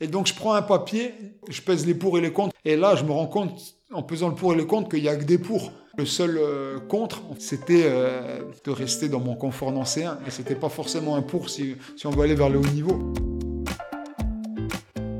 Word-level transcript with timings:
Et 0.00 0.08
donc 0.08 0.26
je 0.26 0.34
prends 0.34 0.54
un 0.54 0.62
papier, 0.62 1.14
je 1.48 1.62
pèse 1.62 1.86
les 1.86 1.94
pour 1.94 2.18
et 2.18 2.20
les 2.20 2.32
contre, 2.32 2.52
et 2.64 2.76
là 2.76 2.96
je 2.96 3.04
me 3.04 3.12
rends 3.12 3.28
compte, 3.28 3.76
en 3.92 4.02
pesant 4.02 4.28
le 4.28 4.34
pour 4.34 4.52
et 4.52 4.56
le 4.56 4.64
contre, 4.64 4.88
qu'il 4.88 5.02
n'y 5.02 5.08
a 5.08 5.14
que 5.14 5.24
des 5.24 5.38
pour. 5.38 5.70
Le 5.96 6.04
seul 6.04 6.36
euh, 6.36 6.80
contre, 6.80 7.22
c'était 7.38 7.84
euh, 7.84 8.40
de 8.64 8.70
rester 8.72 9.08
dans 9.08 9.20
mon 9.20 9.36
confort 9.36 9.70
nancéen, 9.70 10.18
et 10.26 10.32
c'était 10.32 10.56
pas 10.56 10.68
forcément 10.68 11.14
un 11.14 11.22
pour 11.22 11.48
si, 11.48 11.76
si 11.96 12.08
on 12.08 12.10
veut 12.10 12.22
aller 12.24 12.34
vers 12.34 12.48
le 12.48 12.58
haut 12.58 12.66
niveau. 12.66 13.12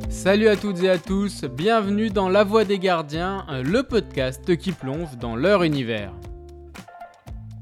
Salut 0.09 0.49
à 0.49 0.57
toutes 0.57 0.83
et 0.83 0.91
à 0.91 0.99
tous, 0.99 1.45
bienvenue 1.45 2.11
dans 2.11 2.29
La 2.29 2.43
Voix 2.43 2.65
des 2.65 2.81
Gardiens, 2.81 3.47
le 3.63 3.85
podcast 3.85 4.57
qui 4.57 4.73
plonge 4.73 5.17
dans 5.21 5.37
leur 5.37 5.63
univers. 5.63 6.13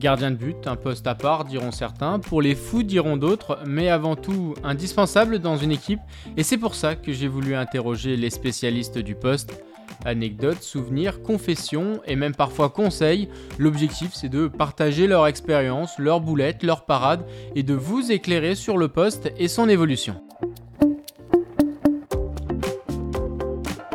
Gardien 0.02 0.32
de 0.32 0.36
but, 0.36 0.66
un 0.66 0.74
poste 0.74 1.06
à 1.06 1.14
part 1.14 1.44
diront 1.44 1.70
certains, 1.70 2.18
pour 2.18 2.42
les 2.42 2.56
fous 2.56 2.82
diront 2.82 3.16
d'autres, 3.16 3.60
mais 3.64 3.88
avant 3.88 4.16
tout 4.16 4.54
indispensable 4.64 5.38
dans 5.38 5.56
une 5.56 5.70
équipe, 5.70 6.00
et 6.36 6.42
c'est 6.42 6.58
pour 6.58 6.74
ça 6.74 6.96
que 6.96 7.12
j'ai 7.12 7.28
voulu 7.28 7.54
interroger 7.54 8.16
les 8.16 8.30
spécialistes 8.30 8.98
du 8.98 9.14
poste. 9.14 9.62
Anecdotes, 10.04 10.60
souvenirs, 10.60 11.22
confessions 11.22 12.00
et 12.04 12.16
même 12.16 12.34
parfois 12.34 12.68
conseils, 12.68 13.28
l'objectif 13.58 14.10
c'est 14.12 14.28
de 14.28 14.48
partager 14.48 15.06
leur 15.06 15.28
expérience, 15.28 15.96
leurs 16.00 16.20
boulettes, 16.20 16.64
leurs 16.64 16.84
parades 16.84 17.24
et 17.54 17.62
de 17.62 17.74
vous 17.74 18.10
éclairer 18.10 18.56
sur 18.56 18.78
le 18.78 18.88
poste 18.88 19.30
et 19.38 19.46
son 19.46 19.68
évolution. 19.68 20.20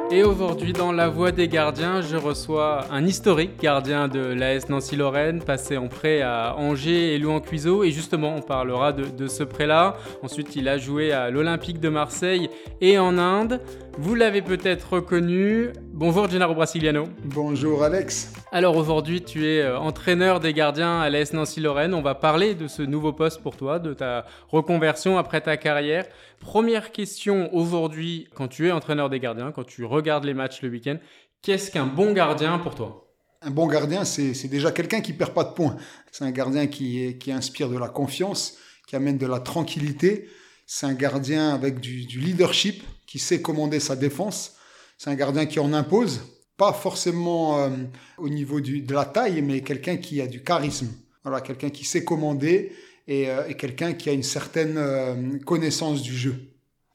Et 0.09 0.23
aujourd'hui, 0.23 0.71
dans 0.71 0.93
La 0.93 1.09
Voix 1.09 1.33
des 1.33 1.49
Gardiens, 1.49 1.99
je 1.99 2.15
reçois 2.15 2.85
un 2.91 3.05
historique 3.05 3.59
gardien 3.61 4.07
de 4.07 4.19
l'AS 4.19 4.69
Nancy-Lorraine, 4.69 5.43
passé 5.43 5.75
en 5.75 5.89
prêt 5.89 6.21
à 6.21 6.55
Angers 6.55 7.13
et 7.13 7.17
Louan 7.17 7.41
Cuiseau. 7.41 7.83
Et 7.83 7.91
justement, 7.91 8.33
on 8.37 8.41
parlera 8.41 8.93
de, 8.93 9.03
de 9.03 9.27
ce 9.27 9.43
prêt-là. 9.43 9.97
Ensuite, 10.23 10.55
il 10.55 10.69
a 10.69 10.77
joué 10.77 11.11
à 11.11 11.29
l'Olympique 11.29 11.81
de 11.81 11.89
Marseille 11.89 12.49
et 12.79 12.97
en 12.97 13.17
Inde. 13.17 13.59
Vous 13.99 14.13
l'avez 14.13 14.43
peut-être 14.43 14.93
reconnu. 14.93 15.69
Bonjour 15.91 16.29
Gennaro 16.29 16.53
Brasiliano. 16.53 17.05
Bonjour 17.23 17.83
Alex. 17.83 18.31
Alors 18.51 18.77
aujourd'hui, 18.77 19.23
tu 19.23 19.47
es 19.47 19.61
euh, 19.61 19.79
entraîneur 19.79 20.39
des 20.39 20.53
gardiens 20.53 20.99
à 20.99 21.09
l'AS 21.09 21.33
Nancy-Lorraine. 21.33 21.95
On 21.95 22.03
va 22.03 22.13
parler 22.13 22.53
de 22.53 22.67
ce 22.67 22.83
nouveau 22.83 23.11
poste 23.11 23.41
pour 23.41 23.57
toi, 23.57 23.79
de 23.79 23.95
ta 23.95 24.27
reconversion 24.49 25.17
après 25.17 25.41
ta 25.41 25.57
carrière. 25.57 26.05
Première 26.39 26.91
question 26.91 27.51
aujourd'hui, 27.55 28.27
quand 28.35 28.47
tu 28.47 28.67
es 28.67 28.71
entraîneur 28.71 29.09
des 29.09 29.19
gardiens, 29.19 29.51
quand 29.51 29.65
tu 29.65 29.83
regardes 29.83 30.25
les 30.25 30.35
matchs 30.35 30.61
le 30.61 30.69
week-end, 30.69 30.97
qu'est-ce 31.41 31.71
qu'un 31.71 31.87
bon 31.87 32.13
gardien 32.13 32.59
pour 32.59 32.75
toi? 32.75 33.11
Un 33.41 33.49
bon 33.49 33.65
gardien, 33.65 34.03
c'est 34.05 34.47
déjà 34.47 34.71
quelqu'un 34.71 35.01
qui 35.01 35.13
perd 35.13 35.33
pas 35.33 35.43
de 35.43 35.53
points. 35.53 35.75
C'est 36.11 36.23
un 36.23 36.31
gardien 36.31 36.67
qui, 36.67 37.17
qui 37.17 37.31
inspire 37.31 37.67
de 37.67 37.79
la 37.79 37.89
confiance, 37.89 38.59
qui 38.87 38.95
amène 38.95 39.17
de 39.17 39.25
la 39.25 39.39
tranquillité. 39.39 40.27
C'est 40.69 40.85
un 40.85 40.93
gardien 40.93 41.55
avec 41.55 41.79
du, 41.79 42.19
leadership, 42.19 42.83
qui 43.05 43.19
sait 43.19 43.41
commander 43.41 43.79
sa 43.79 43.95
défense. 43.95 44.57
C'est 44.97 45.09
un 45.09 45.15
gardien 45.15 45.45
qui 45.45 45.59
en 45.61 45.71
impose, 45.71 46.19
pas 46.57 46.73
forcément 46.73 47.61
euh, 47.61 47.69
au 48.17 48.27
niveau 48.27 48.59
de 48.59 48.93
la 48.93 49.05
taille, 49.05 49.41
mais 49.41 49.61
quelqu'un 49.61 49.95
qui 49.95 50.19
a 50.19 50.27
du 50.27 50.43
charisme. 50.43 50.89
Voilà, 51.23 51.39
quelqu'un 51.39 51.69
qui 51.69 51.85
sait 51.85 52.03
commander 52.03 52.73
et, 53.07 53.29
euh, 53.29 53.53
quelqu'un 53.53 53.93
qui 53.93 54.09
a 54.09 54.13
une 54.13 54.23
certaine 54.23 54.75
euh, 54.77 55.39
connaissance 55.45 56.01
du 56.01 56.15
jeu. 56.15 56.35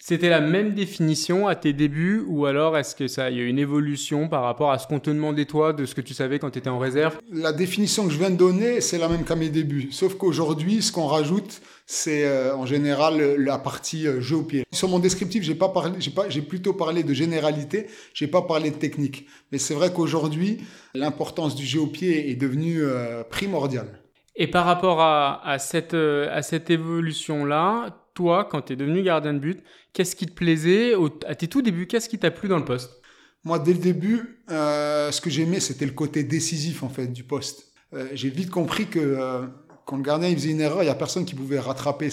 C'était 0.05 0.31
la 0.31 0.41
même 0.41 0.75
définition 0.75 1.47
à 1.47 1.55
tes 1.55 1.73
débuts 1.73 2.25
ou 2.27 2.47
alors 2.47 2.77
est-ce 2.77 2.97
que 2.97 3.07
ça 3.07 3.31
y 3.31 3.39
a 3.39 3.45
une 3.45 3.61
évolution 3.61 4.29
par 4.29 4.43
rapport 4.43 4.73
à 4.73 4.79
ce 4.81 4.89
qu'on 4.89 4.99
te 4.99 5.11
demandait 5.11 5.45
toi 5.45 5.73
de 5.73 5.87
ce 5.87 5.95
que 5.95 6.01
tu 6.01 6.13
savais 6.13 6.41
quand 6.41 6.51
tu 6.51 6.59
étais 6.59 6.69
en 6.69 6.81
réserve? 6.81 7.21
La 7.31 7.53
définition 7.53 8.07
que 8.09 8.13
je 8.13 8.19
viens 8.19 8.31
de 8.31 8.37
donner, 8.37 8.81
c'est 8.81 8.99
la 8.99 9.07
même 9.07 9.23
qu'à 9.23 9.37
mes 9.37 9.49
débuts. 9.49 9.93
Sauf 9.93 10.17
qu'aujourd'hui, 10.17 10.83
ce 10.83 10.91
qu'on 10.91 11.07
rajoute, 11.07 11.63
c'est 11.87 12.25
euh, 12.25 12.53
en 12.57 12.67
général 12.67 13.37
la 13.37 13.59
partie 13.59 14.09
euh, 14.09 14.21
jeu 14.21 14.39
au 14.39 14.43
pied. 14.43 14.65
Sur 14.73 14.89
mon 14.89 14.99
descriptif, 14.99 15.45
j'ai 15.45 15.55
pas 15.55 15.69
parlé, 15.69 15.95
j'ai 16.01 16.11
pas, 16.11 16.29
j'ai 16.29 16.43
plutôt 16.43 16.73
parlé 16.73 17.05
de 17.05 17.15
généralité, 17.15 17.87
j'ai 18.13 18.27
pas 18.27 18.43
parlé 18.43 18.73
de 18.73 18.77
technique. 18.77 19.29
Mais 19.53 19.59
c'est 19.59 19.75
vrai 19.75 19.93
qu'aujourd'hui, 19.93 20.65
l'importance 20.95 21.55
du 21.55 21.65
jeu 21.65 21.79
au 21.81 21.87
pied 21.87 22.29
est 22.29 22.35
devenue 22.35 22.83
euh, 22.83 23.23
primordiale. 23.23 24.01
Et 24.35 24.49
par 24.49 24.65
rapport 24.65 25.01
à, 25.01 25.49
à 25.49 25.61
cette, 25.61 25.95
à 25.95 26.43
cette 26.43 26.71
évolution-là, 26.71 28.02
toi, 28.15 28.47
quand 28.51 28.63
tu 28.63 28.73
es 28.75 28.77
devenu 28.77 29.03
gardien 29.03 29.35
de 29.35 29.39
but, 29.39 29.63
qu'est-ce 29.93 30.17
qui 30.17 30.27
te 30.27 30.33
plaisait 30.33 30.95
À 31.27 31.35
tes 31.35 31.49
tout 31.49 31.63
débuts, 31.63 31.87
qu'est-ce 31.87 32.09
qui 32.09 32.19
t'a 32.19 32.31
plu 32.31 32.49
dans 32.49 32.59
le 32.59 32.65
poste? 32.65 33.03
Moi, 33.45 33.59
dès 33.59 33.73
le 33.73 33.79
début, 33.79 34.39
euh, 34.51 35.11
ce 35.11 35.21
que 35.21 35.29
j'aimais, 35.29 35.59
c'était 35.59 35.87
le 35.87 35.93
côté 35.93 36.23
décisif 36.23 36.83
en 36.83 36.89
fait 36.89 37.09
du 37.09 37.25
poste. 37.25 37.73
Euh, 37.93 38.09
j'ai 38.13 38.31
vite 38.31 38.51
compris 38.51 38.87
que 38.87 39.01
euh, 39.01 39.47
quand 39.85 39.97
le 39.97 40.03
gardien 40.03 40.33
faisait 40.33 40.51
une 40.51 40.61
erreur, 40.61 40.83
il 40.83 40.87
y 40.87 40.91
a 40.91 40.95
personne 40.95 41.25
qui 41.25 41.35
pouvait 41.35 41.59
rattraper 41.59 42.09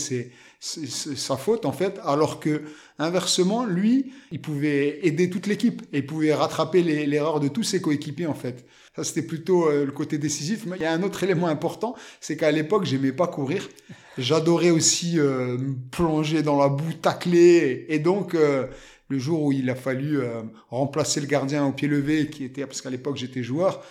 sa 0.60 1.38
faute 1.38 1.66
en 1.66 1.72
fait, 1.72 2.00
alors 2.04 2.40
que 2.40 2.64
inversement, 2.98 3.66
lui, 3.66 4.12
il 4.32 4.42
pouvait 4.42 5.06
aider 5.06 5.30
toute 5.30 5.46
l'équipe 5.46 5.84
et 5.94 6.00
il 6.00 6.06
pouvait 6.06 6.34
rattraper 6.34 6.82
l'erreur 6.82 7.40
de 7.40 7.48
tous 7.48 7.64
ses 7.64 7.80
coéquipiers 7.80 8.26
en 8.26 8.34
fait. 8.34 8.66
Ça, 8.96 9.04
c'était 9.04 9.22
plutôt 9.22 9.70
le 9.70 9.92
côté 9.92 10.18
décisif. 10.18 10.66
Mais 10.66 10.78
il 10.78 10.82
y 10.82 10.86
a 10.86 10.92
un 10.92 11.04
autre 11.04 11.24
élément 11.24 11.48
important, 11.48 11.96
c'est 12.20 12.38
qu'à 12.38 12.52
l'époque, 12.52 12.86
j'aimais 12.86 13.12
pas 13.12 13.28
courir. 13.28 13.70
J'adorais 14.20 14.70
aussi 14.70 15.18
euh, 15.18 15.58
plonger 15.92 16.44
dans 16.44 16.60
la 16.60 16.68
boue, 16.68 16.94
tacler. 17.02 17.86
Et 17.88 18.00
donc, 18.00 18.36
euh, 18.36 18.68
le 19.08 19.18
jour 19.18 19.44
où 19.44 19.52
il 19.52 19.70
a 19.70 19.76
fallu 19.76 20.20
euh, 20.20 20.42
remplacer 20.70 21.22
le 21.22 21.28
gardien 21.28 21.66
au 21.66 21.72
pied 21.72 21.88
levé, 21.88 22.28
qui 22.28 22.44
était 22.44 22.66
parce 22.66 22.82
qu'à 22.82 22.90
l'époque 22.90 23.18
j'étais 23.18 23.44
joueur, 23.44 23.84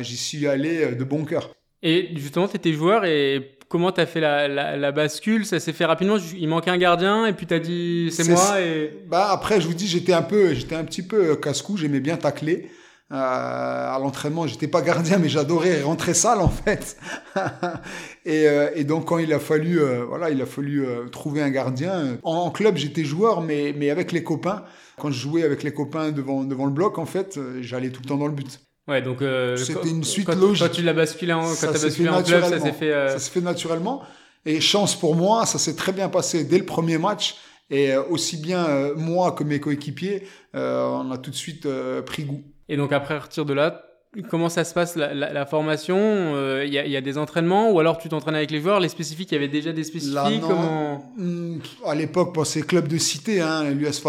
j'y 0.00 0.16
suis 0.16 0.46
allé 0.46 0.94
de 0.94 1.04
bon 1.04 1.24
cœur. 1.24 1.50
Et 1.82 2.10
justement, 2.14 2.46
tu 2.46 2.56
étais 2.56 2.72
joueur 2.72 3.04
et 3.04 3.58
comment 3.68 3.90
tu 3.90 4.00
as 4.00 4.06
fait 4.06 4.20
la, 4.20 4.46
la, 4.46 4.76
la 4.76 4.92
bascule? 4.92 5.44
Ça 5.44 5.58
s'est 5.58 5.72
fait 5.72 5.84
rapidement 5.84 6.16
Il 6.38 6.48
manquait 6.48 6.70
un 6.70 6.78
gardien 6.78 7.26
et 7.26 7.32
puis 7.32 7.46
tu 7.46 7.54
as 7.54 7.58
dit 7.58 8.08
c'est 8.12 8.28
moi 8.28 8.60
et... 8.60 8.92
Bah 9.08 9.28
après, 9.32 9.60
je 9.60 9.66
vous 9.66 9.74
dis, 9.74 9.88
j'étais 9.88 10.12
un 10.12 10.22
peu, 10.22 10.54
j'étais 10.54 10.76
un 10.76 10.84
petit 10.84 11.02
peu 11.02 11.34
casse-cou, 11.34 11.76
j'aimais 11.76 12.00
bien 12.00 12.16
tacler. 12.16 12.70
Euh, 13.12 13.94
à 13.94 13.98
l'entraînement, 14.00 14.46
j'étais 14.46 14.68
pas 14.68 14.80
gardien, 14.80 15.18
mais 15.18 15.28
j'adorais 15.28 15.82
rentrer 15.82 16.14
sale 16.14 16.40
en 16.40 16.48
fait. 16.48 16.96
et, 18.24 18.48
euh, 18.48 18.70
et, 18.74 18.84
donc 18.84 19.04
quand 19.04 19.18
il 19.18 19.34
a 19.34 19.38
fallu, 19.38 19.82
euh, 19.82 20.04
voilà, 20.08 20.30
il 20.30 20.40
a 20.40 20.46
fallu 20.46 20.86
trouver 21.10 21.42
un 21.42 21.50
gardien. 21.50 22.16
En, 22.22 22.50
club, 22.50 22.78
j'étais 22.78 23.04
joueur, 23.04 23.42
mais 23.42 23.74
mais 23.76 23.90
avec 23.90 24.12
les 24.12 24.22
copains. 24.22 24.64
Quand 24.98 25.10
je 25.10 25.20
jouais 25.20 25.42
avec 25.42 25.62
les 25.62 25.74
copains 25.74 26.10
devant 26.10 26.42
devant 26.44 26.64
le 26.64 26.70
bloc, 26.70 26.98
en 26.98 27.04
fait, 27.04 27.38
j'allais 27.60 27.90
tout 27.90 28.00
le 28.02 28.08
temps 28.08 28.16
dans 28.16 28.28
le 28.28 28.32
but. 28.32 28.60
Ouais, 28.88 29.02
donc 29.02 29.18
c'était 29.58 29.90
une 29.90 30.04
suite 30.04 30.26
quand, 30.26 30.36
logique. 30.36 30.66
Quand 30.66 30.72
tu 30.72 30.82
l'as 30.82 30.94
basculé 30.94 31.34
en, 31.34 31.42
quand 31.42 31.68
as 31.68 31.82
basculé 31.82 32.08
en 32.08 32.22
club, 32.22 32.44
ça 32.44 32.60
s'est 32.60 32.72
fait. 32.72 33.08
Ça 33.10 33.18
s'est 33.18 33.30
fait 33.30 33.42
naturellement. 33.42 34.02
Et 34.46 34.60
chance 34.60 34.98
pour 34.98 35.16
moi, 35.16 35.44
ça 35.44 35.58
s'est 35.58 35.76
très 35.76 35.92
bien 35.92 36.08
passé 36.08 36.44
dès 36.44 36.58
le 36.58 36.64
premier 36.64 36.96
match. 36.96 37.36
Et 37.68 37.94
aussi 37.94 38.38
bien 38.38 38.92
moi 38.96 39.32
que 39.32 39.44
mes 39.44 39.60
coéquipiers, 39.60 40.26
on 40.54 41.10
a 41.10 41.18
tout 41.18 41.30
de 41.30 41.36
suite 41.36 41.68
pris 42.06 42.24
goût. 42.24 42.42
Et 42.72 42.78
donc 42.78 42.90
après, 42.90 43.12
à 43.12 43.18
partir 43.18 43.44
de 43.44 43.52
là, 43.52 43.84
comment 44.30 44.48
ça 44.48 44.64
se 44.64 44.72
passe 44.72 44.96
la, 44.96 45.12
la, 45.12 45.30
la 45.30 45.44
formation 45.44 45.98
Il 45.98 46.36
euh, 46.36 46.64
y, 46.64 46.70
y, 46.70 46.96
a 46.96 47.00
des 47.02 47.18
entraînements 47.18 47.70
ou 47.70 47.78
alors 47.80 47.98
tu 47.98 48.08
t'entraînes 48.08 48.34
avec 48.34 48.50
les 48.50 48.62
joueurs 48.62 48.80
Les 48.80 48.88
spécifiques, 48.88 49.30
il 49.30 49.34
y 49.34 49.36
avait 49.36 49.48
déjà 49.48 49.72
des 49.72 49.84
spécifiques 49.84 50.14
Là, 50.14 50.30
comment... 50.40 51.12
Hmm, 51.18 51.58
à 51.84 51.94
l'époque, 51.94 52.34
bon, 52.34 52.44
c'est 52.44 52.62
club 52.62 52.88
de 52.88 52.96
cité, 52.96 53.42
hein, 53.42 53.64
l'US. 53.70 54.02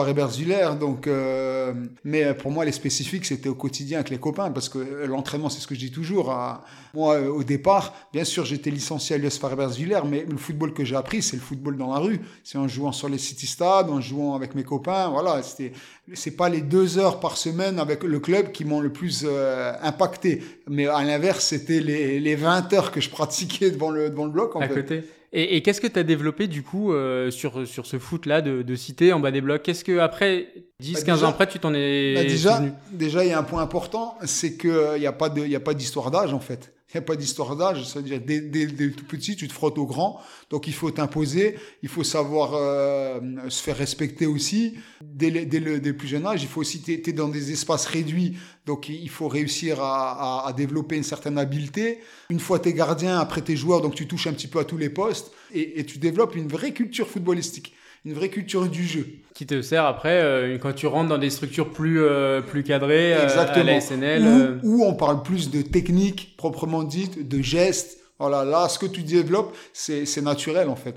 Donc, 0.80 1.08
euh... 1.08 1.74
mais 2.06 2.34
pour 2.36 2.52
moi, 2.52 2.64
les 2.64 2.72
spécifiques, 2.72 3.26
c'était 3.26 3.50
au 3.50 3.56
quotidien 3.56 3.98
avec 3.98 4.12
les 4.12 4.18
copains 4.18 4.50
parce 4.50 4.70
que 4.70 5.06
l'entraînement, 5.06 5.50
c'est 5.50 5.60
ce 5.60 5.68
que 5.68 5.76
je 5.76 5.82
dis 5.82 5.92
toujours. 5.92 6.32
À... 6.32 6.64
Moi, 6.96 7.16
euh, 7.16 7.30
au 7.30 7.44
départ, 7.44 7.96
bien 8.14 8.24
sûr, 8.24 8.46
j'étais 8.46 8.70
licencié 8.70 9.16
à 9.16 9.20
l'US 9.20 9.40
Faré-Berzulaire, 9.40 10.06
mais 10.06 10.26
le 10.30 10.38
football 10.38 10.74
que 10.74 10.86
j'ai 10.86 10.96
appris, 10.96 11.24
c'est 11.24 11.36
le 11.36 11.42
football 11.42 11.76
dans 11.76 11.92
la 11.92 12.00
rue. 12.00 12.20
C'est 12.44 12.60
en 12.60 12.68
jouant 12.68 12.92
sur 12.92 13.10
les 13.10 13.18
city 13.18 13.48
stades, 13.48 13.90
en 13.90 14.00
jouant 14.00 14.36
avec 14.36 14.54
mes 14.54 14.64
copains. 14.64 15.10
Voilà, 15.10 15.42
c'était 15.42 15.72
c'est 16.14 16.36
pas 16.36 16.50
les 16.50 16.62
deux 16.62 17.00
heures 17.00 17.20
par 17.20 17.38
semaine 17.38 17.80
avec 17.80 18.04
le 18.04 18.20
club 18.20 18.52
qui 18.52 18.64
m'ont 18.64 18.80
le 18.80 18.92
plus 18.92 19.24
euh, 19.26 19.74
impacté. 19.82 20.44
Mais 20.70 20.86
à 20.86 21.04
l'inverse, 21.04 21.46
c'était 21.46 21.80
les, 21.80 22.20
les 22.20 22.36
20 22.36 22.72
heures 22.74 22.92
que 22.92 23.02
je 23.02 23.10
pratiquais 23.10 23.72
devant 23.72 23.90
le, 23.90 24.12
devant 24.12 24.26
le 24.26 24.32
bloc. 24.32 24.56
En 24.56 24.62
à 24.62 24.68
fait. 24.68 24.74
côté. 24.76 25.04
Et, 25.36 25.58
et 25.58 25.62
qu'est-ce 25.64 25.82
que 25.82 25.88
tu 25.88 25.98
as 25.98 26.04
développé 26.04 26.46
du 26.46 26.62
coup 26.62 26.94
euh, 26.94 27.32
sur, 27.32 27.68
sur 27.68 27.88
ce 27.88 27.98
foot-là 27.98 28.42
de, 28.42 28.62
de 28.62 28.76
cité 28.76 29.14
en 29.14 29.20
bas 29.20 29.32
des 29.32 29.42
blocs? 29.42 29.64
Qu'est-ce 29.64 29.84
que 29.84 29.98
après 29.98 30.48
10-15 30.80 31.06
bah 31.06 31.26
ans 31.26 31.30
après, 31.30 31.48
tu 31.48 31.58
t'en 31.58 31.74
es 31.74 32.14
bah 32.14 32.24
déjà, 32.24 32.62
déjà, 32.92 33.26
il 33.26 33.32
y 33.32 33.34
a 33.34 33.40
un 33.40 33.44
point 33.44 33.64
important, 33.64 34.16
c'est 34.26 34.58
qu'il 34.58 35.00
n'y 35.00 35.08
a 35.08 35.12
pas 35.12 35.74
d'histoire 35.74 36.12
d'âge 36.12 36.36
en 36.36 36.40
fait. 36.40 36.73
Il 36.94 36.98
n'y 36.98 37.00
a 37.00 37.06
pas 37.06 37.16
d'histoire 37.16 37.56
d'âge, 37.56 37.84
c'est-à-dire 37.86 38.22
dès, 38.22 38.40
dès, 38.40 38.68
tout 38.92 39.06
petit, 39.06 39.36
tu 39.36 39.48
te 39.48 39.54
frottes 39.54 39.80
au 39.80 39.86
grand, 39.88 40.22
donc 40.52 40.68
il 40.68 40.74
faut 40.74 40.92
t'imposer, 40.92 41.56
il 41.82 41.90
faut 41.90 42.04
savoir 42.04 42.52
euh, 42.54 43.20
se 43.50 43.64
faire 43.64 43.76
respecter 43.76 44.28
aussi. 44.28 44.76
Dès 45.02 45.32
le, 45.32 45.80
dès, 45.80 45.94
plus 45.94 46.08
jeune 46.08 46.28
âge, 46.28 46.44
il 46.44 46.48
faut 46.48 46.62
aussi, 46.62 46.82
tu 46.82 47.14
dans 47.14 47.30
des 47.30 47.52
espaces 47.52 47.88
réduits, 47.88 48.38
donc 48.68 48.90
il 48.90 49.10
faut 49.10 49.28
réussir 49.28 49.82
à, 49.82 50.54
développer 50.56 50.96
une 50.96 51.04
certaine 51.04 51.40
habileté. 51.40 52.00
Une 52.30 52.40
fois 52.40 52.60
t'es 52.60 52.74
gardien, 52.74 53.20
après 53.20 53.42
t'es 53.42 53.56
joueur, 53.56 53.82
donc 53.82 53.96
tu 53.96 54.08
touches 54.08 54.28
un 54.28 54.34
petit 54.34 54.48
peu 54.48 54.60
à 54.60 54.64
tous 54.64 54.78
les 54.78 54.90
postes, 54.90 55.32
et 55.52 55.84
tu 55.86 55.98
développes 55.98 56.36
une 56.36 56.48
vraie 56.48 56.74
culture 56.74 57.08
footballistique 57.08 57.74
une 58.06 58.14
vraie 58.14 58.30
culture 58.30 58.68
du 58.68 58.84
jeu. 58.84 59.08
Qui 59.34 59.46
te 59.46 59.62
sert 59.62 59.86
après 59.86 60.22
euh, 60.22 60.58
quand 60.58 60.74
tu 60.74 60.88
rentres 60.88 61.10
dans 61.10 61.18
des 61.18 61.30
structures 61.30 61.72
plus, 61.72 62.02
euh, 62.02 62.42
plus 62.42 62.64
cadrées, 62.64 63.14
Exactement. 63.14 63.66
à 63.66 63.74
la 63.74 63.82
SNL. 63.82 64.22
Où, 64.22 64.26
euh... 64.26 64.60
où, 64.64 64.84
on 64.84 64.94
parle 64.94 65.24
plus 65.24 65.50
de 65.50 65.62
technique 65.62 66.36
proprement 66.38 66.84
dite, 66.84 67.28
de 67.28 67.42
gestes. 67.42 68.00
Voilà, 68.20 68.46
là, 68.46 68.70
ce 68.70 68.78
que 68.78 68.86
tu 68.86 69.02
développes, 69.02 69.56
c'est 69.74 70.22
naturel 70.22 70.70
en 70.70 70.76
fait. 70.76 70.96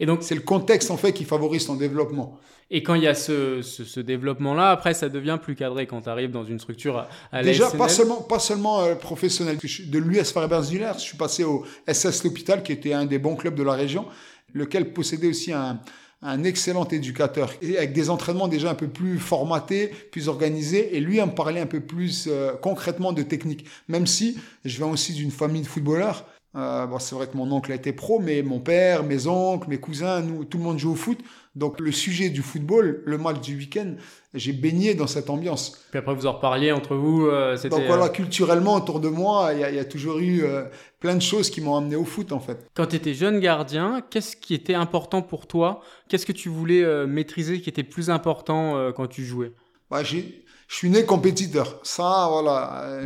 Et 0.00 0.06
donc, 0.06 0.22
c'est 0.22 0.34
le 0.34 0.40
contexte 0.40 0.90
en 0.90 0.96
fait 0.96 1.12
qui 1.12 1.24
favorise 1.24 1.66
ton 1.66 1.76
développement. 1.76 2.38
Et 2.70 2.82
quand 2.82 2.94
il 2.94 3.02
y 3.02 3.06
a 3.06 3.14
ce, 3.14 3.60
ce, 3.62 4.00
développement-là, 4.00 4.70
après, 4.70 4.94
ça 4.94 5.08
devient 5.08 5.38
plus 5.40 5.54
cadré 5.54 5.86
quand 5.86 6.02
tu 6.02 6.08
arrives 6.08 6.30
dans 6.30 6.44
une 6.44 6.58
structure 6.58 7.06
à, 7.30 7.42
Déjà, 7.42 7.70
pas 7.70 7.88
seulement, 7.88 8.22
pas 8.22 8.38
seulement 8.38 8.82
euh, 8.82 8.94
professionnel. 8.94 9.58
De 9.58 9.98
l'US 9.98 10.32
Farber-Ziller, 10.32 10.92
je 10.94 11.00
suis 11.00 11.16
passé 11.16 11.44
au 11.44 11.64
SS 11.86 12.24
L'Hôpital, 12.24 12.62
qui 12.62 12.72
était 12.72 12.94
un 12.94 13.04
des 13.04 13.18
bons 13.18 13.36
clubs 13.36 13.54
de 13.54 13.62
la 13.62 13.74
région, 13.74 14.06
lequel 14.54 14.92
possédait 14.92 15.28
aussi 15.28 15.52
un, 15.52 15.78
un 16.24 16.42
excellent 16.42 16.88
éducateur 16.88 17.52
et 17.60 17.76
avec 17.76 17.92
des 17.92 18.08
entraînements 18.08 18.48
déjà 18.48 18.70
un 18.70 18.74
peu 18.74 18.88
plus 18.88 19.18
formatés, 19.18 19.88
plus 20.10 20.28
organisés 20.28 20.96
et 20.96 21.00
lui 21.00 21.20
à 21.20 21.26
me 21.26 21.32
parler 21.32 21.60
un 21.60 21.66
peu 21.66 21.80
plus 21.80 22.26
euh, 22.28 22.52
concrètement 22.60 23.12
de 23.12 23.22
technique. 23.22 23.66
Même 23.88 24.06
si 24.06 24.38
je 24.64 24.78
viens 24.78 24.86
aussi 24.86 25.12
d'une 25.12 25.30
famille 25.30 25.62
de 25.62 25.66
footballeurs, 25.66 26.24
euh, 26.56 26.86
bon, 26.86 26.98
c'est 26.98 27.14
vrai 27.14 27.26
que 27.26 27.36
mon 27.36 27.50
oncle 27.50 27.72
a 27.72 27.74
été 27.74 27.92
pro, 27.92 28.20
mais 28.20 28.42
mon 28.42 28.60
père, 28.60 29.02
mes 29.02 29.26
oncles, 29.26 29.68
mes 29.68 29.78
cousins, 29.78 30.20
nous, 30.20 30.44
tout 30.44 30.58
le 30.58 30.64
monde 30.64 30.78
joue 30.78 30.92
au 30.92 30.96
foot. 30.96 31.18
Donc 31.56 31.78
le 31.78 31.92
sujet 31.92 32.30
du 32.30 32.42
football, 32.42 33.02
le 33.04 33.16
match 33.16 33.40
du 33.40 33.56
week-end, 33.56 33.94
j'ai 34.34 34.52
baigné 34.52 34.94
dans 34.94 35.06
cette 35.06 35.30
ambiance. 35.30 35.84
Puis 35.90 35.98
après, 35.98 36.14
vous 36.14 36.26
en 36.26 36.32
reparliez 36.32 36.72
entre 36.72 36.96
vous. 36.96 37.26
Euh, 37.26 37.56
Donc 37.70 37.82
voilà, 37.86 38.06
euh, 38.06 38.08
culturellement, 38.08 38.74
autour 38.74 38.98
de 38.98 39.08
moi, 39.08 39.52
il 39.52 39.58
y, 39.58 39.76
y, 39.76 39.78
a 39.78 39.84
toujours 39.84 40.18
eu 40.18 40.42
euh, 40.42 40.64
plein 40.98 41.14
de 41.14 41.22
choses 41.22 41.50
qui 41.50 41.60
m'ont 41.60 41.76
amené 41.76 41.94
au 41.94 42.04
foot, 42.04 42.32
en 42.32 42.40
fait. 42.40 42.66
Quand 42.74 42.86
tu 42.86 42.96
étais 42.96 43.14
jeune 43.14 43.38
gardien, 43.38 44.02
qu'est-ce 44.10 44.36
qui 44.36 44.54
était 44.54 44.74
important 44.74 45.22
pour 45.22 45.46
toi? 45.46 45.80
Qu'est-ce 46.08 46.26
que 46.26 46.32
tu 46.32 46.48
voulais 46.48 47.06
maîtriser 47.06 47.60
qui 47.60 47.68
était 47.68 47.84
plus 47.84 48.10
important 48.10 48.92
quand 48.92 49.06
tu 49.06 49.24
jouais? 49.24 49.52
Bah, 49.90 50.02
je 50.68 50.76
suis 50.76 50.90
né 50.90 51.04
compétiteur. 51.04 51.80
Ça, 51.82 52.28
voilà. 52.30 53.02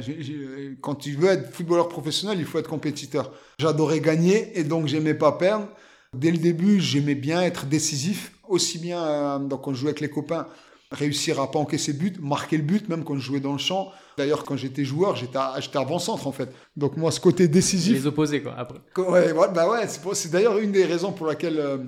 quand 0.81 0.95
tu 0.95 1.13
veux 1.13 1.29
être 1.29 1.53
footballeur 1.53 1.89
professionnel, 1.89 2.39
il 2.39 2.45
faut 2.45 2.59
être 2.59 2.69
compétiteur. 2.69 3.33
J'adorais 3.59 4.01
gagner 4.01 4.59
et 4.59 4.65
donc 4.65 4.87
j'aimais 4.87 5.15
pas 5.15 5.33
perdre. 5.33 5.69
Dès 6.15 6.31
le 6.31 6.39
début, 6.39 6.81
j'aimais 6.81 7.15
bien 7.15 7.43
être 7.43 7.67
décisif, 7.67 8.33
aussi 8.49 8.79
bien 8.79 9.03
euh, 9.03 9.39
donc 9.39 9.63
quand 9.63 9.75
je 9.75 9.81
jouais 9.81 9.91
avec 9.91 10.01
les 10.01 10.09
copains, 10.09 10.47
réussir 10.91 11.39
à 11.39 11.51
pas 11.51 11.59
encaisser 11.59 11.93
but, 11.93 12.19
marquer 12.21 12.57
le 12.57 12.63
but, 12.63 12.89
même 12.89 13.05
quand 13.05 13.15
je 13.17 13.21
jouais 13.21 13.41
dans 13.41 13.53
le 13.53 13.59
champ. 13.59 13.93
D'ailleurs, 14.17 14.45
quand 14.45 14.57
j'étais 14.57 14.85
joueur, 14.85 15.17
j'étais 15.17 15.39
avant-centre 15.79 16.27
en 16.27 16.33
fait. 16.33 16.49
Donc 16.77 16.97
moi, 16.97 17.11
ce 17.11 17.21
côté 17.21 17.47
décisif. 17.47 17.93
Les 17.93 18.07
opposés 18.07 18.43
quoi. 18.43 18.55
Après. 18.57 18.79
Ouais, 18.97 19.35
bah 19.35 19.69
ouais. 19.69 19.87
C'est 20.15 20.31
d'ailleurs 20.31 20.59
une 20.59 20.73
des 20.73 20.87
raisons 20.87 21.13
pour 21.13 21.27
laquelle 21.27 21.59
euh, 21.59 21.79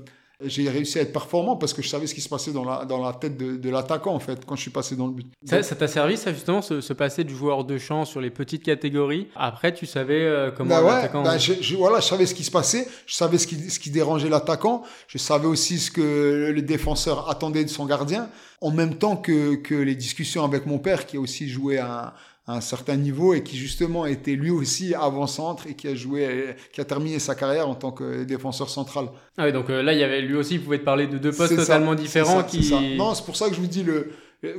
j'ai 0.45 0.69
réussi 0.69 0.99
à 0.99 1.03
être 1.03 1.13
performant 1.13 1.57
parce 1.57 1.73
que 1.73 1.83
je 1.83 1.89
savais 1.89 2.07
ce 2.07 2.15
qui 2.15 2.21
se 2.21 2.29
passait 2.29 2.53
dans 2.53 2.65
la, 2.65 2.85
dans 2.85 3.03
la 3.03 3.13
tête 3.13 3.37
de, 3.37 3.57
de 3.57 3.71
l'attaquant 3.71 4.15
en 4.15 4.21
fait 4.21 4.45
quand 4.47 4.57
je 4.57 4.63
suis 4.63 4.71
passé 4.71 4.97
dans 4.97 5.07
le 5.07 5.13
but. 5.13 5.27
Ça, 5.45 5.63
t'a 5.63 5.89
servi 5.89 6.17
ça 6.17 6.33
justement 6.33 6.63
se, 6.63 6.81
se, 6.81 6.93
passer 6.93 7.25
du 7.25 7.35
joueur 7.35 7.65
de 7.65 7.79
champ 7.79 8.05
sur 8.05 8.21
les 8.21 8.31
petites 8.31 8.63
catégories? 8.63 9.29
Après 9.37 9.73
tu 9.75 9.87
savais 9.87 10.23
euh, 10.23 10.51
comment 10.51 10.81
bah 10.81 10.83
l'attaquant. 10.83 11.23
Bah 11.23 11.39
je, 11.39 11.77
voilà, 11.77 12.01
je 12.01 12.07
savais 12.07 12.27
ce 12.27 12.35
qui 12.35 12.45
se 12.45 12.51
passait, 12.51 12.89
je 13.07 13.15
savais 13.15 13.39
ce 13.39 13.47
qui, 13.47 13.71
ce 13.71 13.79
qui 13.79 13.91
dérangeait 13.91 14.29
l'attaquant, 14.29 14.83
je 15.07 15.19
savais 15.19 15.47
aussi 15.47 15.79
ce 15.79 15.91
que 15.91 16.53
les 16.55 16.63
défenseurs 16.63 17.31
attendaient 17.31 17.65
de 17.65 17.71
son 17.71 17.87
gardien. 17.87 18.29
En 18.63 18.71
même 18.71 18.97
temps 18.97 19.17
que, 19.17 19.55
que 19.55 19.75
les 19.75 19.95
discussions 19.95 20.45
avec 20.45 20.67
mon 20.67 20.79
père 20.79 21.07
qui 21.07 21.17
a 21.17 21.21
aussi 21.21 21.49
joué 21.49 21.79
un 21.79 22.13
un 22.47 22.61
certain 22.61 22.97
niveau 22.97 23.35
et 23.35 23.43
qui 23.43 23.57
justement 23.57 24.07
était 24.07 24.35
lui 24.35 24.51
aussi 24.51 24.95
avant-centre 24.95 25.67
et 25.67 25.75
qui 25.75 25.89
a 25.89 25.95
joué, 25.95 26.57
qui 26.73 26.81
a 26.81 26.85
terminé 26.85 27.19
sa 27.19 27.35
carrière 27.35 27.69
en 27.69 27.75
tant 27.75 27.93
que 27.93 28.25
défenseur 28.25 28.69
central. 28.71 29.07
Ah 29.39 29.45
oui, 29.45 29.53
donc 29.53 29.71
euh, 29.71 29.83
là, 29.83 29.93
il 29.93 29.99
y 29.99 30.05
avait 30.05 30.21
lui 30.21 30.35
aussi, 30.35 30.55
il 30.55 30.63
pouvait 30.63 30.79
te 30.79 30.85
parler 30.85 31.07
de 31.07 31.19
deux 31.19 31.33
postes 31.33 31.57
totalement 31.57 31.95
différents. 31.95 32.43
qui... 32.43 32.97
Non, 32.97 33.15
c'est 33.15 33.25
pour 33.25 33.37
ça 33.37 33.49
que 33.49 33.55
je 33.55 33.61
vous 33.61 33.67
dis, 33.67 33.83
le, 33.85 34.13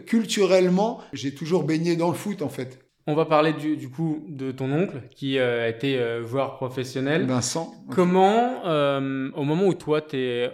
culturellement, 0.05 1.01
j'ai 1.13 1.33
toujours 1.33 1.63
baigné 1.63 1.95
dans 1.95 2.09
le 2.09 2.15
foot 2.15 2.41
en 2.41 2.49
fait. 2.49 2.79
On 3.07 3.15
va 3.15 3.25
parler 3.25 3.53
du, 3.53 3.77
du 3.77 3.89
coup 3.89 4.23
de 4.29 4.51
ton 4.51 4.71
oncle 4.71 5.01
qui 5.09 5.39
euh, 5.39 5.65
a 5.65 5.67
été 5.67 5.97
euh, 5.97 6.25
joueur 6.25 6.55
professionnel. 6.55 7.25
Vincent. 7.25 7.73
Comment, 7.89 8.61
au 8.63 9.43
moment 9.43 9.65
où 9.65 9.73
toi, 9.73 10.01
tu 10.01 10.17
es 10.17 10.51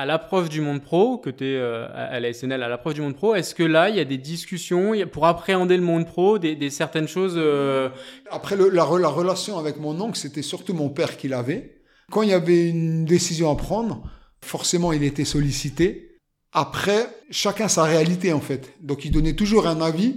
à 0.00 0.06
l'approche 0.06 0.48
du 0.48 0.62
monde 0.62 0.80
pro, 0.80 1.18
que 1.18 1.28
tu 1.28 1.44
euh, 1.44 1.86
à 1.92 2.18
la 2.20 2.32
SNL, 2.32 2.62
à 2.62 2.68
l'approche 2.68 2.94
du 2.94 3.02
monde 3.02 3.14
pro, 3.14 3.34
est-ce 3.34 3.54
que 3.54 3.62
là, 3.62 3.90
il 3.90 3.96
y 3.96 4.00
a 4.00 4.06
des 4.06 4.16
discussions 4.16 4.94
pour 5.12 5.26
appréhender 5.26 5.76
le 5.76 5.82
monde 5.82 6.06
pro, 6.06 6.38
des, 6.38 6.70
certaines 6.70 7.06
choses 7.06 7.34
euh, 7.36 7.90
Après, 8.30 8.56
la, 8.56 8.66
la, 8.70 9.08
relation 9.08 9.58
avec 9.58 9.76
mon 9.76 10.00
oncle, 10.00 10.16
c'était 10.16 10.40
surtout 10.40 10.72
mon 10.72 10.88
père 10.88 11.18
qui 11.18 11.28
l'avait. 11.28 11.82
Quand 12.10 12.22
il 12.22 12.30
y 12.30 12.32
avait 12.32 12.70
une 12.70 13.04
décision 13.04 13.50
à 13.50 13.56
prendre, 13.56 14.02
forcément, 14.40 14.94
il 14.94 15.02
était 15.02 15.26
sollicité. 15.26 16.16
Après, 16.52 17.06
chacun 17.30 17.68
sa 17.68 17.82
réalité, 17.82 18.32
en 18.32 18.40
fait. 18.40 18.72
Donc, 18.80 19.04
il 19.04 19.10
donnait 19.10 19.36
toujours 19.36 19.66
un 19.66 19.82
avis. 19.82 20.16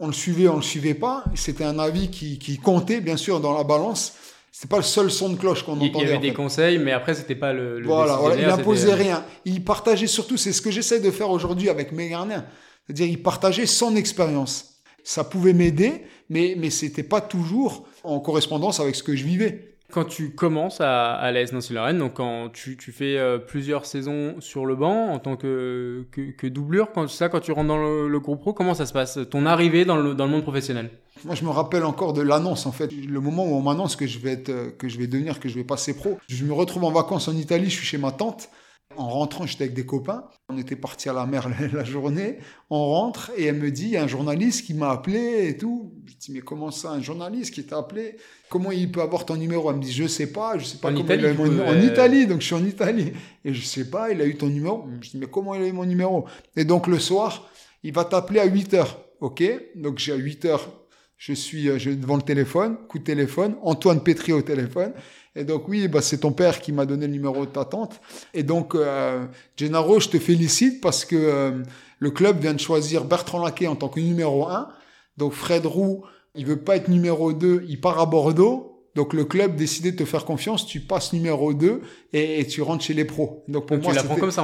On 0.00 0.06
le 0.06 0.14
suivait, 0.14 0.48
on 0.48 0.56
le 0.56 0.62
suivait 0.62 0.94
pas. 0.94 1.24
C'était 1.34 1.64
un 1.64 1.78
avis 1.78 2.08
qui 2.08 2.58
comptait, 2.58 3.02
bien 3.02 3.18
sûr, 3.18 3.40
dans 3.40 3.54
la 3.54 3.64
balance 3.64 4.14
c'est 4.56 4.70
pas 4.70 4.76
le 4.76 4.84
seul 4.84 5.10
son 5.10 5.30
de 5.30 5.36
cloche 5.36 5.64
qu'on 5.64 5.72
entendait. 5.72 5.90
Il 5.94 6.00
y 6.02 6.04
avait 6.04 6.18
des 6.18 6.32
conseils, 6.32 6.78
mais 6.78 6.92
après 6.92 7.14
c'était 7.14 7.34
pas 7.34 7.52
le. 7.52 7.80
le 7.80 7.86
voilà, 7.86 8.20
il 8.38 8.46
n'imposait 8.46 8.94
rien. 8.94 9.24
Il 9.44 9.64
partageait 9.64 10.06
surtout, 10.06 10.36
c'est 10.36 10.52
ce 10.52 10.62
que 10.62 10.70
j'essaie 10.70 11.00
de 11.00 11.10
faire 11.10 11.30
aujourd'hui 11.30 11.68
avec 11.68 11.90
mes 11.90 12.08
gardiens, 12.08 12.46
c'est-à-dire 12.86 13.08
il 13.08 13.20
partageait 13.20 13.66
son 13.66 13.96
expérience. 13.96 14.76
Ça 15.02 15.24
pouvait 15.24 15.54
m'aider, 15.54 16.04
mais 16.30 16.54
mais 16.56 16.70
c'était 16.70 17.02
pas 17.02 17.20
toujours 17.20 17.88
en 18.04 18.20
correspondance 18.20 18.78
avec 18.78 18.94
ce 18.94 19.02
que 19.02 19.16
je 19.16 19.24
vivais. 19.24 19.73
Quand 19.92 20.04
tu 20.04 20.30
commences 20.30 20.80
à, 20.80 21.30
l'AS 21.30 21.52
Nancy-Lorraine, 21.52 21.98
donc 21.98 22.14
quand 22.14 22.48
tu, 22.52 22.76
fais 22.90 23.16
euh, 23.16 23.38
plusieurs 23.38 23.86
saisons 23.86 24.36
sur 24.40 24.66
le 24.66 24.74
banc 24.74 25.10
en 25.10 25.18
tant 25.18 25.36
que, 25.36 26.06
que, 26.10 26.30
que, 26.32 26.46
doublure, 26.46 26.90
quand, 26.92 27.08
ça, 27.08 27.28
quand 27.28 27.40
tu 27.40 27.52
rentres 27.52 27.68
dans 27.68 27.82
le, 27.82 28.08
le, 28.08 28.20
groupe 28.20 28.40
pro, 28.40 28.52
comment 28.52 28.74
ça 28.74 28.86
se 28.86 28.92
passe 28.92 29.18
Ton 29.30 29.46
arrivée 29.46 29.84
dans 29.84 29.96
le, 29.96 30.14
dans 30.14 30.24
le 30.24 30.30
monde 30.30 30.42
professionnel? 30.42 30.90
Moi, 31.24 31.34
je 31.34 31.44
me 31.44 31.50
rappelle 31.50 31.84
encore 31.84 32.12
de 32.12 32.22
l'annonce, 32.22 32.66
en 32.66 32.72
fait. 32.72 32.90
Le 32.92 33.20
moment 33.20 33.44
où 33.44 33.54
on 33.54 33.62
m'annonce 33.62 33.94
que 33.94 34.06
je 34.06 34.18
vais 34.18 34.32
être, 34.32 34.48
euh, 34.48 34.70
que 34.76 34.88
je 34.88 34.98
vais 34.98 35.06
devenir, 35.06 35.38
que 35.38 35.48
je 35.48 35.54
vais 35.54 35.64
passer 35.64 35.94
pro. 35.94 36.18
Je 36.28 36.44
me 36.44 36.52
retrouve 36.52 36.84
en 36.84 36.90
vacances 36.90 37.28
en 37.28 37.36
Italie, 37.36 37.66
je 37.66 37.76
suis 37.76 37.86
chez 37.86 37.98
ma 37.98 38.10
tante. 38.10 38.48
En 38.96 39.08
rentrant, 39.08 39.46
j'étais 39.46 39.64
avec 39.64 39.74
des 39.74 39.86
copains. 39.86 40.24
On 40.48 40.58
était 40.58 40.76
partis 40.76 41.08
à 41.08 41.12
la 41.12 41.26
mer 41.26 41.48
la 41.72 41.84
journée. 41.84 42.38
On 42.70 42.84
rentre 42.84 43.32
et 43.36 43.44
elle 43.44 43.56
me 43.56 43.70
dit, 43.70 43.84
il 43.84 43.90
y 43.90 43.96
a 43.96 44.02
un 44.02 44.08
journaliste 44.08 44.66
qui 44.66 44.74
m'a 44.74 44.90
appelé 44.90 45.48
et 45.48 45.56
tout. 45.56 45.92
Je 46.06 46.14
dis, 46.14 46.32
mais 46.32 46.40
comment 46.40 46.70
ça, 46.70 46.92
un 46.92 47.00
journaliste 47.00 47.54
qui 47.54 47.64
t'a 47.64 47.78
appelé? 47.78 48.16
Comment 48.50 48.70
il 48.70 48.90
peut 48.90 49.02
avoir 49.02 49.24
ton 49.24 49.36
numéro? 49.36 49.70
Elle 49.70 49.76
me 49.76 49.82
dit, 49.82 49.92
je 49.92 50.06
sais 50.06 50.32
pas, 50.32 50.58
je 50.58 50.64
sais 50.64 50.78
pas 50.78 50.88
en 50.88 50.92
comment 50.92 51.04
Italie, 51.04 51.22
il 51.22 51.26
a 51.26 51.30
eu 51.32 51.36
mon 51.36 51.46
numéro. 51.46 51.68
En 51.68 51.80
Italie, 51.80 52.26
donc 52.26 52.40
je 52.40 52.46
suis 52.46 52.54
en 52.54 52.64
Italie. 52.64 53.12
Et 53.44 53.54
je 53.54 53.64
sais 53.64 53.90
pas, 53.90 54.10
il 54.10 54.20
a 54.20 54.26
eu 54.26 54.36
ton 54.36 54.48
numéro. 54.48 54.84
Je 55.00 55.10
dis, 55.10 55.18
mais 55.18 55.26
comment 55.26 55.54
il 55.54 55.62
a 55.62 55.66
eu 55.66 55.72
mon 55.72 55.86
numéro? 55.86 56.26
Et 56.56 56.64
donc 56.64 56.86
le 56.86 56.98
soir, 56.98 57.48
il 57.82 57.92
va 57.92 58.04
t'appeler 58.04 58.40
à 58.40 58.46
8 58.46 58.74
heures. 58.74 59.00
Ok? 59.20 59.42
Donc 59.76 59.98
j'ai 59.98 60.12
à 60.12 60.16
8 60.16 60.44
heures, 60.46 60.68
je 61.16 61.32
suis 61.32 61.68
euh, 61.68 61.78
je, 61.78 61.90
devant 61.90 62.16
le 62.16 62.22
téléphone, 62.22 62.76
coup 62.88 62.98
de 62.98 63.04
téléphone, 63.04 63.56
Antoine 63.62 64.02
Pétri 64.02 64.32
au 64.32 64.42
téléphone. 64.42 64.92
Et 65.36 65.44
donc 65.44 65.68
oui, 65.68 65.88
bah, 65.88 66.00
c'est 66.00 66.18
ton 66.18 66.32
père 66.32 66.60
qui 66.60 66.72
m'a 66.72 66.86
donné 66.86 67.06
le 67.06 67.12
numéro 67.12 67.44
de 67.44 67.50
ta 67.50 67.64
tante. 67.64 68.00
Et 68.34 68.42
donc, 68.42 68.74
euh, 68.74 69.26
Gennaro, 69.56 69.98
je 70.00 70.08
te 70.08 70.18
félicite 70.18 70.80
parce 70.80 71.04
que 71.04 71.16
euh, 71.16 71.62
le 71.98 72.10
club 72.10 72.40
vient 72.40 72.54
de 72.54 72.60
choisir 72.60 73.04
Bertrand 73.04 73.42
Laquet 73.42 73.66
en 73.66 73.76
tant 73.76 73.88
que 73.88 74.00
numéro 74.00 74.48
1. 74.48 74.68
Donc 75.16 75.32
Fred 75.32 75.66
Roux, 75.66 76.04
il 76.34 76.46
veut 76.46 76.60
pas 76.60 76.76
être 76.76 76.88
numéro 76.88 77.32
2, 77.32 77.66
il 77.68 77.80
part 77.80 77.98
à 77.98 78.06
Bordeaux. 78.06 78.70
Donc 78.94 79.12
le 79.12 79.24
club 79.24 79.56
décidait 79.56 79.90
de 79.90 79.96
te 79.96 80.04
faire 80.04 80.24
confiance, 80.24 80.66
tu 80.66 80.78
passes 80.78 81.12
numéro 81.12 81.52
2 81.52 81.80
et, 82.12 82.46
tu 82.46 82.62
rentres 82.62 82.84
chez 82.84 82.94
les 82.94 83.04
pros. 83.04 83.42
Donc 83.48 83.66
pour 83.66 83.78
moi, 83.78 83.92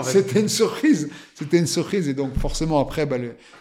c'était 0.03 0.41
une 0.41 0.49
surprise. 0.49 1.09
C'était 1.37 1.59
une 1.59 1.69
surprise. 1.69 2.09
Et 2.09 2.15
donc 2.15 2.37
forcément 2.37 2.81
après, 2.81 3.07
bah, 3.07 3.17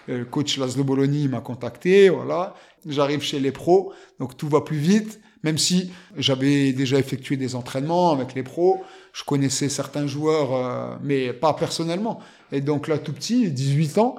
le, 0.07 0.25
coach 0.25 0.57
Laszlo 0.57 0.83
Bologna 0.83 1.27
m'a 1.27 1.41
contacté. 1.41 2.09
Voilà, 2.09 2.55
j'arrive 2.87 3.21
chez 3.21 3.39
les 3.39 3.51
pros, 3.51 3.93
donc 4.19 4.35
tout 4.35 4.47
va 4.47 4.61
plus 4.61 4.77
vite. 4.77 5.19
Même 5.43 5.57
si 5.57 5.91
j'avais 6.17 6.73
déjà 6.73 6.99
effectué 6.99 7.37
des 7.37 7.55
entraînements 7.55 8.11
avec 8.11 8.35
les 8.35 8.43
pros, 8.43 8.83
je 9.13 9.23
connaissais 9.23 9.69
certains 9.69 10.05
joueurs, 10.05 10.53
euh, 10.53 10.95
mais 11.01 11.33
pas 11.33 11.53
personnellement. 11.53 12.19
Et 12.51 12.61
donc 12.61 12.87
là, 12.87 12.97
tout 12.97 13.13
petit, 13.13 13.49
18 13.49 13.97
ans, 13.99 14.15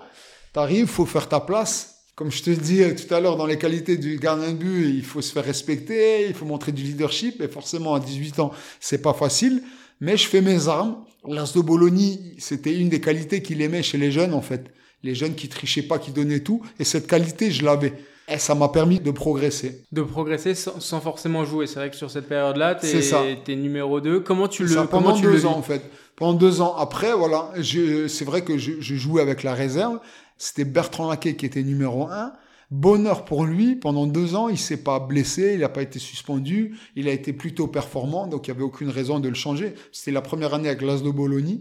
t'arrives, 0.53 0.87
faut 0.87 1.07
faire 1.07 1.29
ta 1.29 1.41
place. 1.41 1.97
Comme 2.15 2.31
je 2.31 2.43
te 2.43 2.51
dis 2.51 2.83
tout 2.95 3.15
à 3.15 3.21
l'heure, 3.21 3.37
dans 3.37 3.47
les 3.47 3.57
qualités 3.57 3.97
du 3.97 4.19
gardien 4.19 4.53
de 4.53 4.57
but, 4.57 4.95
il 4.95 5.05
faut 5.05 5.23
se 5.23 5.33
faire 5.33 5.45
respecter, 5.45 6.27
il 6.27 6.35
faut 6.35 6.45
montrer 6.45 6.73
du 6.73 6.83
leadership. 6.83 7.41
Et 7.41 7.49
forcément, 7.49 7.95
à 7.95 8.01
18 8.01 8.41
ans, 8.41 8.53
c'est 8.79 9.01
pas 9.01 9.15
facile. 9.15 9.63
Mais 10.01 10.17
je 10.17 10.27
fais 10.27 10.41
mes 10.41 10.69
armes. 10.69 10.97
de 11.27 11.61
Bologna, 11.61 12.17
c'était 12.39 12.75
une 12.75 12.89
des 12.89 13.01
qualités 13.01 13.43
qu'il 13.43 13.63
aimait 13.63 13.83
chez 13.83 13.97
les 13.97 14.13
jeunes, 14.13 14.35
en 14.35 14.43
fait. 14.43 14.71
Les 15.03 15.15
jeunes 15.15 15.35
qui 15.35 15.49
trichaient 15.49 15.83
pas, 15.83 15.99
qui 15.99 16.11
donnaient 16.11 16.41
tout. 16.41 16.63
Et 16.79 16.85
cette 16.85 17.07
qualité, 17.07 17.51
je 17.51 17.65
l'avais. 17.65 17.95
Et 18.31 18.39
ça 18.39 18.55
m'a 18.55 18.69
permis 18.69 19.01
de 19.01 19.11
progresser. 19.11 19.85
De 19.91 20.03
progresser 20.03 20.55
sans, 20.55 21.01
forcément 21.01 21.45
jouer. 21.45 21.67
C'est 21.67 21.81
vrai 21.81 21.91
que 21.91 21.97
sur 21.97 22.11
cette 22.11 22.29
période-là, 22.29 22.77
tu 22.77 22.87
es, 22.87 23.57
numéro 23.57 24.01
2. 24.01 24.21
Comment 24.21 24.47
tu 24.47 24.65
le 24.65 24.87
Pendant 24.87 25.15
tu 25.15 25.23
deux 25.23 25.47
ans, 25.47 25.57
en 25.57 25.63
fait. 25.63 25.83
Pendant 26.17 26.35
deux 26.35 26.61
ans. 26.61 26.77
Après, 26.77 27.13
voilà, 27.13 27.51
c'est 27.63 28.25
vrai 28.25 28.43
que 28.43 28.57
je, 28.57 28.81
je, 28.81 28.95
jouais 28.95 29.21
avec 29.21 29.43
la 29.43 29.55
réserve. 29.55 29.99
C'était 30.39 30.65
Bertrand 30.65 31.11
Laquet 31.11 31.35
qui 31.35 31.45
était 31.45 31.63
numéro 31.63 32.09
1. 32.09 32.33
Bonheur 32.71 33.25
pour 33.25 33.45
lui, 33.47 33.75
pendant 33.75 34.07
deux 34.07 34.37
ans, 34.37 34.49
il 34.49 34.59
s'est 34.59 34.77
pas 34.77 35.01
blessé, 35.01 35.55
il 35.55 35.61
n'a 35.61 35.69
pas 35.69 35.83
été 35.83 35.99
suspendu, 35.99 36.79
il 36.95 37.09
a 37.09 37.13
été 37.13 37.33
plutôt 37.33 37.67
performant, 37.67 38.29
donc 38.29 38.47
il 38.47 38.53
n'y 38.53 38.57
avait 38.57 38.65
aucune 38.65 38.91
raison 38.91 39.19
de 39.19 39.29
le 39.29 39.35
changer. 39.35 39.75
C'était 39.91 40.13
la 40.13 40.23
première 40.23 40.55
année 40.55 40.69
à 40.69 40.77
Glasgow 40.77 41.13
Bologna, 41.13 41.57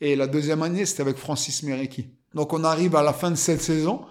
et 0.00 0.16
la 0.16 0.26
deuxième 0.26 0.62
année, 0.62 0.86
c'était 0.86 1.02
avec 1.02 1.18
Francis 1.18 1.62
Merecki. 1.62 2.06
Donc 2.32 2.54
on 2.54 2.64
arrive 2.64 2.96
à 2.96 3.02
la 3.02 3.12
fin 3.12 3.30
de 3.30 3.36
cette 3.36 3.60
saison, 3.60 4.06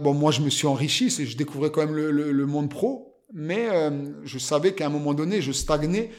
Bon, 0.00 0.14
moi, 0.14 0.30
je 0.30 0.42
me 0.42 0.48
suis 0.48 0.68
enrichi, 0.68 1.10
je 1.10 1.36
découvrais 1.36 1.72
quand 1.72 1.84
même 1.84 1.94
le, 1.96 2.12
le, 2.12 2.46
monde 2.46 2.70
pro, 2.70 3.16
mais 3.34 3.68
euh, 3.68 3.90
je 4.22 4.38
savais 4.38 4.72
qu'à 4.72 4.86
un 4.86 4.90
moment 4.90 5.12
donné, 5.12 5.42
je 5.42 5.50
stagnais 5.50 6.12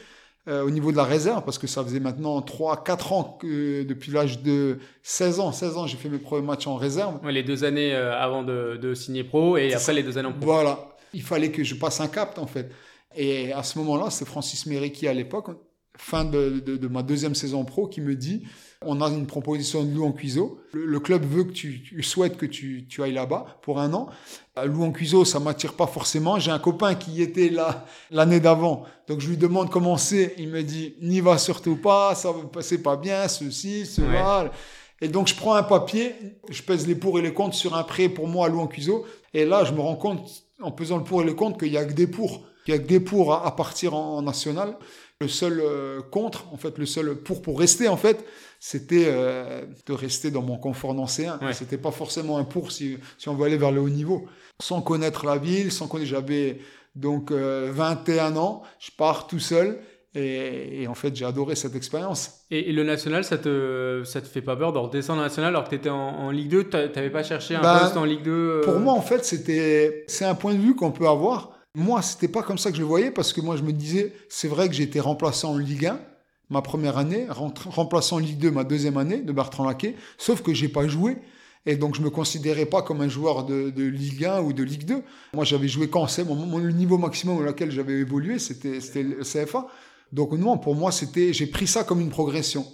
euh, 0.48 0.62
au 0.62 0.70
niveau 0.70 0.92
de 0.92 0.98
la 0.98 1.04
réserve, 1.04 1.44
parce 1.44 1.56
que 1.56 1.66
ça 1.66 1.82
faisait 1.82 1.98
maintenant 1.98 2.42
3, 2.42 2.84
4 2.84 3.12
ans 3.14 3.38
que 3.40 3.82
depuis 3.84 4.12
l'âge 4.12 4.42
de 4.42 4.80
16 5.02 5.40
ans, 5.40 5.50
16 5.50 5.76
ans, 5.78 5.86
j'ai 5.86 5.96
fait 5.96 6.10
mes 6.10 6.18
premiers 6.18 6.46
matchs 6.46 6.66
en 6.66 6.76
réserve. 6.76 7.26
les 7.26 7.42
deux 7.42 7.64
années 7.64 7.94
euh, 7.94 8.14
avant 8.18 8.42
de, 8.42 8.76
de, 8.76 8.92
signer 8.92 9.24
pro 9.24 9.56
et 9.56 9.72
après 9.72 9.94
les 9.94 10.02
deux 10.02 10.18
années 10.18 10.28
en 10.28 10.32
pro. 10.32 10.44
Voilà. 10.44 10.96
Il 11.14 11.22
fallait 11.22 11.50
que 11.50 11.64
je 11.64 11.74
passe 11.74 12.02
un 12.02 12.08
cap, 12.08 12.38
en 12.38 12.46
fait. 12.46 12.70
Et 13.16 13.50
à 13.54 13.62
ce 13.62 13.78
moment-là, 13.78 14.10
c'est 14.10 14.26
Francis 14.26 14.66
Méry 14.66 14.92
qui, 14.92 15.08
à 15.08 15.14
l'époque, 15.14 15.48
fin 15.96 16.24
de, 16.24 16.60
de, 16.64 16.76
de, 16.76 16.88
ma 16.88 17.02
deuxième 17.02 17.34
saison 17.34 17.64
pro, 17.64 17.86
qui 17.86 18.00
me 18.00 18.14
dit 18.14 18.44
on 18.82 19.02
a 19.02 19.08
une 19.08 19.26
proposition 19.26 19.84
de 19.84 19.94
Lou 19.94 20.10
Cuiseau. 20.12 20.58
Le, 20.72 20.86
le, 20.86 21.00
club 21.00 21.24
veut 21.24 21.44
que 21.44 21.52
tu, 21.52 21.82
tu 21.82 22.02
souhaites 22.02 22.38
que 22.38 22.46
tu, 22.46 22.86
tu 22.88 23.02
ailles 23.02 23.12
là-bas 23.12 23.58
pour 23.60 23.78
un 23.78 23.92
an. 23.92 24.08
Lou 24.64 24.90
Cuiseau, 24.92 25.26
ça 25.26 25.38
m'attire 25.38 25.74
pas 25.74 25.86
forcément. 25.86 26.38
J'ai 26.38 26.50
un 26.50 26.58
copain 26.58 26.94
qui 26.94 27.20
était 27.20 27.50
là 27.50 27.84
l'année 28.10 28.40
d'avant. 28.40 28.84
Donc 29.06 29.20
je 29.20 29.28
lui 29.28 29.36
demande 29.36 29.70
comment 29.70 29.98
c'est. 29.98 30.34
Il 30.38 30.48
me 30.48 30.62
dit 30.62 30.94
n'y 31.02 31.20
va 31.20 31.36
surtout 31.36 31.76
pas, 31.76 32.14
ça 32.14 32.32
va 32.32 32.42
passer 32.44 32.82
pas 32.82 32.96
bien, 32.96 33.28
ceci, 33.28 33.84
cela. 33.84 34.44
Ouais. 34.44 34.50
Et 35.02 35.08
donc 35.08 35.28
je 35.28 35.34
prends 35.34 35.54
un 35.54 35.62
papier, 35.62 36.14
je 36.48 36.62
pèse 36.62 36.86
les 36.86 36.94
pour 36.94 37.18
et 37.18 37.22
les 37.22 37.34
contre 37.34 37.54
sur 37.54 37.74
un 37.74 37.82
prêt 37.82 38.08
pour 38.08 38.28
moi 38.28 38.46
à 38.46 38.48
Louan 38.48 38.66
Cuiseau. 38.66 39.04
Et 39.34 39.44
là, 39.44 39.64
je 39.64 39.72
me 39.72 39.80
rends 39.80 39.96
compte, 39.96 40.44
en 40.60 40.72
pesant 40.72 40.98
le 40.98 41.04
pour 41.04 41.22
et 41.22 41.24
le 41.24 41.34
contre, 41.34 41.58
qu'il 41.58 41.72
y 41.72 41.78
a 41.78 41.84
que 41.84 41.92
des 41.92 42.06
pour. 42.06 42.46
Qu'il 42.64 42.74
y 42.74 42.76
a 42.76 42.80
que 42.80 42.86
des 42.86 43.00
pour 43.00 43.32
à, 43.32 43.46
à 43.46 43.50
partir 43.52 43.94
en, 43.94 44.18
en 44.18 44.22
national. 44.22 44.76
Le 45.20 45.28
seul 45.28 45.60
euh, 45.60 46.00
contre, 46.00 46.46
en 46.52 46.56
fait, 46.56 46.78
le 46.78 46.86
seul 46.86 47.14
pour 47.14 47.42
pour 47.42 47.58
rester, 47.58 47.88
en 47.88 47.98
fait, 47.98 48.24
c'était 48.58 49.06
euh, 49.08 49.64
de 49.86 49.92
rester 49.92 50.30
dans 50.30 50.42
mon 50.42 50.56
confort 50.56 50.94
nancéen. 50.94 51.38
Ouais. 51.42 51.52
C'était 51.52 51.78
pas 51.78 51.90
forcément 51.90 52.38
un 52.38 52.44
pour 52.44 52.72
si, 52.72 52.96
si 53.18 53.28
on 53.28 53.34
veut 53.34 53.44
aller 53.46 53.58
vers 53.58 53.72
le 53.72 53.80
haut 53.80 53.88
niveau. 53.88 54.26
Sans 54.62 54.80
connaître 54.82 55.26
la 55.26 55.36
ville, 55.36 55.72
sans 55.72 55.88
connaître, 55.88 56.10
j'avais 56.10 56.60
donc 56.94 57.30
euh, 57.30 57.70
21 57.72 58.36
ans, 58.36 58.62
je 58.78 58.90
pars 58.96 59.26
tout 59.26 59.38
seul. 59.38 59.80
Et, 60.14 60.82
et, 60.82 60.88
en 60.88 60.94
fait, 60.94 61.14
j'ai 61.14 61.24
adoré 61.24 61.54
cette 61.54 61.76
expérience. 61.76 62.40
Et, 62.50 62.70
et, 62.70 62.72
le 62.72 62.82
national, 62.82 63.22
ça 63.22 63.38
te, 63.38 64.02
ça 64.04 64.20
te 64.20 64.26
fait 64.26 64.42
pas 64.42 64.56
peur 64.56 64.72
de 64.72 64.78
redescendre 64.78 65.20
en 65.20 65.22
national 65.22 65.50
alors 65.50 65.64
que 65.64 65.68
tu 65.68 65.76
étais 65.76 65.88
en, 65.88 65.96
en, 65.96 66.30
Ligue 66.30 66.48
2 66.48 66.64
Tu 66.64 66.76
n'avais 66.76 67.10
pas 67.10 67.22
cherché 67.22 67.54
un 67.54 67.60
ben, 67.60 67.78
poste 67.78 67.96
en 67.96 68.04
Ligue 68.04 68.22
2 68.22 68.30
euh... 68.30 68.60
Pour 68.62 68.80
moi, 68.80 68.92
en 68.92 69.02
fait, 69.02 69.24
c'était, 69.24 70.04
c'est 70.08 70.24
un 70.24 70.34
point 70.34 70.54
de 70.54 70.58
vue 70.58 70.74
qu'on 70.74 70.90
peut 70.90 71.06
avoir. 71.06 71.52
Moi, 71.74 72.02
c'était 72.02 72.28
pas 72.28 72.42
comme 72.42 72.58
ça 72.58 72.70
que 72.70 72.76
je 72.76 72.82
le 72.82 72.88
voyais 72.88 73.10
parce 73.10 73.32
que 73.32 73.40
moi, 73.40 73.56
je 73.56 73.62
me 73.62 73.72
disais, 73.72 74.12
c'est 74.28 74.48
vrai 74.48 74.68
que 74.68 74.80
été 74.80 74.98
remplaçant 74.98 75.52
en 75.52 75.58
Ligue 75.58 75.86
1 75.86 76.00
ma 76.50 76.62
première 76.62 76.98
année, 76.98 77.28
remplaçant 77.30 78.16
en 78.16 78.18
Ligue 78.18 78.38
2 78.38 78.50
ma 78.50 78.64
deuxième 78.64 78.96
année 78.96 79.18
de 79.18 79.32
Bertrand 79.32 79.64
Laquet, 79.64 79.94
sauf 80.18 80.42
que 80.42 80.52
j'ai 80.52 80.68
pas 80.68 80.88
joué. 80.88 81.16
Et 81.66 81.76
donc, 81.76 81.94
je 81.94 82.00
me 82.00 82.10
considérais 82.10 82.66
pas 82.66 82.82
comme 82.82 83.02
un 83.02 83.08
joueur 83.08 83.44
de, 83.44 83.70
Ligue 83.76 84.24
1 84.24 84.40
ou 84.40 84.52
de 84.52 84.64
Ligue 84.64 84.84
2. 84.84 85.02
Moi, 85.34 85.44
j'avais 85.44 85.68
joué 85.68 85.88
quand? 85.88 86.06
C'est 86.08 86.24
mon, 86.24 86.58
le 86.58 86.72
niveau 86.72 86.98
maximum 86.98 87.38
au 87.38 87.42
lequel 87.42 87.70
j'avais 87.70 87.98
évolué, 88.00 88.38
c'était, 88.38 88.80
c'était 88.80 89.02
le 89.02 89.22
CFA. 89.22 89.66
Donc, 90.10 90.32
non, 90.32 90.58
pour 90.58 90.74
moi, 90.74 90.90
c'était, 90.90 91.32
j'ai 91.32 91.46
pris 91.46 91.66
ça 91.66 91.84
comme 91.84 92.00
une 92.00 92.08
progression. 92.08 92.66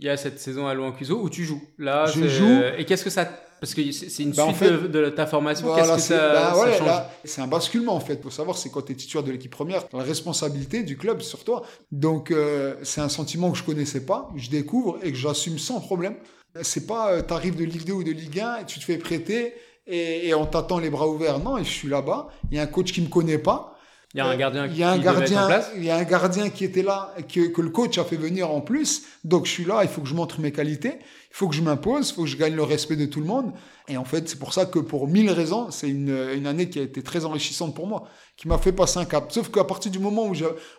Il 0.00 0.04
y 0.04 0.08
a 0.08 0.16
cette 0.16 0.38
saison 0.38 0.66
à 0.66 0.74
Louan 0.74 0.92
Cuiseau 0.92 1.20
où 1.20 1.30
tu 1.30 1.44
joues. 1.44 1.62
Là, 1.78 2.06
je 2.06 2.26
joue. 2.28 2.60
Et 2.76 2.84
qu'est-ce 2.84 3.04
que 3.04 3.10
ça 3.10 3.28
parce 3.64 3.72
que 3.72 3.92
c'est 3.92 4.22
une 4.22 4.32
bah, 4.32 4.42
suite 4.42 4.48
en 4.50 4.52
fait, 4.52 4.70
de, 4.70 4.88
de, 4.88 5.08
ta 5.08 5.26
formation. 5.26 5.66
Voilà, 5.66 5.94
Qu'est-ce 5.94 6.08
que 6.08 6.14
ça, 6.14 6.32
bah, 6.34 6.58
ouais, 6.58 6.72
ça 6.72 6.78
change 6.78 7.02
C'est 7.24 7.40
un 7.40 7.46
basculement 7.46 7.94
en 7.94 8.00
fait. 8.00 8.16
Pour 8.16 8.30
savoir, 8.30 8.58
c'est 8.58 8.68
quand 8.68 8.82
tu 8.82 8.92
es 8.92 8.94
titulaire 8.94 9.24
de 9.24 9.32
l'équipe 9.32 9.50
première, 9.50 9.84
la 9.94 10.02
responsabilité 10.02 10.82
du 10.82 10.98
club 10.98 11.22
sur 11.22 11.44
toi. 11.44 11.62
Donc 11.90 12.30
euh, 12.30 12.74
c'est 12.82 13.00
un 13.00 13.08
sentiment 13.08 13.50
que 13.50 13.56
je 13.56 13.62
connaissais 13.62 14.04
pas, 14.04 14.28
je 14.36 14.50
découvre 14.50 14.98
et 15.02 15.10
que 15.10 15.16
j'assume 15.16 15.58
sans 15.58 15.80
problème. 15.80 16.16
C'est 16.60 16.86
pas, 16.86 17.12
euh, 17.12 17.22
t'arrives 17.22 17.56
de 17.56 17.64
Ligue 17.64 17.86
2 17.86 17.92
ou 17.94 18.04
de 18.04 18.10
Ligue 18.10 18.40
1 18.40 18.56
et 18.58 18.64
tu 18.66 18.80
te 18.80 18.84
fais 18.84 18.98
prêter 18.98 19.54
et, 19.86 20.28
et 20.28 20.34
on 20.34 20.44
t'attend 20.44 20.78
les 20.78 20.90
bras 20.90 21.08
ouverts. 21.08 21.38
Non, 21.38 21.56
et 21.56 21.64
je 21.64 21.70
suis 21.70 21.88
là-bas. 21.88 22.28
Il 22.50 22.56
y 22.58 22.60
a 22.60 22.64
un 22.64 22.66
coach 22.66 22.92
qui 22.92 23.00
me 23.00 23.08
connaît 23.08 23.38
pas. 23.38 23.73
Il 24.14 24.18
y 24.18 24.20
a 24.20 24.26
un 24.26 24.36
gardien 24.36 24.66
il 24.66 24.76
y 24.76 24.82
a 24.84 24.90
un 24.92 24.98
gardien, 24.98 25.48
il 25.76 25.84
y 25.84 25.90
a 25.90 25.96
un 25.96 26.04
gardien 26.04 26.48
qui 26.48 26.64
était 26.64 26.84
là, 26.84 27.12
que, 27.28 27.48
que 27.48 27.60
le 27.60 27.70
coach 27.70 27.98
a 27.98 28.04
fait 28.04 28.16
venir 28.16 28.48
en 28.48 28.60
plus. 28.60 29.02
Donc 29.24 29.46
je 29.46 29.50
suis 29.50 29.64
là, 29.64 29.80
il 29.82 29.88
faut 29.88 30.02
que 30.02 30.08
je 30.08 30.14
montre 30.14 30.40
mes 30.40 30.52
qualités, 30.52 30.98
il 31.00 31.36
faut 31.36 31.48
que 31.48 31.54
je 31.56 31.62
m'impose, 31.62 32.10
il 32.10 32.14
faut 32.14 32.22
que 32.22 32.28
je 32.28 32.36
gagne 32.36 32.54
le 32.54 32.62
respect 32.62 32.94
de 32.94 33.06
tout 33.06 33.18
le 33.18 33.26
monde. 33.26 33.52
Et 33.88 33.96
en 33.96 34.04
fait, 34.04 34.28
c'est 34.28 34.38
pour 34.38 34.54
ça 34.54 34.66
que 34.66 34.78
pour 34.78 35.08
mille 35.08 35.30
raisons, 35.30 35.72
c'est 35.72 35.90
une, 35.90 36.16
une 36.34 36.46
année 36.46 36.70
qui 36.70 36.78
a 36.78 36.82
été 36.82 37.02
très 37.02 37.24
enrichissante 37.24 37.74
pour 37.74 37.88
moi, 37.88 38.04
qui 38.36 38.46
m'a 38.46 38.56
fait 38.56 38.72
passer 38.72 39.00
un 39.00 39.04
cap. 39.04 39.32
Sauf 39.32 39.50
qu'à 39.50 39.64
partir 39.64 39.90
du 39.90 39.98
moment 39.98 40.28
où 40.28 40.34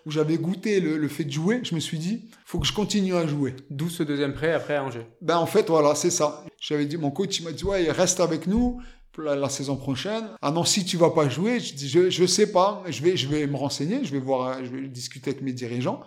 j'avais 0.10 0.38
goûté 0.38 0.80
le, 0.80 0.98
le, 0.98 1.08
fait 1.10 1.26
de 1.26 1.32
jouer, 1.32 1.60
je 1.64 1.76
me 1.76 1.82
suis 1.82 2.00
dit, 2.00 2.30
faut 2.46 2.58
que 2.58 2.66
je 2.66 2.74
continue 2.74 3.16
à 3.16 3.28
jouer. 3.28 3.56
D'où 3.70 3.90
ce 3.90 4.02
deuxième 4.02 4.34
prêt 4.34 4.54
après 4.54 4.78
à 4.78 4.84
Angers. 4.86 5.08
Ben 5.22 5.38
en 5.38 5.46
fait, 5.46 5.68
voilà, 5.68 5.94
c'est 5.94 6.10
ça. 6.10 6.46
J'avais 6.60 6.86
dit, 6.86 6.98
mon 6.98 7.12
coach, 7.12 7.38
il 7.40 7.44
m'a 7.44 7.52
dit, 7.52 7.66
ouais, 7.66 7.92
reste 7.92 8.22
avec 8.22 8.48
nous 8.48 8.82
la, 9.18 9.50
saison 9.50 9.76
prochaine. 9.76 10.30
Ah 10.42 10.52
non, 10.52 10.64
si 10.64 10.86
tu 10.86 10.98
vas 10.98 11.12
pas 11.12 11.30
jouer, 11.30 11.60
je 11.60 11.74
dis, 11.74 11.90
je, 11.90 12.26
sais 12.26 12.52
pas, 12.52 12.84
je 12.88 13.02
vais, 13.02 13.18
je 13.18 13.28
vais 13.28 13.48
me 13.48 13.56
renseigner, 13.56 14.04
je 14.04 14.12
vais 14.12 14.20
voir, 14.20 14.64
je 14.64 14.70
vais 14.70 14.88
discuter 14.88 15.32
avec 15.32 15.42
mes 15.42 15.54
dirigeants. 15.54 16.02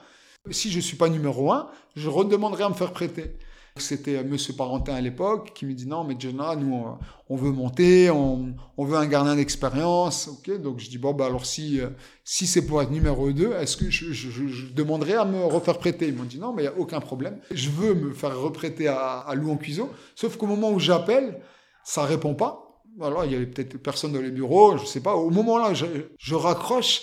Si 0.50 0.70
je 0.70 0.80
suis 0.80 0.96
pas 0.96 1.08
numéro 1.08 1.52
un, 1.52 1.70
je 1.96 2.08
redemanderai 2.08 2.64
à 2.64 2.68
me 2.68 2.74
faire 2.74 2.92
prêter. 2.92 3.36
C'était 3.76 4.24
Monsieur 4.24 4.54
Parentin 4.54 4.94
à 4.94 5.00
l'époque 5.00 5.52
qui 5.54 5.64
me 5.66 5.72
dit 5.72 5.86
non, 5.86 6.02
mais 6.04 6.16
Jenna, 6.18 6.56
nous, 6.56 6.84
on, 7.28 7.36
veut 7.36 7.52
monter, 7.52 8.10
on, 8.10 8.54
on, 8.76 8.84
veut 8.84 8.96
un 8.96 9.06
gardien 9.06 9.36
d'expérience. 9.36 10.28
Ok, 10.28 10.60
donc 10.60 10.80
je 10.80 10.88
dis 10.88 10.98
bon, 10.98 11.12
bah 11.12 11.26
alors 11.26 11.46
si, 11.46 11.80
si 12.24 12.46
c'est 12.46 12.66
pour 12.66 12.82
être 12.82 12.90
numéro 12.90 13.30
2, 13.30 13.52
est-ce 13.52 13.76
que 13.76 13.90
je, 13.90 14.12
je, 14.12 14.30
je, 14.30 14.72
demanderai 14.72 15.14
à 15.14 15.24
me 15.24 15.44
refaire 15.44 15.78
prêter? 15.78 16.08
Ils 16.08 16.14
m'ont 16.14 16.24
dit 16.24 16.38
non, 16.38 16.52
mais 16.52 16.64
il 16.64 16.68
n'y 16.68 16.74
a 16.74 16.78
aucun 16.78 17.00
problème. 17.00 17.38
Je 17.52 17.70
veux 17.70 17.94
me 17.94 18.12
faire 18.12 18.38
reprêter 18.38 18.88
à, 18.88 19.18
à 19.18 19.34
Louan 19.34 19.56
Cuiseau. 19.56 19.90
Sauf 20.14 20.36
qu'au 20.36 20.46
moment 20.46 20.70
où 20.72 20.80
j'appelle, 20.80 21.40
ça 21.84 22.02
répond 22.04 22.34
pas 22.34 22.67
voilà, 22.98 23.24
il 23.26 23.32
y 23.32 23.36
avait 23.36 23.46
peut-être 23.46 23.78
personne 23.78 24.12
dans 24.12 24.20
les 24.20 24.32
bureaux, 24.32 24.76
je 24.76 24.84
sais 24.84 25.00
pas. 25.00 25.14
Au 25.14 25.30
moment-là, 25.30 25.72
je, 25.72 25.86
je, 26.18 26.34
raccroche. 26.34 27.02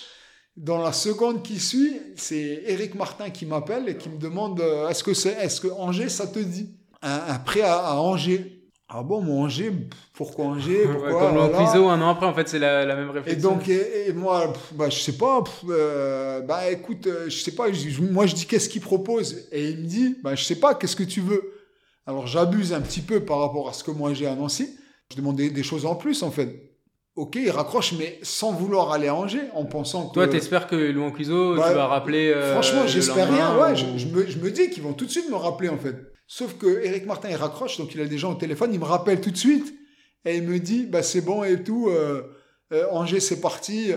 Dans 0.56 0.78
la 0.78 0.92
seconde 0.92 1.42
qui 1.42 1.58
suit, 1.58 2.00
c'est 2.16 2.62
Eric 2.66 2.94
Martin 2.94 3.28
qui 3.30 3.44
m'appelle 3.44 3.88
et 3.88 3.96
qui 3.96 4.08
me 4.08 4.18
demande 4.18 4.60
euh, 4.60 4.88
est-ce 4.88 5.04
que 5.04 5.12
c'est, 5.12 5.32
est-ce 5.32 5.60
que 5.60 5.68
Angers, 5.68 6.08
ça 6.08 6.26
te 6.26 6.38
dit? 6.38 6.70
Un, 7.02 7.20
un 7.28 7.38
prêt 7.38 7.60
à, 7.60 7.76
à, 7.76 7.94
Angers 7.96 8.62
Ah 8.88 9.02
bon, 9.02 9.20
mon 9.20 9.42
Angers, 9.42 9.70
pourquoi 10.14 10.46
Angers? 10.46 10.84
Pourquoi, 10.84 11.12
ouais, 11.12 11.12
Comme 11.12 11.36
voilà. 11.36 11.58
Piso, 11.58 11.88
un 11.88 12.00
an 12.00 12.08
après, 12.08 12.24
en 12.24 12.32
fait, 12.32 12.48
c'est 12.48 12.58
la, 12.58 12.86
la, 12.86 12.96
même 12.96 13.10
réflexion. 13.10 13.38
Et 13.38 13.54
donc, 13.54 13.68
et, 13.68 14.08
et 14.08 14.12
moi, 14.14 14.52
bah, 14.72 14.88
je 14.88 14.98
sais 14.98 15.16
pas, 15.16 15.44
euh, 15.68 16.40
bah 16.40 16.70
écoute, 16.70 17.06
euh, 17.06 17.28
je 17.28 17.36
sais 17.36 17.54
pas, 17.54 17.70
je, 17.70 18.00
moi 18.02 18.26
je 18.26 18.34
dis 18.34 18.46
qu'est-ce 18.46 18.70
qu'il 18.70 18.82
propose? 18.82 19.46
Et 19.52 19.70
il 19.70 19.78
me 19.78 19.86
dit, 19.86 20.16
bah 20.22 20.34
je 20.34 20.44
sais 20.44 20.56
pas, 20.56 20.74
qu'est-ce 20.74 20.96
que 20.96 21.04
tu 21.04 21.20
veux? 21.20 21.52
Alors 22.06 22.26
j'abuse 22.26 22.72
un 22.72 22.80
petit 22.80 23.02
peu 23.02 23.20
par 23.20 23.40
rapport 23.40 23.68
à 23.68 23.74
ce 23.74 23.84
que 23.84 23.90
moi 23.90 24.14
j'ai 24.14 24.26
Nancy. 24.34 24.78
Je 25.10 25.16
demandais 25.16 25.50
des 25.50 25.62
choses 25.62 25.86
en 25.86 25.94
plus, 25.94 26.22
en 26.22 26.30
fait. 26.30 26.72
Ok, 27.14 27.36
il 27.36 27.50
raccroche, 27.50 27.94
mais 27.98 28.18
sans 28.22 28.52
vouloir 28.52 28.92
aller 28.92 29.08
à 29.08 29.14
Angers, 29.14 29.48
en 29.54 29.64
pensant 29.64 30.08
que... 30.08 30.14
Toi, 30.14 30.28
t'espères 30.28 30.66
que 30.66 30.76
Louan 30.76 31.10
Cuiseau, 31.10 31.56
bah, 31.56 31.68
tu 31.68 31.74
vas 31.74 31.86
rappeler... 31.86 32.30
Euh, 32.30 32.52
franchement, 32.52 32.86
j'espère 32.86 33.32
rien, 33.32 33.56
ouais. 33.58 33.72
Ou... 33.72 33.76
Je, 33.76 33.98
je, 33.98 34.06
me, 34.08 34.26
je, 34.26 34.38
me, 34.38 34.50
dis 34.50 34.68
qu'ils 34.68 34.82
vont 34.82 34.92
tout 34.92 35.06
de 35.06 35.10
suite 35.10 35.30
me 35.30 35.36
rappeler, 35.36 35.70
en 35.70 35.78
fait. 35.78 35.96
Sauf 36.26 36.58
que 36.58 36.82
Eric 36.84 37.06
Martin, 37.06 37.30
il 37.30 37.36
raccroche, 37.36 37.78
donc 37.78 37.94
il 37.94 38.00
a 38.00 38.06
des 38.06 38.18
gens 38.18 38.32
au 38.32 38.34
téléphone, 38.34 38.70
il 38.72 38.80
me 38.80 38.84
rappelle 38.84 39.20
tout 39.20 39.30
de 39.30 39.36
suite. 39.36 39.74
Et 40.24 40.36
il 40.36 40.42
me 40.42 40.58
dit, 40.58 40.86
bah 40.86 41.04
c'est 41.04 41.20
bon 41.20 41.44
et 41.44 41.62
tout, 41.62 41.88
euh, 41.88 42.22
euh, 42.72 42.86
Angers, 42.90 43.20
c'est 43.20 43.40
parti. 43.40 43.92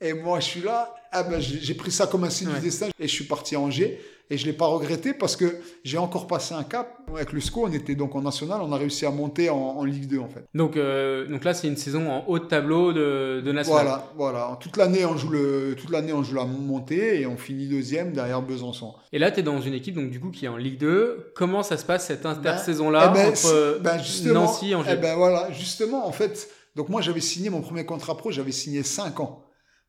Et 0.00 0.12
moi, 0.12 0.40
je 0.40 0.44
suis 0.44 0.60
là, 0.60 0.94
ah 1.12 1.22
ben, 1.22 1.40
j'ai 1.40 1.74
pris 1.74 1.90
ça 1.90 2.06
comme 2.06 2.24
un 2.24 2.30
signe 2.30 2.48
ouais. 2.48 2.54
du 2.54 2.60
destin, 2.60 2.88
et 2.98 3.06
je 3.06 3.12
suis 3.12 3.24
parti 3.24 3.54
à 3.54 3.60
Angers 3.60 4.00
et 4.30 4.38
je 4.38 4.46
l'ai 4.46 4.52
pas 4.52 4.66
regretté 4.66 5.12
parce 5.12 5.36
que 5.36 5.56
j'ai 5.84 5.98
encore 5.98 6.26
passé 6.26 6.54
un 6.54 6.62
cap 6.64 6.98
avec 7.14 7.32
le 7.32 7.40
SCO. 7.40 7.66
On 7.66 7.72
était 7.72 7.94
donc 7.94 8.14
en 8.14 8.22
national, 8.22 8.60
on 8.62 8.72
a 8.72 8.76
réussi 8.76 9.04
à 9.04 9.10
monter 9.10 9.50
en, 9.50 9.56
en 9.56 9.84
Ligue 9.84 10.08
2 10.08 10.18
en 10.18 10.28
fait. 10.28 10.44
Donc, 10.54 10.76
euh, 10.76 11.26
donc 11.26 11.44
là, 11.44 11.52
c'est 11.52 11.68
une 11.68 11.76
saison 11.76 12.10
en 12.10 12.24
haut 12.26 12.38
de 12.38 12.44
tableau 12.44 12.92
de, 12.92 13.42
de 13.44 13.52
national. 13.52 13.84
Voilà, 13.84 14.12
voilà. 14.16 14.58
Toute 14.60 14.76
l'année, 14.76 15.04
on 15.04 15.16
joue 15.16 15.28
le, 15.28 15.76
toute 15.78 15.90
l'année, 15.90 16.12
on 16.12 16.22
joue 16.22 16.36
la 16.36 16.44
montée 16.46 17.20
et 17.20 17.26
on 17.26 17.36
finit 17.36 17.66
deuxième 17.66 18.12
derrière 18.12 18.40
Besançon. 18.40 18.94
Et 19.12 19.18
là, 19.18 19.30
tu 19.30 19.40
es 19.40 19.42
dans 19.42 19.60
une 19.60 19.74
équipe 19.74 19.94
donc 19.94 20.10
du 20.10 20.20
coup 20.20 20.30
qui 20.30 20.46
est 20.46 20.48
en 20.48 20.56
Ligue 20.56 20.78
2. 20.78 21.32
Comment 21.34 21.62
ça 21.62 21.76
se 21.76 21.84
passe 21.84 22.06
cette 22.06 22.24
intersaison 22.24 22.90
là 22.90 23.08
ben, 23.08 23.14
eh 23.14 23.22
ben, 23.22 23.28
entre 23.28 23.78
ben 23.80 24.32
Nancy 24.32 24.70
et 24.70 24.74
Angers? 24.74 24.90
eh 24.94 24.96
ben 24.96 25.16
voilà, 25.16 25.50
justement, 25.52 26.06
en 26.06 26.12
fait. 26.12 26.48
Donc 26.76 26.88
moi, 26.88 27.00
j'avais 27.02 27.20
signé 27.20 27.50
mon 27.50 27.60
premier 27.60 27.84
contrat 27.84 28.16
pro, 28.16 28.32
j'avais 28.32 28.50
signé 28.52 28.82
5 28.82 29.20
ans. 29.20 29.43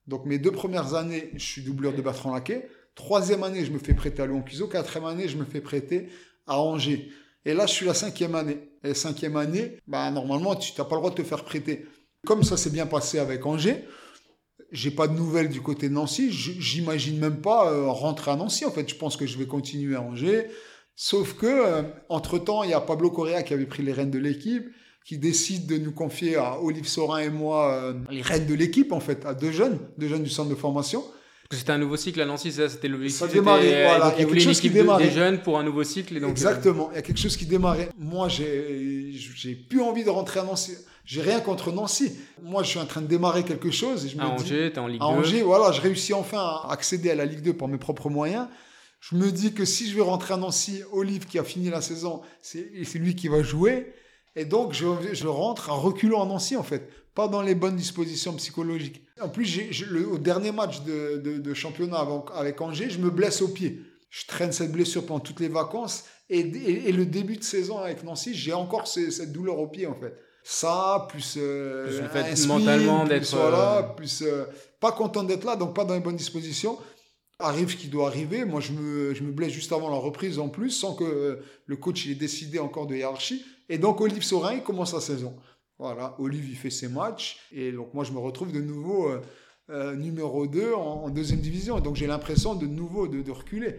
Donc 0.08 0.26
mes 0.26 0.38
deux 0.38 0.52
premières 0.52 0.94
années, 0.94 1.32
je 1.36 1.44
suis 1.44 1.62
doubleur 1.62 1.94
de 1.94 2.02
Bertrand 2.02 2.34
Laquet. 2.34 2.70
Troisième 2.96 3.44
année, 3.44 3.66
je 3.66 3.72
me 3.72 3.80
fais 3.80 3.94
prêter 3.94 4.22
à 4.22 4.28
Lyon 4.28 4.42
Cuiseau. 4.42 4.68
Quatrième 4.68 5.06
année, 5.06 5.28
je 5.28 5.38
me 5.38 5.46
fais 5.46 5.62
prêter 5.62 6.10
à 6.48 6.60
Angers. 6.60 7.10
Et 7.44 7.54
là, 7.54 7.66
je 7.66 7.74
suis 7.74 7.86
la 7.86 7.94
cinquième 7.94 8.36
année. 8.36 8.70
Et 8.84 8.94
cinquième 8.94 9.36
année, 9.36 9.78
bah, 9.88 10.10
normalement, 10.12 10.56
tu 10.56 10.74
n'as 10.78 10.86
pas 10.86 10.96
le 10.96 11.02
droit 11.02 11.12
de 11.12 11.16
te 11.16 11.24
faire 11.24 11.44
prêter. 11.44 11.86
Comme 12.26 12.44
ça 12.44 12.58
s'est 12.58 12.70
bien 12.70 12.88
passé 12.88 13.20
avec 13.20 13.46
Angers, 13.46 13.86
j'ai 14.72 14.92
pas 14.92 15.08
de 15.08 15.14
nouvelles 15.14 15.50
du 15.50 15.62
côté 15.62 15.90
de 15.90 15.94
Nancy. 15.94 16.32
J'imagine 16.32 17.20
même 17.20 17.42
pas 17.42 17.72
euh, 17.72 17.88
rentrer 17.88 18.32
à 18.32 18.36
Nancy. 18.36 18.66
En 18.66 18.72
fait, 18.72 18.90
je 18.90 18.96
pense 18.96 19.18
que 19.18 19.26
je 19.26 19.38
vais 19.38 19.46
continuer 19.46 19.96
à 19.96 20.02
Angers. 20.02 20.48
Sauf 20.96 21.34
que, 21.34 21.46
euh, 21.46 21.84
entre 22.10 22.40
temps, 22.40 22.64
il 22.64 22.70
y 22.72 22.74
a 22.74 22.82
Pablo 22.82 23.12
Correa 23.12 23.44
qui 23.44 23.54
avait 23.54 23.66
pris 23.66 23.84
les 23.84 23.92
rênes 23.92 24.12
de 24.12 24.20
l'équipe, 24.20 24.66
qui 25.06 25.20
décide 25.20 25.68
de 25.68 25.78
nous 25.78 25.92
confier 25.92 26.36
à 26.36 26.60
Olive 26.60 26.88
Sorin 26.88 27.20
et 27.20 27.30
moi 27.30 27.74
euh, 27.76 27.94
les 28.10 28.24
rênes 28.24 28.48
de 28.48 28.56
l'équipe, 28.56 28.92
en 28.92 29.00
fait, 29.00 29.24
à 29.26 29.36
deux 29.36 29.52
jeunes, 29.52 29.80
deux 30.00 30.08
jeunes 30.08 30.24
du 30.24 30.32
centre 30.32 30.50
de 30.50 30.56
formation. 30.56 31.04
C'était 31.52 31.72
un 31.72 31.78
nouveau 31.78 31.96
cycle 31.96 32.20
à 32.20 32.26
Nancy, 32.26 32.52
ça 32.52 32.68
c'était 32.68 32.88
l'objectif. 32.88 33.20
Ça 33.20 33.28
démarrait, 33.28 33.84
voilà. 33.86 34.16
il 34.18 34.22
y 34.22 34.24
a 34.24 34.28
quelque 34.28 34.40
chose 34.40 34.60
qui 34.60 34.72
démarrait. 34.72 35.06
Des 35.06 35.12
jeunes 35.12 35.44
pour 35.44 35.60
un 35.60 35.64
nouveau 35.64 35.84
cycle. 35.84 36.18
Et 36.18 36.20
donc, 36.20 36.32
Exactement, 36.32 36.90
il 36.92 36.96
y 36.96 36.98
a 36.98 37.04
quelque 37.04 37.20
chose 37.20 37.38
qui 37.38 37.46
démarrait. 37.46 37.90
Moi, 38.00 38.30
j'ai, 38.30 39.12
j'ai 39.14 39.54
plus 39.54 39.80
envie 39.80 40.04
de 40.04 40.10
rentrer 40.10 40.40
à 40.40 40.44
Nancy. 40.44 40.74
J'ai 41.06 41.22
rien 41.22 41.40
contre 41.40 41.72
Nancy. 41.72 42.12
Moi, 42.42 42.64
je 42.64 42.70
suis 42.70 42.80
en 42.80 42.88
train 42.88 43.02
de 43.02 43.08
démarrer 43.08 43.44
quelque 43.44 43.70
chose. 43.70 44.06
Et 44.06 44.10
je 44.10 44.18
me 44.18 44.24
à 44.24 44.36
dis, 44.36 44.44
Angers, 44.44 44.72
t'es 44.74 44.80
en 44.80 44.88
Ligue 44.88 45.02
2. 45.02 45.06
À 45.06 45.10
Angers, 45.10 45.44
voilà, 45.44 45.72
je 45.72 45.82
réussis 45.82 46.16
enfin 46.16 46.40
à 46.40 46.70
accéder 46.72 47.12
à 47.12 47.16
la 47.16 47.26
Ligue 47.26 47.44
2 47.44 47.54
par 47.54 47.68
mes 47.68 47.78
propres 47.78 48.10
moyens. 48.10 48.48
Je 49.02 49.16
me 49.16 49.32
dis 49.32 49.54
que 49.54 49.66
si 49.66 49.88
je 49.88 49.96
vais 49.96 50.02
rentrer 50.02 50.34
à 50.34 50.38
Nancy, 50.38 50.82
Olive 50.92 51.28
qui 51.28 51.38
a 51.38 51.44
fini 51.44 51.70
la 51.70 51.82
saison, 51.82 52.24
c'est 52.42 52.96
lui 52.96 53.16
qui 53.16 53.28
va 53.28 53.44
jouer. 53.44 53.94
Et 54.36 54.46
donc, 54.46 54.74
je, 54.74 54.86
je 55.14 55.28
rentre 55.28 55.70
en 55.70 55.80
reculant 55.80 56.24
à 56.24 56.26
Nancy, 56.26 56.56
en 56.58 56.64
fait. 56.64 56.90
Pas 57.14 57.28
dans 57.28 57.42
les 57.42 57.56
bonnes 57.56 57.78
dispositions 57.78 58.34
psychologiques. 58.34 59.02
En 59.22 59.30
plus, 59.30 59.48
le, 59.90 60.08
au 60.08 60.18
dernier 60.18 60.52
match 60.52 60.82
de, 60.82 61.18
de, 61.18 61.38
de 61.38 61.54
championnat 61.54 62.00
avec, 62.00 62.24
avec, 62.34 62.62
Angers, 62.62 62.90
je 62.90 63.00
me 63.00 63.10
blesse 63.10 63.42
au 63.42 63.48
pied. 63.48 63.80
Je 64.10 64.26
traîne 64.28 64.52
cette 64.52 64.72
blessure 64.72 65.06
pendant 65.06 65.22
toutes 65.22 65.40
les 65.40 65.48
vacances. 65.48 66.04
Et, 66.30 66.40
et, 66.40 66.90
et 66.90 66.92
le 66.92 67.06
début 67.06 67.38
de 67.38 67.44
saison 67.44 67.80
avec 67.80 68.04
Nancy, 68.04 68.34
j'ai 68.34 68.54
encore 68.54 68.88
ce, 68.88 69.10
cette 69.12 69.32
douleur 69.32 69.60
au 69.60 69.68
pied, 69.68 69.88
en 69.88 69.96
fait. 69.96 70.14
Ça, 70.44 71.08
plus, 71.10 71.36
euh, 71.38 71.88
plus 71.88 72.02
le 72.02 72.08
fait 72.10 72.48
mentalement 72.48 73.06
d'être 73.06 73.36
voilà, 73.36 73.78
euh... 73.80 73.96
plus 73.96 74.22
euh, 74.22 74.44
pas 74.80 74.92
content 74.92 75.24
d'être 75.24 75.44
là, 75.44 75.56
donc 75.56 75.74
pas 75.74 75.86
dans 75.86 75.96
les 75.96 76.02
bonnes 76.02 76.16
dispositions 76.18 76.78
arrive 77.40 77.72
ce 77.72 77.76
qui 77.76 77.88
doit 77.88 78.08
arriver. 78.08 78.46
Moi, 78.46 78.62
je 78.62 78.72
me, 78.72 79.14
je 79.14 79.24
me 79.24 79.32
blesse 79.32 79.52
juste 79.52 79.72
avant 79.72 79.90
la 79.90 79.98
reprise 79.98 80.40
en 80.40 80.50
plus, 80.50 80.70
sans 80.70 80.94
que 80.94 81.04
euh, 81.04 81.36
le 81.66 81.76
coach 81.76 82.08
ait 82.08 82.16
décidé 82.16 82.60
encore 82.60 82.88
de 82.88 82.96
hiérarchie. 82.96 83.44
Et 83.70 83.78
donc, 83.78 84.02
Olive 84.02 84.24
Sorin, 84.24 84.54
il 84.54 84.64
commence 84.64 84.94
la 84.94 85.02
saison. 85.02 85.36
Voilà, 85.78 86.16
Olive, 86.20 86.48
il 86.50 86.56
fait 86.56 86.70
ses 86.70 86.88
matchs. 86.88 87.38
Et 87.52 87.72
donc, 87.72 87.94
moi, 87.94 88.04
je 88.04 88.12
me 88.12 88.20
retrouve 88.20 88.52
de 88.52 88.62
nouveau 88.62 89.10
euh, 89.10 89.22
euh 89.70 89.96
numéro 89.96 90.48
2 90.48 90.74
en, 90.74 91.04
en, 91.06 91.10
deuxième 91.10 91.42
division. 91.42 91.78
Et 91.78 91.82
donc, 91.82 91.96
j'ai 91.96 92.08
l'impression 92.08 92.56
de 92.56 92.66
nouveau 92.66 93.08
de, 93.08 93.22
de, 93.22 93.32
reculer. 93.32 93.76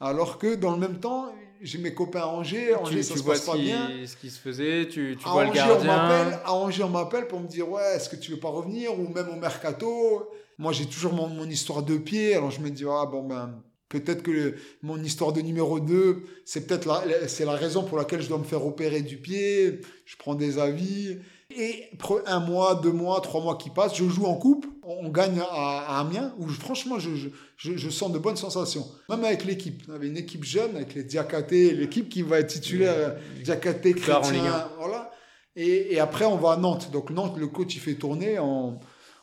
Alors 0.00 0.38
que 0.38 0.54
dans 0.54 0.72
le 0.72 0.78
même 0.78 1.00
temps, 1.00 1.32
j'ai 1.62 1.78
mes 1.78 1.94
copains 1.94 2.20
à 2.20 2.26
Angers. 2.26 2.74
Angers, 2.74 2.96
tu, 2.96 3.02
ça 3.02 3.14
tu 3.14 3.20
se 3.20 3.24
vois 3.24 3.34
passe 3.34 3.46
pas 3.46 3.56
qui, 3.56 3.62
bien. 3.62 3.90
ce 4.06 4.16
qui 4.16 4.30
se 4.30 4.38
faisait, 4.38 4.88
tu, 4.88 5.16
tu 5.18 5.26
à 5.26 5.32
vois 5.32 5.44
Angers, 5.44 5.60
le 5.60 5.84
gardien. 5.86 6.40
à 6.44 6.52
Angers, 6.52 6.82
on 6.82 6.90
m'appelle 6.90 7.26
pour 7.26 7.40
me 7.40 7.48
dire 7.48 7.68
Ouais, 7.68 7.96
est-ce 7.96 8.08
que 8.08 8.16
tu 8.16 8.32
veux 8.32 8.40
pas 8.40 8.50
revenir? 8.50 8.98
Ou 8.98 9.08
même 9.08 9.28
au 9.30 9.36
mercato. 9.36 10.28
Moi, 10.58 10.72
j'ai 10.72 10.86
toujours 10.86 11.14
mon, 11.14 11.28
mon, 11.28 11.48
histoire 11.48 11.82
de 11.82 11.96
pied. 11.96 12.34
Alors, 12.34 12.50
je 12.50 12.60
me 12.60 12.70
dis 12.70 12.84
Ah, 12.84 13.06
bon, 13.06 13.26
ben 13.26 13.62
Peut-être 13.88 14.22
que 14.22 14.30
le, 14.30 14.54
mon 14.82 15.02
histoire 15.02 15.32
de 15.32 15.40
numéro 15.40 15.80
2, 15.80 16.22
c'est 16.44 16.66
peut-être 16.66 16.86
la, 16.86 17.26
c'est 17.26 17.44
la 17.44 17.52
raison 17.52 17.84
pour 17.84 17.96
laquelle 17.96 18.20
je 18.20 18.28
dois 18.28 18.38
me 18.38 18.44
faire 18.44 18.66
opérer 18.66 19.00
du 19.00 19.16
pied. 19.16 19.80
Je 20.04 20.16
prends 20.16 20.34
des 20.34 20.58
avis. 20.58 21.18
Et 21.56 21.86
un 22.26 22.40
mois, 22.40 22.74
deux 22.74 22.92
mois, 22.92 23.22
trois 23.22 23.42
mois 23.42 23.56
qui 23.56 23.70
passent, 23.70 23.96
je 23.96 24.04
joue 24.04 24.26
en 24.26 24.34
coupe. 24.34 24.66
On 24.82 25.08
gagne 25.08 25.40
à, 25.40 25.96
à 25.96 26.00
Amiens, 26.00 26.34
où 26.38 26.46
franchement, 26.48 26.98
je, 26.98 27.10
je, 27.14 27.28
je, 27.56 27.88
sens 27.88 28.12
de 28.12 28.18
bonnes 28.18 28.36
sensations. 28.36 28.86
Même 29.08 29.24
avec 29.24 29.46
l'équipe. 29.46 29.82
On 29.88 29.94
avait 29.94 30.08
une 30.08 30.18
équipe 30.18 30.44
jeune, 30.44 30.76
avec 30.76 30.94
les 30.94 31.04
Diakaté, 31.04 31.72
l'équipe 31.72 32.10
qui 32.10 32.20
va 32.20 32.40
être 32.40 32.48
titulaire. 32.48 33.16
Diakaté, 33.42 33.94
Chrétien, 33.94 34.68
voilà. 34.78 35.10
Et, 35.56 35.94
et, 35.94 36.00
après, 36.00 36.26
on 36.26 36.36
va 36.36 36.52
à 36.52 36.56
Nantes. 36.58 36.90
Donc 36.92 37.10
Nantes, 37.10 37.38
le 37.38 37.46
coach, 37.46 37.74
il 37.74 37.80
fait 37.80 37.94
tourner. 37.94 38.38
On, 38.38 38.78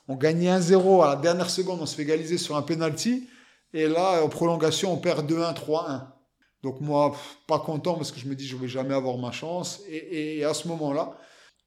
on 0.07 0.15
gagne 0.15 0.47
1-0 0.47 1.03
à 1.03 1.09
la 1.09 1.15
dernière 1.15 1.49
seconde, 1.51 1.79
on 1.81 1.85
se 1.85 1.95
fait 1.95 2.03
égaliser 2.03 2.39
sur 2.39 2.55
un 2.55 2.63
penalty. 2.63 3.27
Et 3.73 3.87
là, 3.87 4.23
en 4.23 4.29
prolongation, 4.29 4.93
on 4.93 4.97
perd 4.97 5.29
2-1, 5.29 5.55
3-1. 5.55 6.07
Donc 6.63 6.81
moi, 6.81 7.15
pas 7.47 7.59
content 7.59 7.95
parce 7.95 8.11
que 8.11 8.19
je 8.19 8.27
me 8.27 8.35
dis 8.35 8.47
je 8.47 8.55
vais 8.55 8.67
jamais 8.67 8.95
avoir 8.95 9.17
ma 9.17 9.31
chance. 9.31 9.81
Et, 9.87 10.37
et 10.37 10.43
à 10.45 10.53
ce 10.53 10.67
moment-là, 10.69 11.17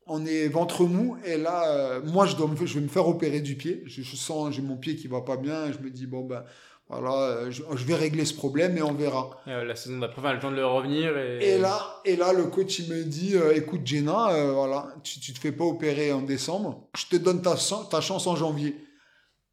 on 0.06 0.24
est 0.26 0.48
ventre 0.48 0.84
mou. 0.84 1.16
Et 1.24 1.36
là, 1.36 1.68
euh, 1.68 2.00
moi, 2.02 2.26
je, 2.26 2.34
dois 2.34 2.48
me, 2.48 2.56
je 2.56 2.74
vais 2.74 2.80
me 2.80 2.88
faire 2.88 3.06
opérer 3.06 3.40
du 3.40 3.56
pied. 3.56 3.82
Je, 3.86 4.02
je 4.02 4.16
sens, 4.16 4.54
j'ai 4.54 4.62
mon 4.62 4.76
pied 4.76 4.96
qui 4.96 5.06
va 5.06 5.20
pas 5.20 5.36
bien. 5.36 5.66
Et 5.66 5.72
je 5.72 5.78
me 5.78 5.90
dis 5.90 6.06
bon 6.06 6.24
ben 6.24 6.44
voilà, 6.88 7.12
euh, 7.12 7.50
je, 7.50 7.62
je, 7.76 7.84
vais 7.84 7.94
régler 7.94 8.24
ce 8.24 8.32
problème 8.32 8.78
et 8.78 8.82
on 8.82 8.94
verra. 8.94 9.30
Et 9.46 9.50
euh, 9.50 9.64
la 9.64 9.76
saison 9.76 9.98
d'après, 9.98 10.20
enfin, 10.20 10.32
le 10.32 10.40
temps 10.40 10.50
de 10.50 10.56
le 10.56 10.64
revenir. 10.64 11.16
Et... 11.18 11.50
et, 11.50 11.58
là, 11.58 12.00
et 12.06 12.16
là, 12.16 12.32
le 12.32 12.44
coach 12.44 12.78
il 12.78 12.88
me 12.90 13.04
dit 13.04 13.36
euh, 13.36 13.54
écoute 13.54 13.82
Jenna, 13.84 14.30
euh, 14.30 14.52
voilà, 14.52 14.88
tu, 15.04 15.20
tu 15.20 15.34
te 15.34 15.38
fais 15.38 15.52
pas 15.52 15.64
opérer 15.64 16.12
en 16.12 16.22
décembre. 16.22 16.88
Je 16.96 17.06
te 17.06 17.16
donne 17.16 17.42
ta, 17.42 17.56
ta 17.90 18.00
chance 18.00 18.26
en 18.26 18.36
janvier. 18.36 18.76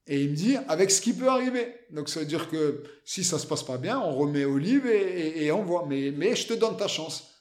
Et 0.07 0.21
il 0.21 0.31
me 0.31 0.35
dit, 0.35 0.55
avec 0.67 0.91
ce 0.91 1.01
qui 1.01 1.13
peut 1.13 1.27
arriver. 1.27 1.74
Donc 1.91 2.09
ça 2.09 2.19
veut 2.19 2.25
dire 2.25 2.50
que 2.50 2.83
si 3.03 3.24
ça 3.24 3.39
se 3.39 3.47
passe 3.47 3.63
pas 3.63 3.77
bien, 3.77 4.00
on 4.00 4.12
remet 4.12 4.45
Olive 4.45 4.85
et, 4.85 5.41
et, 5.41 5.45
et 5.45 5.51
on 5.51 5.63
voit. 5.63 5.85
Mais, 5.88 6.13
mais 6.15 6.35
je 6.35 6.47
te 6.47 6.53
donne 6.53 6.77
ta 6.77 6.88
chance. 6.88 7.31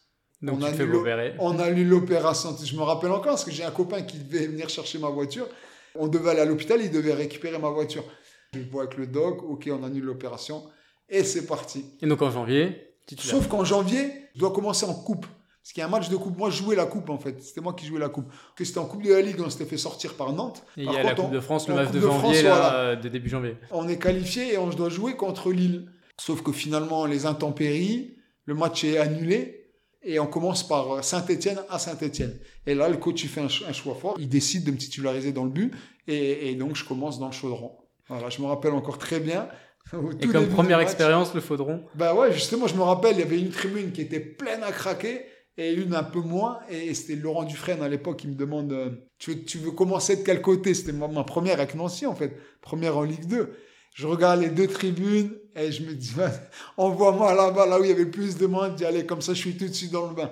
Donc 0.40 0.56
on, 0.62 0.72
tu 0.72 0.82
a 0.82 0.84
opérer. 0.84 1.34
on 1.38 1.58
a 1.58 1.70
lu 1.70 1.84
l'opération. 1.84 2.56
Je 2.62 2.76
me 2.76 2.82
rappelle 2.82 3.10
encore 3.10 3.24
parce 3.32 3.44
que 3.44 3.50
j'ai 3.50 3.64
un 3.64 3.70
copain 3.70 4.02
qui 4.02 4.18
devait 4.18 4.46
venir 4.46 4.68
chercher 4.68 4.98
ma 4.98 5.08
voiture. 5.08 5.46
On 5.94 6.08
devait 6.08 6.30
aller 6.30 6.40
à 6.40 6.44
l'hôpital, 6.44 6.80
il 6.82 6.90
devait 6.90 7.14
récupérer 7.14 7.58
ma 7.58 7.70
voiture. 7.70 8.04
Je 8.52 8.60
vois 8.70 8.84
avec 8.84 8.96
le 8.96 9.06
doc, 9.06 9.42
ok, 9.42 9.70
on 9.70 9.82
annule 9.84 10.04
l'opération. 10.04 10.64
Et 11.08 11.24
c'est 11.24 11.46
parti. 11.46 11.84
Et 12.02 12.06
donc 12.06 12.20
en 12.22 12.30
janvier. 12.30 12.94
Sauf 13.18 13.48
qu'en 13.48 13.64
janvier, 13.64 14.10
je 14.34 14.40
dois 14.40 14.52
commencer 14.52 14.86
en 14.86 14.94
coupe. 14.94 15.26
Parce 15.64 15.72
qu'il 15.72 15.80
y 15.80 15.82
a 15.82 15.86
un 15.86 15.90
match 15.90 16.10
de 16.10 16.16
coupe. 16.16 16.36
Moi, 16.36 16.50
je 16.50 16.58
jouais 16.62 16.76
la 16.76 16.84
coupe, 16.84 17.08
en 17.08 17.18
fait. 17.18 17.42
C'était 17.42 17.62
moi 17.62 17.72
qui 17.72 17.86
jouais 17.86 17.98
la 17.98 18.10
coupe. 18.10 18.30
C'était 18.58 18.78
en 18.78 18.84
Coupe 18.84 19.02
de 19.02 19.10
la 19.14 19.22
Ligue, 19.22 19.40
on 19.40 19.48
s'était 19.48 19.64
fait 19.64 19.78
sortir 19.78 20.12
par 20.14 20.30
Nantes. 20.34 20.62
Il 20.76 20.84
y 20.84 20.88
a 20.96 21.02
la 21.02 21.14
Coupe 21.14 21.24
on- 21.26 21.30
de 21.30 21.40
France 21.40 21.66
le 21.68 21.74
match 21.74 21.90
de 21.90 22.00
de 22.00 22.00
janvier, 22.06 22.42
voilà. 22.42 22.74
euh, 22.74 22.96
de 22.96 23.08
début 23.08 23.30
janvier. 23.30 23.56
On 23.70 23.88
est 23.88 23.98
qualifié 23.98 24.52
et 24.52 24.58
on 24.58 24.68
doit 24.68 24.90
jouer 24.90 25.16
contre 25.16 25.50
Lille. 25.52 25.90
Sauf 26.20 26.42
que 26.42 26.52
finalement, 26.52 27.06
les 27.06 27.24
intempéries, 27.24 28.14
le 28.44 28.54
match 28.54 28.84
est 28.84 28.98
annulé. 28.98 29.62
Et 30.06 30.18
on 30.18 30.26
commence 30.26 30.68
par 30.68 31.02
Saint-Etienne 31.02 31.60
à 31.70 31.78
Saint-Etienne. 31.78 32.38
Et 32.66 32.74
là, 32.74 32.90
le 32.90 32.98
coach, 32.98 33.22
il 33.24 33.30
fait 33.30 33.40
un, 33.40 33.48
ch- 33.48 33.64
un 33.66 33.72
choix 33.72 33.94
fort. 33.94 34.16
Il 34.18 34.28
décide 34.28 34.64
de 34.64 34.70
me 34.70 34.76
titulariser 34.76 35.32
dans 35.32 35.44
le 35.44 35.50
but. 35.50 35.72
Et, 36.06 36.50
et 36.50 36.54
donc, 36.56 36.76
je 36.76 36.84
commence 36.84 37.18
dans 37.18 37.28
le 37.28 37.32
chaudron. 37.32 37.72
Voilà, 38.10 38.28
je 38.28 38.42
me 38.42 38.46
rappelle 38.46 38.72
encore 38.74 38.98
très 38.98 39.18
bien. 39.18 39.48
Et 40.20 40.26
comme 40.28 40.48
première 40.48 40.76
match, 40.76 40.88
expérience, 40.88 41.34
le 41.34 41.40
faudron. 41.40 41.84
Bah 41.94 42.14
ouais, 42.14 42.32
justement, 42.32 42.66
je 42.66 42.74
me 42.74 42.82
rappelle, 42.82 43.16
il 43.16 43.20
y 43.20 43.22
avait 43.22 43.38
une 43.38 43.48
tribune 43.50 43.92
qui 43.92 44.02
était 44.02 44.20
pleine 44.20 44.62
à 44.62 44.72
craquer 44.72 45.24
et 45.56 45.72
une 45.72 45.94
un 45.94 46.02
peu 46.02 46.20
moins. 46.20 46.60
Et 46.68 46.94
c'était 46.94 47.16
Laurent 47.16 47.44
Dufresne 47.44 47.82
à 47.82 47.88
l'époque 47.88 48.18
qui 48.18 48.28
me 48.28 48.34
demande 48.34 48.72
euh, 48.72 48.90
tu, 49.18 49.58
veux, 49.58 49.70
commencer 49.70 50.16
de 50.16 50.22
quel 50.22 50.42
côté? 50.42 50.74
C'était 50.74 50.92
ma, 50.92 51.24
première 51.24 51.54
avec 51.60 51.74
Nancy 51.74 52.06
en 52.06 52.14
fait, 52.14 52.36
première 52.60 52.96
en 52.96 53.02
Ligue 53.02 53.26
2. 53.26 53.54
Je 53.94 54.06
regarde 54.06 54.40
les 54.40 54.50
deux 54.50 54.66
tribunes 54.66 55.32
et 55.54 55.70
je 55.70 55.82
me 55.84 55.94
dis 55.94 56.14
envoie-moi 56.76 57.34
là-bas, 57.34 57.66
là 57.66 57.78
où 57.80 57.84
il 57.84 57.90
y 57.90 57.92
avait 57.92 58.06
plus 58.06 58.36
de 58.36 58.46
monde, 58.46 58.74
d'y 58.74 58.84
aller 58.84 59.06
comme 59.06 59.22
ça, 59.22 59.34
je 59.34 59.38
suis 59.38 59.56
tout 59.56 59.68
de 59.68 59.72
suite 59.72 59.92
dans 59.92 60.08
le 60.08 60.14
bain. 60.14 60.30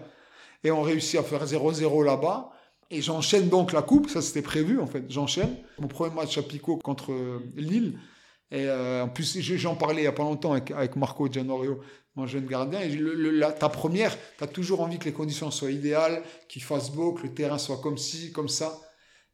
Et 0.65 0.71
on 0.71 0.83
réussit 0.83 1.19
à 1.19 1.23
faire 1.23 1.45
0-0 1.45 2.05
là-bas. 2.05 2.51
Et 2.91 3.01
j'enchaîne 3.01 3.49
donc 3.49 3.73
la 3.73 3.83
coupe, 3.83 4.11
ça 4.11 4.21
c'était 4.21 4.43
prévu 4.43 4.79
en 4.79 4.87
fait. 4.87 5.05
J'enchaîne 5.09 5.57
mon 5.79 5.89
premier 5.89 6.15
match 6.15 6.37
à 6.37 6.43
Pico 6.43 6.77
contre 6.77 7.13
euh, 7.13 7.39
Lille. 7.57 7.99
Et 8.53 8.67
euh, 8.69 9.03
en 9.05 9.09
plus, 9.09 9.41
j'en 9.41 9.75
parlais 9.75 10.03
il 10.03 10.05
y 10.05 10.09
a 10.09 10.13
pas 10.13 10.23
longtemps 10.25 10.53
avec, 10.53 10.71
avec 10.71 10.95
Marco 10.97 11.27
Gianorio, 11.27 11.81
mon 12.17 12.27
jeune 12.27 12.47
gardien. 12.47 12.81
Et 12.81 12.91
le, 12.91 13.15
le- 13.15 13.31
la- 13.31 13.51
ta 13.53 13.69
première, 13.71 14.15
tu 14.39 14.45
as 14.45 14.47
toujours 14.47 14.83
envie 14.83 14.99
que 14.99 15.07
les 15.07 15.13
conditions 15.13 15.51
soient 15.51 15.71
idéales, 15.71 16.23
qu'il 16.49 16.63
fasse 16.63 16.91
beau, 16.91 17.13
que 17.15 17.23
le 17.23 17.33
terrain 17.35 17.57
soit 17.59 17.79
comme 17.79 17.97
ci, 17.99 18.31
comme 18.31 18.49
ça. 18.51 18.79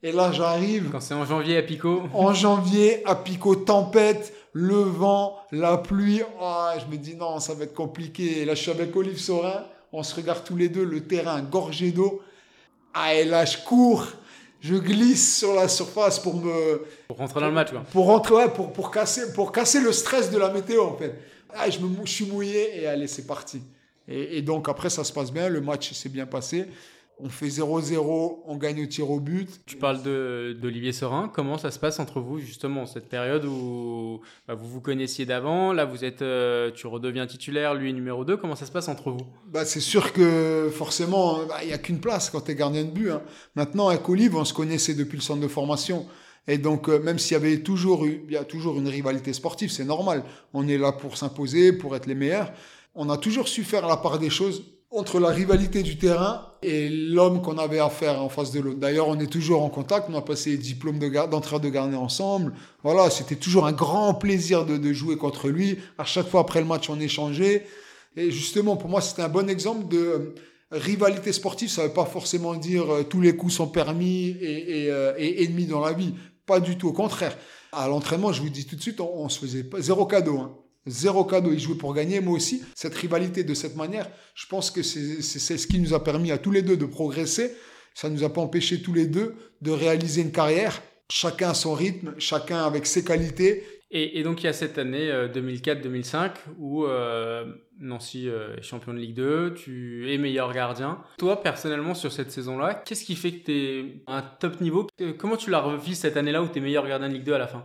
Et 0.04 0.12
là, 0.12 0.30
j'arrive 0.30 0.90
Quand 0.92 1.00
c'est 1.00 1.14
en 1.14 1.24
janvier 1.24 1.56
à 1.56 1.62
Pico. 1.62 2.02
en 2.14 2.32
janvier 2.32 3.02
à 3.04 3.16
Pico, 3.16 3.56
tempête, 3.56 4.32
le 4.52 4.76
vent, 4.76 5.36
la 5.50 5.76
pluie. 5.76 6.22
Ah, 6.40 6.74
je 6.78 6.86
me 6.90 6.96
dis 6.96 7.16
non, 7.16 7.40
ça 7.40 7.54
va 7.54 7.64
être 7.64 7.74
compliqué. 7.74 8.42
Et 8.42 8.44
là, 8.44 8.54
je 8.54 8.62
suis 8.62 8.70
avec 8.70 8.94
Olive 8.94 9.18
Sorin. 9.18 9.64
On 9.92 10.04
se 10.04 10.14
regarde 10.14 10.44
tous 10.44 10.54
les 10.56 10.68
deux, 10.68 10.84
le 10.84 11.00
terrain 11.08 11.40
gorgé 11.42 11.90
d'eau. 11.90 12.22
Ah, 12.94 13.14
et 13.14 13.24
là, 13.24 13.44
je 13.44 13.58
cours. 13.58 14.06
Je 14.60 14.74
glisse 14.74 15.38
sur 15.38 15.54
la 15.54 15.68
surface 15.68 16.18
pour 16.18 16.34
me, 16.36 16.84
Pour 17.06 17.16
rentrer 17.18 17.40
dans 17.40 17.46
le 17.46 17.52
match, 17.52 17.70
quoi. 17.70 17.80
pour 17.92 18.06
rentrer, 18.06 18.34
ouais, 18.34 18.48
pour, 18.48 18.72
pour, 18.72 18.90
casser, 18.90 19.32
pour 19.32 19.52
casser 19.52 19.80
le 19.80 19.92
stress 19.92 20.30
de 20.30 20.38
la 20.38 20.50
météo, 20.50 20.82
en 20.84 20.96
fait. 20.96 21.14
Ah, 21.54 21.70
je, 21.70 21.78
me, 21.78 21.88
je 22.04 22.10
suis 22.10 22.26
mouillé 22.26 22.80
et 22.82 22.86
allez, 22.86 23.06
c'est 23.06 23.26
parti. 23.26 23.62
Et, 24.08 24.38
et 24.38 24.42
donc, 24.42 24.68
après, 24.68 24.90
ça 24.90 25.04
se 25.04 25.12
passe 25.12 25.30
bien. 25.32 25.48
Le 25.48 25.60
match 25.60 25.92
s'est 25.92 26.08
bien 26.08 26.26
passé. 26.26 26.66
On 27.20 27.28
fait 27.28 27.48
0-0, 27.48 28.42
on 28.46 28.56
gagne 28.56 28.82
au 28.84 28.86
tir 28.86 29.10
au 29.10 29.18
but. 29.18 29.48
Tu 29.66 29.76
parles 29.76 30.02
d'Olivier 30.02 30.92
Sorin. 30.92 31.28
Comment 31.34 31.58
ça 31.58 31.72
se 31.72 31.78
passe 31.80 31.98
entre 31.98 32.20
vous, 32.20 32.38
justement, 32.38 32.86
cette 32.86 33.08
période 33.08 33.44
où 33.44 34.20
bah, 34.46 34.54
vous 34.54 34.68
vous 34.68 34.80
connaissiez 34.80 35.26
d'avant? 35.26 35.72
Là, 35.72 35.84
vous 35.84 36.04
êtes, 36.04 36.22
euh, 36.22 36.70
tu 36.70 36.86
redeviens 36.86 37.26
titulaire, 37.26 37.74
lui 37.74 37.92
numéro 37.92 38.24
2. 38.24 38.36
Comment 38.36 38.54
ça 38.54 38.66
se 38.66 38.70
passe 38.70 38.86
entre 38.88 39.10
vous? 39.10 39.26
Bah, 39.48 39.64
c'est 39.64 39.80
sûr 39.80 40.12
que 40.12 40.70
forcément, 40.72 41.44
bah, 41.46 41.56
il 41.62 41.66
n'y 41.68 41.72
a 41.72 41.78
qu'une 41.78 41.98
place 41.98 42.30
quand 42.30 42.42
tu 42.42 42.52
es 42.52 42.54
gardien 42.54 42.84
de 42.84 42.90
but. 42.90 43.10
hein. 43.10 43.22
Maintenant, 43.56 43.88
avec 43.88 44.08
Olive, 44.08 44.36
on 44.36 44.44
se 44.44 44.54
connaissait 44.54 44.94
depuis 44.94 45.16
le 45.16 45.22
centre 45.22 45.40
de 45.40 45.48
formation. 45.48 46.06
Et 46.46 46.56
donc, 46.56 46.88
euh, 46.88 47.00
même 47.00 47.18
s'il 47.18 47.32
y 47.32 47.36
avait 47.36 47.58
toujours, 47.64 48.06
eu- 48.06 48.22
il 48.28 48.32
y 48.32 48.36
a 48.36 48.44
toujours 48.44 48.78
une 48.78 48.88
rivalité 48.88 49.32
sportive, 49.32 49.70
c'est 49.72 49.84
normal. 49.84 50.22
On 50.54 50.68
est 50.68 50.78
là 50.78 50.92
pour 50.92 51.16
s'imposer, 51.16 51.72
pour 51.72 51.96
être 51.96 52.06
les 52.06 52.14
meilleurs. 52.14 52.52
On 52.94 53.10
a 53.10 53.18
toujours 53.18 53.48
su 53.48 53.64
faire 53.64 53.86
la 53.88 53.96
part 53.96 54.20
des 54.20 54.30
choses 54.30 54.62
entre 54.90 55.20
la 55.20 55.28
rivalité 55.28 55.82
du 55.82 55.98
terrain 55.98 56.46
et 56.62 56.88
l'homme 56.88 57.42
qu'on 57.42 57.58
avait 57.58 57.78
à 57.78 57.90
faire 57.90 58.22
en 58.22 58.28
face 58.28 58.52
de 58.52 58.60
l'autre. 58.60 58.78
D'ailleurs, 58.78 59.08
on 59.08 59.18
est 59.20 59.26
toujours 59.30 59.62
en 59.62 59.68
contact. 59.68 60.08
On 60.10 60.14
a 60.16 60.22
passé 60.22 60.50
les 60.50 60.56
diplômes 60.56 60.98
d'entraîneur 60.98 61.60
de 61.60 61.68
gardien 61.68 61.98
ensemble. 61.98 62.54
Voilà, 62.82 63.10
c'était 63.10 63.36
toujours 63.36 63.66
un 63.66 63.72
grand 63.72 64.14
plaisir 64.14 64.64
de, 64.64 64.76
de 64.78 64.92
jouer 64.92 65.16
contre 65.16 65.48
lui. 65.48 65.78
À 65.98 66.04
chaque 66.04 66.28
fois 66.28 66.40
après 66.40 66.60
le 66.60 66.66
match, 66.66 66.88
on 66.88 66.98
échangeait. 66.98 67.66
Et 68.16 68.30
justement, 68.30 68.76
pour 68.76 68.88
moi, 68.88 69.00
c'était 69.00 69.22
un 69.22 69.28
bon 69.28 69.48
exemple 69.48 69.88
de 69.88 69.98
euh, 69.98 70.34
rivalité 70.72 71.32
sportive. 71.32 71.68
Ça 71.68 71.82
ne 71.82 71.88
veut 71.88 71.92
pas 71.92 72.06
forcément 72.06 72.54
dire 72.54 72.92
euh, 72.92 73.02
tous 73.04 73.20
les 73.20 73.36
coups 73.36 73.54
sont 73.54 73.68
permis 73.68 74.28
et, 74.40 74.84
et, 74.84 74.90
euh, 74.90 75.12
et 75.18 75.44
ennemis 75.44 75.66
dans 75.66 75.80
la 75.80 75.92
vie. 75.92 76.14
Pas 76.46 76.60
du 76.60 76.78
tout, 76.78 76.88
au 76.88 76.92
contraire. 76.92 77.36
À 77.72 77.86
l'entraînement, 77.88 78.32
je 78.32 78.40
vous 78.40 78.48
dis 78.48 78.66
tout 78.66 78.74
de 78.74 78.80
suite, 78.80 79.00
on, 79.00 79.10
on 79.14 79.28
se 79.28 79.38
faisait 79.38 79.64
pas, 79.64 79.80
zéro 79.82 80.06
cadeau. 80.06 80.38
Hein. 80.38 80.57
Zéro 80.88 81.24
cadeau, 81.24 81.52
il 81.52 81.60
jouait 81.60 81.76
pour 81.76 81.94
gagner, 81.94 82.20
moi 82.20 82.34
aussi. 82.34 82.62
Cette 82.74 82.94
rivalité 82.94 83.44
de 83.44 83.54
cette 83.54 83.76
manière, 83.76 84.08
je 84.34 84.46
pense 84.46 84.70
que 84.70 84.82
c'est 84.82 85.22
ce 85.22 85.66
qui 85.66 85.78
nous 85.78 85.94
a 85.94 86.02
permis 86.02 86.32
à 86.32 86.38
tous 86.38 86.50
les 86.50 86.62
deux 86.62 86.76
de 86.76 86.86
progresser. 86.86 87.54
Ça 87.94 88.08
nous 88.08 88.24
a 88.24 88.32
pas 88.32 88.40
empêché 88.40 88.80
tous 88.82 88.94
les 88.94 89.06
deux 89.06 89.34
de 89.60 89.70
réaliser 89.70 90.22
une 90.22 90.32
carrière, 90.32 90.82
chacun 91.10 91.50
à 91.50 91.54
son 91.54 91.74
rythme, 91.74 92.14
chacun 92.18 92.64
avec 92.64 92.86
ses 92.86 93.04
qualités. 93.04 93.64
Et, 93.90 94.22
donc 94.22 94.42
il 94.42 94.46
y 94.46 94.48
a 94.48 94.52
cette 94.52 94.76
année 94.76 95.10
2004-2005 95.34 96.32
où 96.58 96.86
Nancy 97.80 98.28
est 98.28 98.62
champion 98.62 98.92
de 98.92 98.98
Ligue 98.98 99.14
2, 99.14 99.54
tu 99.54 100.12
es 100.12 100.18
meilleur 100.18 100.52
gardien. 100.52 100.98
Toi 101.16 101.40
personnellement 101.40 101.94
sur 101.94 102.12
cette 102.12 102.30
saison-là, 102.30 102.74
qu'est-ce 102.74 103.04
qui 103.04 103.16
fait 103.16 103.32
que 103.32 103.44
tu 103.46 103.52
es 103.52 104.02
à 104.06 104.18
un 104.18 104.22
top 104.22 104.60
niveau? 104.60 104.86
Comment 105.18 105.36
tu 105.36 105.50
l'as 105.50 105.60
revu 105.60 105.94
cette 105.94 106.16
année-là 106.16 106.42
où 106.42 106.48
tu 106.48 106.58
es 106.58 106.60
meilleur 106.60 106.86
gardien 106.86 107.08
de 107.08 107.14
Ligue 107.14 107.24
2 107.24 107.32
à 107.32 107.38
la 107.38 107.48
fin? 107.48 107.64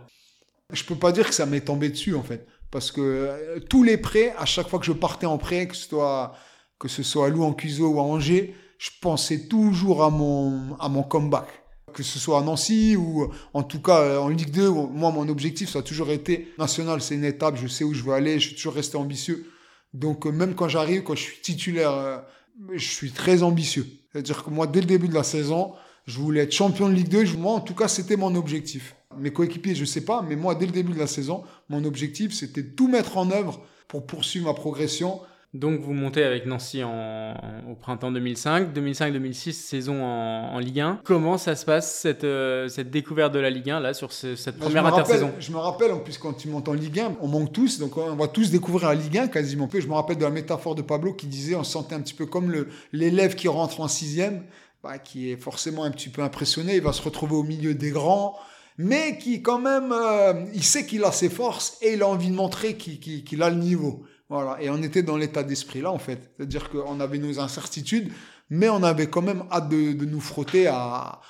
Je 0.72 0.82
peux 0.82 0.96
pas 0.96 1.12
dire 1.12 1.28
que 1.28 1.34
ça 1.34 1.46
m'est 1.46 1.64
tombé 1.64 1.90
dessus 1.90 2.14
en 2.14 2.22
fait. 2.22 2.46
Parce 2.74 2.90
que 2.90 3.60
tous 3.70 3.84
les 3.84 3.96
prêts, 3.96 4.34
à 4.36 4.46
chaque 4.46 4.68
fois 4.68 4.80
que 4.80 4.84
je 4.84 4.90
partais 4.90 5.26
en 5.26 5.38
prêt, 5.38 5.68
que 5.68 5.76
ce 5.76 5.86
soit, 5.90 6.34
que 6.80 6.88
ce 6.88 7.04
soit 7.04 7.26
à 7.26 7.28
Lou 7.28 7.44
en 7.44 7.52
Cuiseau 7.52 7.86
ou 7.90 8.00
à 8.00 8.02
Angers, 8.02 8.52
je 8.78 8.90
pensais 9.00 9.46
toujours 9.46 10.02
à 10.02 10.10
mon, 10.10 10.76
à 10.80 10.88
mon 10.88 11.04
comeback 11.04 11.46
que 11.92 12.02
ce 12.02 12.18
soit 12.18 12.40
à 12.40 12.42
Nancy 12.42 12.96
ou 12.96 13.30
en 13.52 13.62
tout 13.62 13.80
cas 13.80 14.00
euh, 14.00 14.18
en 14.18 14.28
Ligue 14.28 14.50
2, 14.50 14.68
moi 14.68 15.12
mon 15.12 15.28
objectif 15.28 15.70
ça 15.70 15.78
a 15.78 15.82
toujours 15.82 16.10
été 16.10 16.48
national, 16.58 17.00
c'est 17.00 17.14
une 17.14 17.24
étape, 17.24 17.54
je 17.54 17.68
sais 17.68 17.84
où 17.84 17.94
je 17.94 18.02
veux 18.02 18.12
aller, 18.12 18.40
je 18.40 18.48
suis 18.48 18.56
toujours 18.56 18.74
resté 18.74 18.96
ambitieux. 18.96 19.46
Donc 19.92 20.26
euh, 20.26 20.32
même 20.32 20.56
quand 20.56 20.66
j'arrive, 20.66 21.04
quand 21.04 21.14
je 21.14 21.22
suis 21.22 21.40
titulaire, 21.40 21.92
euh, 21.92 22.18
je 22.72 22.88
suis 22.88 23.12
très 23.12 23.44
ambitieux. 23.44 23.86
C'est-à-dire 24.10 24.42
que 24.42 24.50
moi 24.50 24.66
dès 24.66 24.80
le 24.80 24.86
début 24.86 25.06
de 25.06 25.14
la 25.14 25.22
saison, 25.22 25.74
je 26.06 26.18
voulais 26.18 26.40
être 26.40 26.52
champion 26.52 26.88
de 26.88 26.94
Ligue 26.94 27.08
2, 27.08 27.36
moi 27.36 27.52
en 27.52 27.60
tout 27.60 27.76
cas 27.76 27.86
c'était 27.86 28.16
mon 28.16 28.34
objectif. 28.34 28.96
Mes 29.18 29.32
coéquipiers, 29.32 29.74
je 29.74 29.84
sais 29.84 30.04
pas, 30.04 30.22
mais 30.22 30.36
moi 30.36 30.54
dès 30.54 30.66
le 30.66 30.72
début 30.72 30.92
de 30.92 30.98
la 30.98 31.06
saison, 31.06 31.44
mon 31.68 31.84
objectif 31.84 32.32
c'était 32.32 32.62
de 32.62 32.70
tout 32.70 32.88
mettre 32.88 33.16
en 33.16 33.30
œuvre 33.30 33.60
pour 33.88 34.06
poursuivre 34.06 34.46
ma 34.46 34.54
progression 34.54 35.20
donc 35.54 35.80
vous 35.82 35.92
montez 35.92 36.24
avec 36.24 36.46
Nancy 36.46 36.82
au 36.82 37.74
printemps 37.76 38.10
2005, 38.10 38.76
2005-2006 38.76 39.52
saison 39.52 40.04
en, 40.04 40.58
Ligue 40.58 40.80
1. 40.80 41.00
Comment 41.04 41.38
ça 41.38 41.54
se 41.54 41.64
passe 41.64 41.94
cette, 41.94 42.24
euh, 42.24 42.66
cette 42.66 42.90
découverte 42.90 43.32
de 43.32 43.38
la 43.38 43.50
Ligue 43.50 43.70
1 43.70 43.78
là 43.78 43.94
sur 43.94 44.12
cette 44.12 44.58
première 44.58 44.84
intersaison? 44.84 45.30
Je 45.38 45.52
me 45.52 45.58
rappelle 45.58 45.92
en 45.92 46.00
plus 46.00 46.18
quand 46.18 46.32
tu 46.32 46.48
montes 46.48 46.68
en 46.68 46.72
Ligue 46.72 46.98
1, 46.98 47.12
on 47.20 47.28
manque 47.28 47.52
tous, 47.52 47.78
donc 47.78 47.96
on 47.96 48.16
va 48.16 48.26
tous 48.26 48.50
découvrir 48.50 48.88
la 48.88 48.96
Ligue 48.96 49.16
1 49.16 49.28
quasiment. 49.28 49.68
Je 49.72 49.86
me 49.86 49.94
rappelle 49.94 50.18
de 50.18 50.24
la 50.24 50.30
métaphore 50.30 50.74
de 50.74 50.82
Pablo 50.82 51.14
qui 51.14 51.28
disait 51.28 51.54
on 51.54 51.62
se 51.62 51.70
sentait 51.70 51.94
un 51.94 52.00
petit 52.00 52.14
peu 52.14 52.26
comme 52.26 52.52
l'élève 52.92 53.36
qui 53.36 53.46
rentre 53.46 53.80
en 53.80 53.86
sixième, 53.86 54.42
bah, 54.82 54.98
qui 54.98 55.30
est 55.30 55.36
forcément 55.36 55.84
un 55.84 55.92
petit 55.92 56.08
peu 56.08 56.22
impressionné, 56.22 56.74
il 56.74 56.82
va 56.82 56.92
se 56.92 57.02
retrouver 57.02 57.36
au 57.36 57.44
milieu 57.44 57.74
des 57.74 57.90
grands 57.90 58.36
mais 58.76 59.18
qui 59.18 59.42
quand 59.42 59.58
même, 59.58 59.92
euh, 59.92 60.46
il 60.54 60.64
sait 60.64 60.86
qu'il 60.86 61.04
a 61.04 61.12
ses 61.12 61.28
forces 61.28 61.78
et 61.80 61.94
il 61.94 62.02
a 62.02 62.08
envie 62.08 62.30
de 62.30 62.34
montrer 62.34 62.76
qu'il 62.76 63.42
a 63.42 63.50
le 63.50 63.56
niveau. 63.56 64.04
Voilà. 64.28 64.60
Et 64.60 64.70
on 64.70 64.82
était 64.82 65.02
dans 65.02 65.16
l'état 65.16 65.42
d'esprit 65.42 65.80
là, 65.80 65.92
en 65.92 65.98
fait. 65.98 66.32
C'est-à-dire 66.36 66.70
qu'on 66.70 66.98
avait 67.00 67.18
nos 67.18 67.38
incertitudes, 67.38 68.12
mais 68.50 68.68
on 68.68 68.82
avait 68.82 69.08
quand 69.08 69.22
même 69.22 69.44
hâte 69.52 69.68
de, 69.68 70.04
nous 70.04 70.20
frotter 70.20 70.66
à, 70.66 71.20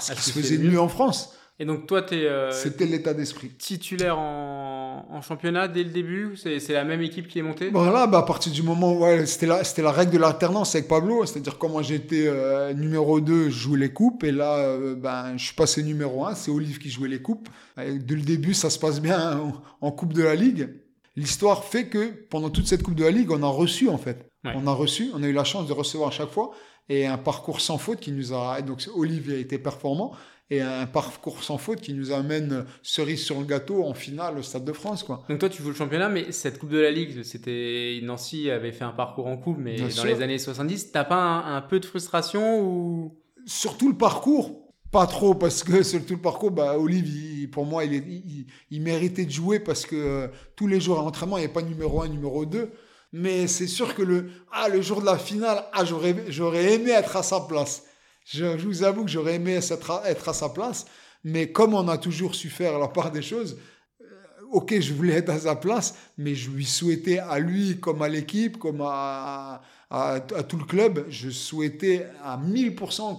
ce 0.00 0.12
qui 0.12 0.22
se 0.22 0.32
faisait 0.32 0.58
mieux 0.58 0.80
en 0.80 0.88
France. 0.88 1.34
Et 1.60 1.64
donc 1.64 1.86
toi, 1.86 2.02
tu 2.02 2.16
es... 2.16 2.26
Euh, 2.26 2.50
C'était 2.50 2.84
l'état 2.84 3.14
d'esprit. 3.14 3.50
Titulaire 3.50 4.18
en, 4.18 5.20
championnat 5.22 5.68
dès 5.68 5.84
le 5.84 5.90
début 5.90 6.36
C'est 6.36 6.68
la 6.70 6.84
même 6.84 7.00
équipe 7.00 7.28
qui 7.28 7.38
est 7.38 7.42
montée? 7.42 7.70
Voilà, 7.70 8.06
bah 8.06 8.18
à 8.18 8.22
partir 8.22 8.52
du 8.52 8.62
moment 8.62 8.92
où 8.92 9.26
c'était 9.26 9.46
la, 9.46 9.62
la 9.78 9.92
règle 9.92 10.12
de 10.12 10.18
l'alternance 10.18 10.74
avec 10.74 10.88
Pablo. 10.88 11.24
C'est-à-dire 11.24 11.56
quand 11.58 11.68
moi 11.68 11.82
j'étais 11.82 12.26
euh, 12.26 12.74
numéro 12.74 13.20
2, 13.20 13.44
je 13.44 13.50
jouais 13.50 13.78
les 13.78 13.92
coupes. 13.92 14.24
Et 14.24 14.32
là, 14.32 14.56
euh, 14.58 14.96
ben, 14.96 15.36
je 15.36 15.44
suis 15.44 15.54
passé 15.54 15.82
numéro 15.82 16.26
1. 16.26 16.34
C'est 16.34 16.50
Olive 16.50 16.78
qui 16.78 16.90
jouait 16.90 17.08
les 17.08 17.22
coupes. 17.22 17.48
Et 17.80 17.98
dès 17.98 18.16
le 18.16 18.22
début, 18.22 18.54
ça 18.54 18.68
se 18.68 18.78
passe 18.78 19.00
bien 19.00 19.38
en, 19.38 19.62
en 19.80 19.92
Coupe 19.92 20.12
de 20.12 20.22
la 20.22 20.34
Ligue 20.34 20.68
l'histoire 21.16 21.64
fait 21.64 21.86
que 21.86 22.10
pendant 22.28 22.50
toute 22.50 22.66
cette 22.66 22.82
Coupe 22.82 22.94
de 22.94 23.04
la 23.04 23.10
Ligue, 23.10 23.30
on 23.30 23.42
a 23.42 23.48
reçu 23.48 23.88
en 23.88 23.98
fait. 23.98 24.28
On 24.44 24.66
a 24.66 24.72
reçu, 24.72 25.10
on 25.14 25.22
a 25.22 25.26
eu 25.26 25.32
la 25.32 25.44
chance 25.44 25.66
de 25.66 25.72
recevoir 25.72 26.08
à 26.08 26.12
chaque 26.12 26.28
fois 26.28 26.50
et 26.90 27.06
un 27.06 27.16
parcours 27.16 27.60
sans 27.60 27.78
faute 27.78 28.00
qui 28.00 28.12
nous 28.12 28.34
a. 28.34 28.60
Donc 28.60 28.86
Olivier 28.94 29.36
a 29.36 29.38
été 29.38 29.58
performant 29.58 30.12
et 30.50 30.60
un 30.60 30.86
parcours 30.86 31.42
sans 31.42 31.58
faute 31.58 31.80
qui 31.80 31.94
nous 31.94 32.12
amène 32.12 32.66
cerise 32.82 33.22
sur 33.24 33.40
le 33.40 33.46
gâteau 33.46 33.84
en 33.84 33.94
finale 33.94 34.38
au 34.38 34.42
Stade 34.42 34.64
de 34.64 34.72
France. 34.72 35.02
Quoi. 35.02 35.24
Donc 35.28 35.38
toi 35.38 35.48
tu 35.48 35.62
joues 35.62 35.70
le 35.70 35.74
championnat, 35.74 36.08
mais 36.08 36.32
cette 36.32 36.58
Coupe 36.58 36.70
de 36.70 36.78
la 36.78 36.90
Ligue, 36.90 37.22
c'était 37.22 38.00
Nancy 38.02 38.50
avait 38.50 38.72
fait 38.72 38.84
un 38.84 38.92
parcours 38.92 39.26
en 39.26 39.36
coupe, 39.36 39.58
mais 39.58 39.76
dans 39.76 40.04
les 40.04 40.22
années 40.22 40.38
70, 40.38 40.92
t'as 40.92 41.04
pas 41.04 41.16
un, 41.16 41.56
un, 41.56 41.62
peu 41.62 41.80
de 41.80 41.86
frustration 41.86 42.60
ou? 42.60 43.20
Surtout 43.46 43.90
le 43.90 43.96
parcours, 43.96 44.64
pas 44.94 45.06
trop, 45.06 45.34
parce 45.34 45.64
que 45.64 45.82
sur 45.82 46.06
tout 46.06 46.14
le 46.14 46.20
parcours, 46.20 46.50
bah, 46.50 46.78
Olive, 46.78 47.50
pour 47.50 47.66
moi, 47.66 47.84
il, 47.84 48.46
il, 48.70 48.80
méritait 48.80 49.24
de 49.24 49.30
jouer 49.30 49.58
parce 49.58 49.86
que 49.86 49.96
euh, 49.96 50.28
tous 50.56 50.68
les 50.68 50.80
jours 50.80 51.00
à 51.00 51.02
l'entraînement, 51.02 51.36
il 51.36 51.40
n'y 51.40 51.44
avait 51.46 51.52
pas 51.52 51.62
numéro 51.62 52.00
1, 52.00 52.08
numéro 52.08 52.46
2. 52.46 52.70
Mais 53.12 53.48
c'est 53.48 53.66
sûr 53.66 53.94
que 53.94 54.02
le, 54.02 54.30
ah, 54.52 54.68
le 54.68 54.80
jour 54.82 55.00
de 55.00 55.06
la 55.06 55.18
finale, 55.18 55.64
ah, 55.72 55.84
j'aurais 55.84 56.74
aimé 56.74 56.90
être 56.90 57.16
à 57.16 57.22
sa 57.22 57.40
place. 57.40 57.84
Je, 58.24 58.44
vous 58.44 58.82
avoue 58.82 59.04
que 59.04 59.10
j'aurais 59.10 59.34
aimé 59.34 59.54
être 59.54 60.28
à, 60.28 60.32
sa 60.32 60.48
place. 60.48 60.86
Mais 61.22 61.52
comme 61.52 61.74
on 61.74 61.88
a 61.88 61.98
toujours 61.98 62.34
su 62.34 62.48
faire 62.48 62.78
la 62.78 62.88
part 62.88 63.10
des 63.10 63.22
choses, 63.22 63.58
euh, 64.00 64.04
ok, 64.52 64.78
je 64.80 64.92
voulais 64.92 65.14
être 65.14 65.30
à 65.30 65.38
sa 65.38 65.56
place, 65.56 65.96
mais 66.18 66.34
je 66.34 66.50
lui 66.50 66.64
souhaitais 66.64 67.18
à 67.18 67.38
lui, 67.38 67.78
comme 67.80 68.02
à 68.02 68.08
l'équipe, 68.08 68.58
comme 68.58 68.82
à, 68.82 69.62
à, 69.90 70.20
tout 70.20 70.58
le 70.58 70.64
club, 70.64 71.06
je 71.08 71.30
souhaitais 71.30 72.06
à 72.22 72.36
1000% 72.38 73.18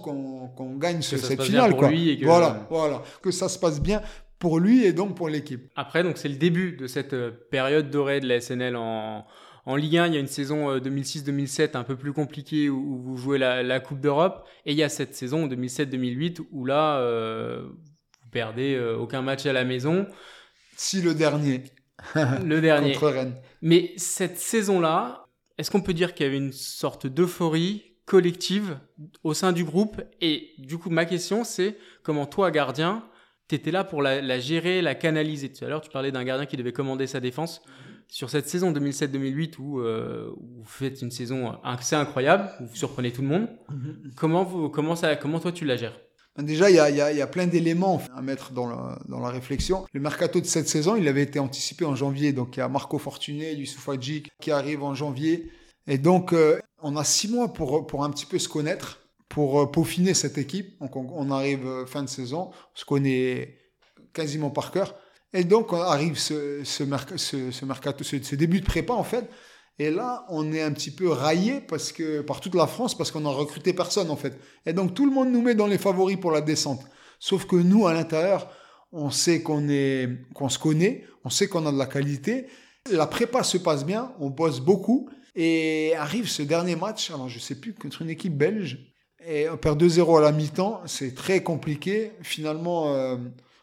qu'on 0.54 0.76
gagne 0.76 1.02
cette 1.02 1.42
finale. 1.42 1.76
Quoi. 1.76 1.88
que... 1.88 2.24
Voilà, 2.24 2.66
voilà, 2.70 3.02
que 3.22 3.30
ça 3.30 3.48
se 3.48 3.58
passe 3.58 3.80
bien 3.80 4.02
pour 4.38 4.60
lui 4.60 4.84
et 4.84 4.92
donc 4.92 5.16
pour 5.16 5.28
l'équipe. 5.28 5.70
Après, 5.76 6.02
donc 6.02 6.18
c'est 6.18 6.28
le 6.28 6.36
début 6.36 6.72
de 6.72 6.86
cette 6.86 7.14
euh, 7.14 7.30
période 7.50 7.90
dorée 7.90 8.20
de 8.20 8.28
la 8.28 8.40
SNL 8.40 8.76
en, 8.76 9.24
en 9.66 9.76
Ligue 9.76 9.98
1. 9.98 10.06
Il 10.06 10.14
y 10.14 10.16
a 10.16 10.20
une 10.20 10.26
saison 10.26 10.78
2006-2007 10.78 11.60
euh, 11.60 11.80
un 11.80 11.84
peu 11.84 11.96
plus 11.96 12.12
compliquée 12.12 12.70
où, 12.70 12.98
vous 13.02 13.16
jouez 13.16 13.38
la, 13.38 13.80
Coupe 13.80 14.00
d'Europe. 14.00 14.48
Et 14.64 14.72
il 14.72 14.78
y 14.78 14.82
a 14.82 14.88
cette 14.88 15.14
saison 15.14 15.46
2007-2008 15.46 16.40
où 16.52 16.64
là, 16.64 16.98
euh, 16.98 17.62
vous 18.22 18.30
perdez 18.30 18.78
aucun 18.98 19.22
match 19.22 19.44
à 19.46 19.52
la 19.52 19.64
maison. 19.64 20.06
Si 20.76 21.02
le 21.02 21.14
dernier. 21.14 21.64
le 22.44 22.60
dernier. 22.60 22.92
Contre 22.92 23.08
Rennes. 23.08 23.36
Mais 23.62 23.92
cette 23.96 24.38
saison-là, 24.38 25.26
est-ce 25.58 25.70
qu'on 25.70 25.80
peut 25.80 25.94
dire 25.94 26.14
qu'il 26.14 26.26
y 26.26 26.28
avait 26.28 26.38
une 26.38 26.52
sorte 26.52 27.06
d'euphorie 27.06 27.96
collective 28.04 28.78
au 29.24 29.34
sein 29.34 29.52
du 29.52 29.64
groupe? 29.64 30.02
Et 30.20 30.52
du 30.58 30.78
coup, 30.78 30.90
ma 30.90 31.06
question, 31.06 31.44
c'est 31.44 31.78
comment 32.02 32.26
toi, 32.26 32.50
gardien, 32.50 33.04
tu 33.48 33.54
étais 33.54 33.70
là 33.70 33.84
pour 33.84 34.02
la, 34.02 34.38
gérer, 34.38 34.82
la 34.82 34.94
canaliser? 34.94 35.50
Tout 35.52 35.64
à 35.64 35.68
l'heure, 35.68 35.80
tu 35.80 35.90
parlais 35.90 36.12
d'un 36.12 36.24
gardien 36.24 36.46
qui 36.46 36.56
devait 36.56 36.72
commander 36.72 37.06
sa 37.06 37.20
défense. 37.20 37.62
Sur 38.08 38.30
cette 38.30 38.48
saison 38.48 38.72
2007-2008 38.72 39.54
euh, 39.58 40.30
où, 40.36 40.58
vous 40.58 40.64
faites 40.64 41.02
une 41.02 41.10
saison 41.10 41.52
assez 41.62 41.96
incroyable, 41.96 42.50
où 42.60 42.66
vous 42.66 42.76
surprenez 42.76 43.12
tout 43.12 43.22
le 43.22 43.28
monde, 43.28 43.48
mm-hmm. 43.70 44.14
comment, 44.14 44.44
vous, 44.44 44.68
comment, 44.68 44.96
ça, 44.96 45.16
comment 45.16 45.40
toi 45.40 45.52
tu 45.52 45.64
la 45.64 45.76
gères? 45.76 45.98
Déjà, 46.38 46.68
il 46.68 46.76
y 46.76 46.78
a, 46.78 46.90
y, 46.90 47.00
a, 47.00 47.12
y 47.12 47.22
a, 47.22 47.26
plein 47.26 47.46
d'éléments 47.46 48.02
à 48.14 48.20
mettre 48.20 48.52
dans 48.52 48.66
la, 48.66 48.98
dans 49.08 49.20
la 49.20 49.30
réflexion. 49.30 49.86
Le 49.92 50.00
mercato 50.00 50.38
de 50.38 50.44
cette 50.44 50.68
saison, 50.68 50.94
il 50.94 51.08
avait 51.08 51.22
été 51.22 51.38
anticipé 51.38 51.86
en 51.86 51.96
janvier. 51.96 52.32
Donc, 52.34 52.56
il 52.56 52.60
y 52.60 52.62
a 52.62 52.68
Marco 52.68 52.98
Fortuné, 52.98 53.54
Youssouf 53.54 53.88
Hadji 53.88 54.24
qui 54.40 54.50
arrive 54.50 54.82
en 54.82 54.94
janvier. 54.94 55.50
Et 55.86 55.96
donc, 55.98 56.32
euh, 56.32 56.60
on 56.82 56.96
a 56.96 57.04
six 57.04 57.28
mois 57.28 57.52
pour, 57.52 57.86
pour 57.86 58.04
un 58.04 58.10
petit 58.10 58.26
peu 58.26 58.38
se 58.38 58.48
connaître, 58.48 59.00
pour 59.28 59.60
euh, 59.60 59.66
peaufiner 59.66 60.12
cette 60.12 60.36
équipe. 60.36 60.78
Donc, 60.80 60.96
on, 60.96 61.30
arrive 61.30 61.66
euh, 61.66 61.86
fin 61.86 62.02
de 62.02 62.08
saison, 62.08 62.50
on 62.52 62.78
se 62.78 62.84
connaît 62.84 63.56
quasiment 64.12 64.50
par 64.50 64.72
cœur. 64.72 64.94
Et 65.36 65.44
donc, 65.44 65.72
on 65.72 65.80
arrive 65.80 66.18
ce, 66.18 66.62
ce, 66.64 68.34
début 68.34 68.60
de 68.60 68.64
prépa, 68.64 68.94
en 68.94 69.04
fait. 69.04 69.28
Et 69.78 69.90
là, 69.90 70.24
on 70.30 70.52
est 70.52 70.62
un 70.62 70.72
petit 70.72 70.90
peu 70.90 71.10
raillé 71.10 71.60
parce 71.60 71.92
que, 71.92 72.22
par 72.22 72.40
toute 72.40 72.54
la 72.54 72.66
France 72.66 72.96
parce 72.96 73.10
qu'on 73.10 73.26
a 73.26 73.30
recruté 73.30 73.74
personne 73.74 74.10
en 74.10 74.16
fait. 74.16 74.38
Et 74.64 74.72
donc 74.72 74.94
tout 74.94 75.04
le 75.04 75.12
monde 75.12 75.30
nous 75.30 75.42
met 75.42 75.54
dans 75.54 75.66
les 75.66 75.76
favoris 75.76 76.16
pour 76.16 76.30
la 76.30 76.40
descente. 76.40 76.80
Sauf 77.18 77.44
que 77.46 77.56
nous, 77.56 77.86
à 77.86 77.92
l'intérieur, 77.92 78.50
on 78.90 79.10
sait 79.10 79.42
qu'on 79.42 79.60
se 79.60 80.58
connaît, 80.58 81.04
on 81.24 81.30
sait 81.30 81.48
qu'on 81.48 81.66
a 81.66 81.72
de 81.72 81.78
la 81.78 81.84
qualité. 81.84 82.46
La 82.90 83.06
prépa 83.06 83.42
se 83.42 83.58
passe 83.58 83.84
bien, 83.84 84.12
on 84.18 84.30
bosse 84.30 84.60
beaucoup. 84.60 85.10
Et 85.34 85.92
arrive 85.96 86.26
ce 86.26 86.42
dernier 86.42 86.76
match, 86.76 87.10
alors 87.10 87.28
je 87.28 87.38
sais 87.38 87.56
plus, 87.56 87.74
contre 87.74 88.00
une 88.00 88.08
équipe 88.08 88.36
belge. 88.36 88.78
Et 89.26 89.50
on 89.50 89.58
perd 89.58 89.82
2-0 89.82 90.18
à 90.18 90.22
la 90.22 90.32
mi-temps, 90.32 90.80
c'est 90.86 91.14
très 91.14 91.42
compliqué. 91.42 92.12
Finalement, 92.22 92.94
euh, 92.94 93.16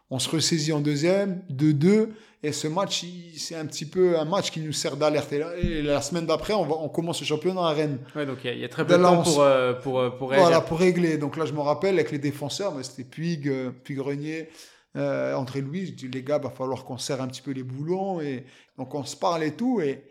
on 0.09 0.19
se 0.19 0.29
ressaisit 0.29 0.71
en 0.73 0.79
deuxième, 0.79 1.41
2-2. 1.51 2.09
Et 2.45 2.51
ce 2.51 2.67
match, 2.67 3.05
c'est 3.37 3.55
un 3.55 3.65
petit 3.65 3.85
peu 3.85 4.19
un 4.19 4.25
match 4.25 4.51
qui 4.51 4.59
nous 4.59 4.73
sert 4.73 4.97
d'alerte. 4.97 5.31
Et, 5.31 5.81
la 5.81 6.01
semaine 6.01 6.25
d'après, 6.25 6.53
on, 6.53 6.83
on 6.83 6.89
commence 6.89 7.21
le 7.21 7.25
championnat 7.25 7.61
à 7.61 7.71
Rennes. 7.71 7.99
Ouais, 8.15 8.25
donc 8.25 8.39
il 8.43 8.59
y, 8.59 8.65
a 8.65 8.69
très 8.69 8.85
peu 8.85 8.97
de 8.97 9.01
temps 9.01 9.23
pour, 9.23 9.41
euh, 9.41 9.73
pour, 9.73 9.99
euh, 9.99 10.09
pour, 10.09 10.29
régler. 10.29 10.43
Voilà, 10.43 10.61
pour 10.61 10.79
régler. 10.79 11.17
Donc 11.17 11.37
là, 11.37 11.45
je 11.45 11.53
me 11.53 11.61
rappelle 11.61 11.95
avec 11.95 12.11
les 12.11 12.19
défenseurs, 12.19 12.73
c'était 12.83 13.05
Puig, 13.05 13.47
euh, 13.47 13.71
Puig 13.71 13.97
Renier, 13.97 14.49
euh, 14.97 15.33
André 15.35 15.61
Louis. 15.61 15.85
Je 15.85 15.91
dis, 15.93 16.07
les 16.09 16.21
gars, 16.21 16.37
va 16.37 16.49
falloir 16.49 16.83
qu'on 16.83 16.97
serre 16.97 17.21
un 17.21 17.27
petit 17.27 17.41
peu 17.41 17.51
les 17.51 17.63
boulons. 17.63 18.19
Et 18.19 18.45
donc 18.77 18.93
on 18.93 19.05
se 19.05 19.15
parle 19.15 19.43
et 19.43 19.55
tout. 19.55 19.79
Et, 19.79 20.03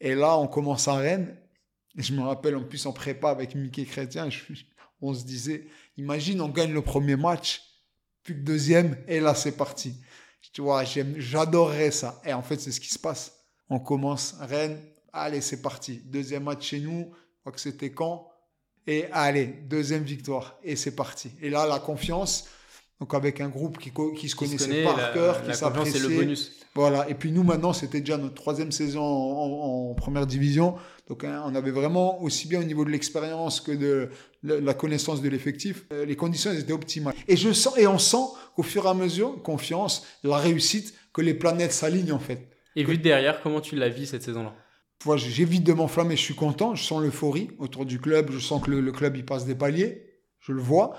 et 0.00 0.16
là, 0.16 0.36
on 0.38 0.48
commence 0.48 0.88
à 0.88 0.94
Rennes. 0.94 1.36
Et 1.96 2.02
je 2.02 2.12
me 2.12 2.22
rappelle 2.22 2.56
en 2.56 2.62
plus 2.62 2.84
en 2.86 2.92
prépa 2.92 3.30
avec 3.30 3.54
Mickey 3.54 3.84
Chrétien, 3.84 4.28
on 5.00 5.14
se 5.14 5.24
disait, 5.24 5.66
imagine, 5.96 6.40
on 6.40 6.48
gagne 6.48 6.72
le 6.72 6.82
premier 6.82 7.16
match, 7.16 7.62
puis 8.26 8.34
le 8.34 8.40
deuxième, 8.40 8.96
et 9.06 9.20
là, 9.20 9.34
c'est 9.34 9.52
parti. 9.56 9.94
Tu 10.52 10.60
vois, 10.62 10.82
j'adorerais 11.16 11.90
ça. 11.92 12.20
Et 12.24 12.32
en 12.32 12.42
fait, 12.42 12.58
c'est 12.60 12.72
ce 12.72 12.80
qui 12.80 12.88
se 12.88 12.98
passe. 12.98 13.32
On 13.70 13.78
commence 13.78 14.34
Rennes. 14.40 14.80
Allez, 15.12 15.40
c'est 15.40 15.62
parti. 15.62 16.00
Deuxième 16.04 16.44
match 16.44 16.66
chez 16.66 16.80
nous. 16.80 17.10
Je 17.12 17.40
crois 17.40 17.52
que 17.52 17.60
c'était 17.60 17.90
quand? 17.92 18.28
Et 18.86 19.06
allez, 19.12 19.46
deuxième 19.46 20.02
victoire. 20.02 20.58
Et 20.64 20.74
c'est 20.76 20.94
parti. 20.96 21.30
Et 21.40 21.50
là, 21.50 21.66
la 21.66 21.78
confiance. 21.78 22.46
Donc 23.00 23.12
avec 23.14 23.40
un 23.40 23.48
groupe 23.48 23.78
qui, 23.78 23.90
qui 23.90 24.00
se 24.00 24.14
Qui 24.20 24.28
se 24.30 24.36
connaissait 24.36 24.64
connaît, 24.68 24.84
par 24.84 24.96
la- 24.96 25.12
cœur, 25.12 25.34
la 25.46 25.54
qui 25.54 25.60
confiance, 25.60 25.88
c'est 25.90 25.98
le 25.98 26.08
s'appréciait. 26.08 26.65
Voilà. 26.76 27.08
Et 27.08 27.14
puis 27.14 27.32
nous 27.32 27.42
maintenant, 27.42 27.72
c'était 27.72 28.00
déjà 28.00 28.18
notre 28.18 28.34
troisième 28.34 28.70
saison 28.70 29.02
en, 29.02 29.06
en- 29.06 29.90
en 29.90 29.94
première 29.94 30.26
division. 30.26 30.74
Donc 31.08 31.24
hein, 31.24 31.42
on 31.46 31.54
avait 31.54 31.70
vraiment 31.70 32.22
aussi 32.22 32.46
bien 32.48 32.60
au 32.60 32.64
niveau 32.64 32.84
de 32.84 32.90
l'expérience 32.90 33.60
que 33.60 33.72
de 33.72 34.10
la, 34.42 34.60
la 34.60 34.74
connaissance 34.74 35.22
de 35.22 35.28
l'effectif, 35.28 35.86
euh, 35.92 36.04
les 36.04 36.16
conditions 36.16 36.50
elles 36.50 36.60
étaient 36.60 36.72
optimales. 36.72 37.14
Et 37.28 37.36
je 37.36 37.50
sens 37.52 37.76
et 37.78 37.86
on 37.86 37.98
sent 37.98 38.26
qu'au 38.54 38.62
fur 38.62 38.84
et 38.84 38.88
à 38.88 38.94
mesure, 38.94 39.42
confiance, 39.42 40.04
la 40.22 40.36
réussite, 40.36 40.94
que 41.14 41.22
les 41.22 41.34
planètes 41.34 41.72
s'alignent 41.72 42.12
en 42.12 42.18
fait. 42.18 42.50
Et 42.76 42.84
vu 42.84 42.98
de 42.98 43.02
derrière, 43.02 43.40
comment 43.42 43.62
tu 43.62 43.74
l'as 43.74 43.88
vu 43.88 44.04
cette 44.04 44.22
saison-là? 44.22 44.54
J'évite 45.16 45.64
de 45.64 45.72
m'enflammer, 45.72 46.16
je 46.16 46.22
suis 46.22 46.34
content, 46.34 46.74
je 46.74 46.84
sens 46.84 47.00
l'euphorie 47.02 47.50
autour 47.58 47.86
du 47.86 47.98
club, 48.00 48.30
je 48.32 48.38
sens 48.38 48.62
que 48.62 48.70
le, 48.70 48.80
le 48.80 48.92
club 48.92 49.16
il 49.16 49.24
passe 49.24 49.46
des 49.46 49.54
paliers, 49.54 50.02
je 50.40 50.52
le 50.52 50.60
vois, 50.60 50.94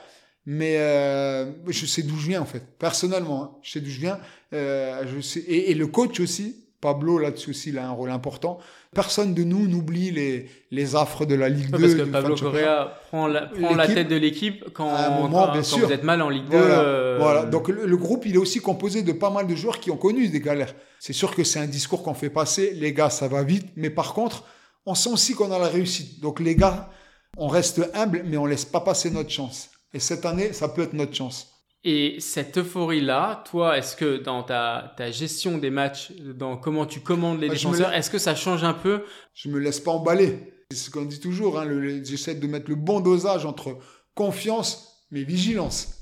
mais 0.49 0.77
euh, 0.79 1.45
je 1.67 1.86
sais 1.86 2.01
d'où 2.01 2.17
je 2.17 2.29
viens 2.29 2.41
en 2.41 2.45
fait, 2.45 2.63
personnellement, 2.79 3.43
hein. 3.43 3.51
je 3.62 3.71
sais 3.73 3.81
d'où 3.81 3.89
je 3.89 3.99
viens, 3.99 4.17
euh, 4.53 5.03
je 5.13 5.19
sais, 5.19 5.41
et, 5.41 5.71
et 5.71 5.73
le 5.75 5.88
coach 5.88 6.19
aussi, 6.21 6.63
Pablo 6.79 7.17
là-dessus 7.19 7.49
aussi, 7.49 7.69
il 7.69 7.77
a 7.79 7.88
un 7.88 7.91
rôle 7.91 8.12
important. 8.12 8.60
Personne 8.95 9.33
de 9.33 9.43
nous 9.43 9.67
n'oublie 9.67 10.12
les, 10.12 10.47
les 10.71 10.95
affres 10.95 11.25
de 11.25 11.36
la 11.36 11.49
Ligue 11.49 11.73
Ouais, 11.73 11.79
2. 11.79 11.81
Parce 11.81 11.93
que 11.95 12.12
Pablo. 12.12 12.36
Correa 12.36 12.93
prend 13.10 13.27
la, 13.27 13.47
prend 13.47 13.75
la 13.75 13.88
tête 13.88 14.07
de 14.07 14.15
l'équipe 14.15 14.63
quand, 14.73 14.89
moment, 15.19 15.47
quand- 15.47 15.51
bien 15.53 15.62
quand 15.62 15.67
sûr. 15.67 15.86
vous 15.88 15.91
êtes 15.91 16.03
mal 16.03 16.21
en 16.21 16.29
Ligue 16.29 16.47
2. 16.49 16.57
Voilà, 16.57 16.79
euh, 16.79 17.17
voilà. 17.19 17.45
Donc 17.45 17.67
le, 17.67 17.86
le 17.86 17.97
groupe, 17.97 18.25
il 18.27 18.36
est 18.36 18.38
aussi 18.38 18.60
composé 18.60 19.01
de 19.01 19.12
pas 19.12 19.29
mal 19.31 19.47
de 19.47 19.55
joueurs 19.55 19.79
qui 19.79 19.91
ont 19.91 19.97
connu 19.97 20.29
des 20.29 20.39
galères. 20.39 20.73
C'est 20.99 21.13
sûr 21.13 21.36
que 21.36 21.43
c'est 21.43 21.60
un 21.60 21.67
discours 21.67 22.03
qu'on 22.03 22.13
fait 22.13 22.29
passer. 22.29 22.71
Les 22.75 22.93
gars, 22.93 23.10
ça 23.10 23.27
va 23.27 23.43
vite. 23.43 23.65
Mais 23.75 23.89
par 23.89 24.13
contre, 24.13 24.45
on 24.86 24.93
sent 24.95 25.10
aussi 25.12 25.33
qu'on 25.33 25.51
a 25.51 25.60
la 25.60 25.67
réussite. 25.67 26.21
Donc 26.21 26.39
les 26.39 26.55
gars, 26.55 26.89
on 27.38 27.47
reste 27.47 27.81
humble, 27.95 28.23
mais 28.25 28.38
on 28.38 28.45
laisse 28.45 28.65
pas 28.65 28.81
passer 28.81 29.10
notre 29.12 29.31
chance. 29.31 29.69
Et 29.97 29.99
cette 29.99 30.25
année, 30.27 30.53
ça 30.53 30.69
peut 30.69 30.83
être 30.83 30.93
notre 30.93 31.15
chance. 31.15 31.53
Et 31.83 32.17
cette 32.19 32.60
euphorie-là, 32.60 33.43
toi, 33.49 33.79
est-ce 33.79 33.95
que 33.95 34.17
dans 34.17 34.43
ta, 34.43 34.93
ta 34.95 35.10
gestion 35.10 35.57
des 35.57 35.71
matchs, 35.71 36.12
dans 36.36 36.55
comment 36.55 36.86
tu 36.86 36.99
commandes 36.99 37.39
les 37.41 37.47
Ah, 37.49 37.53
défenseurs, 37.53 37.89
la- 37.89 37.97
est-ce 37.97 38.12
que 38.12 38.19
ça 38.19 38.36
change 38.36 38.63
un 38.63 38.73
peu? 38.73 39.01
Je 39.33 39.49
me 39.49 39.57
laisse 39.57 39.79
pas 39.79 39.89
emballer. 39.91 40.53
C'est 40.69 40.77
ce 40.77 40.89
qu'on 40.91 41.05
dit 41.05 41.19
toujours. 41.19 41.60
Hein, 41.60 41.67
J'essaie 42.03 42.36
de 42.36 42.45
mettre 42.45 42.69
le 42.69 42.75
bon 42.75 42.99
dosage 42.99 43.43
entre 43.47 43.77
confiance 44.13 45.05
mais 45.10 45.23
vigilance. 45.23 45.95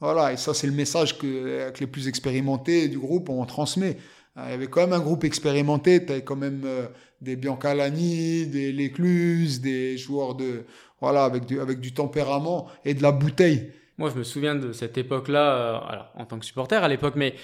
Voilà, 0.00 0.32
et 0.32 0.36
ça 0.36 0.52
c'est 0.52 0.66
le 0.66 0.72
message 0.74 1.16
que, 1.16 1.70
que 1.70 1.80
les 1.80 1.86
plus 1.86 2.08
expérimentés 2.08 2.88
du 2.88 2.98
groupe 2.98 3.30
on 3.30 3.46
transmet. 3.46 3.96
Il 4.36 4.50
y 4.50 4.54
avait 4.54 4.66
quand 4.66 4.80
même 4.82 4.92
un 4.92 5.00
groupe 5.00 5.24
expérimenté, 5.24 6.04
tu 6.04 6.12
avais 6.12 6.24
quand 6.24 6.36
même 6.36 6.62
euh, 6.64 6.86
des 7.20 7.36
Biancalani, 7.36 8.46
des 8.46 8.72
Lécluse, 8.72 9.60
des 9.60 9.96
joueurs 9.98 10.34
de 10.34 10.64
voilà 11.00 11.24
avec 11.24 11.44
du, 11.46 11.60
avec 11.60 11.80
du 11.80 11.92
tempérament 11.94 12.68
et 12.84 12.94
de 12.94 13.02
la 13.02 13.12
bouteille. 13.12 13.72
Moi, 13.98 14.10
je 14.10 14.18
me 14.18 14.22
souviens 14.24 14.54
de 14.54 14.72
cette 14.72 14.96
époque-là, 14.98 15.52
euh, 15.54 15.78
alors 15.88 16.10
en 16.16 16.24
tant 16.24 16.38
que 16.38 16.44
supporter 16.46 16.82
à 16.82 16.88
l'époque, 16.88 17.14
mais 17.16 17.34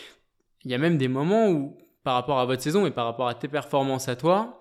il 0.64 0.71
y 0.71 0.75
a 0.75 0.79
même 0.79 0.99
des 0.99 1.09
moments 1.09 1.49
où, 1.51 1.77
par 2.03 2.14
rapport 2.14 2.38
à 2.38 2.47
votre 2.47 2.62
saison 2.62 2.87
et 2.87 2.90
par 2.90 3.05
rapport 3.07 3.29
à 3.29 3.35
tes 3.35 3.49
performances 3.49 4.09
à 4.09 4.16
toi, 4.16 4.61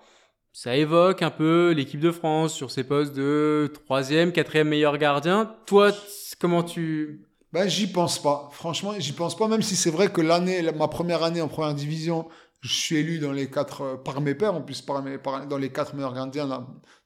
ça 0.52 0.76
évoque 0.76 1.22
un 1.22 1.30
peu 1.30 1.72
l'équipe 1.72 2.00
de 2.00 2.10
France 2.10 2.54
sur 2.54 2.70
ses 2.70 2.84
postes 2.84 3.14
de 3.14 3.70
troisième, 3.86 4.32
quatrième 4.32 4.68
meilleur 4.68 4.96
gardien. 4.98 5.54
Toi, 5.66 5.92
comment 6.40 6.62
tu... 6.62 7.22
Ben, 7.52 7.68
j'y 7.68 7.86
pense 7.86 8.20
pas. 8.20 8.48
Franchement, 8.52 8.92
j'y 8.98 9.12
pense 9.12 9.36
pas, 9.36 9.48
même 9.48 9.62
si 9.62 9.76
c'est 9.76 9.90
vrai 9.90 10.10
que 10.10 10.20
l'année, 10.20 10.62
la- 10.62 10.72
ma 10.72 10.88
première 10.88 11.22
année 11.22 11.40
en 11.40 11.48
première 11.48 11.74
division, 11.74 12.26
je 12.60 12.72
suis 12.72 12.96
élu 12.96 13.18
dans 13.18 13.32
les 13.32 13.50
quatre, 13.50 13.82
euh, 13.82 13.96
par 13.96 14.20
mes 14.20 14.34
pairs, 14.34 14.54
en 14.54 14.60
plus, 14.62 14.82
par 14.82 15.02
mes, 15.02 15.18
par- 15.18 15.46
dans 15.46 15.58
les 15.58 15.70
quatre 15.70 15.94
meilleurs 15.94 16.14
gardiens 16.14 16.46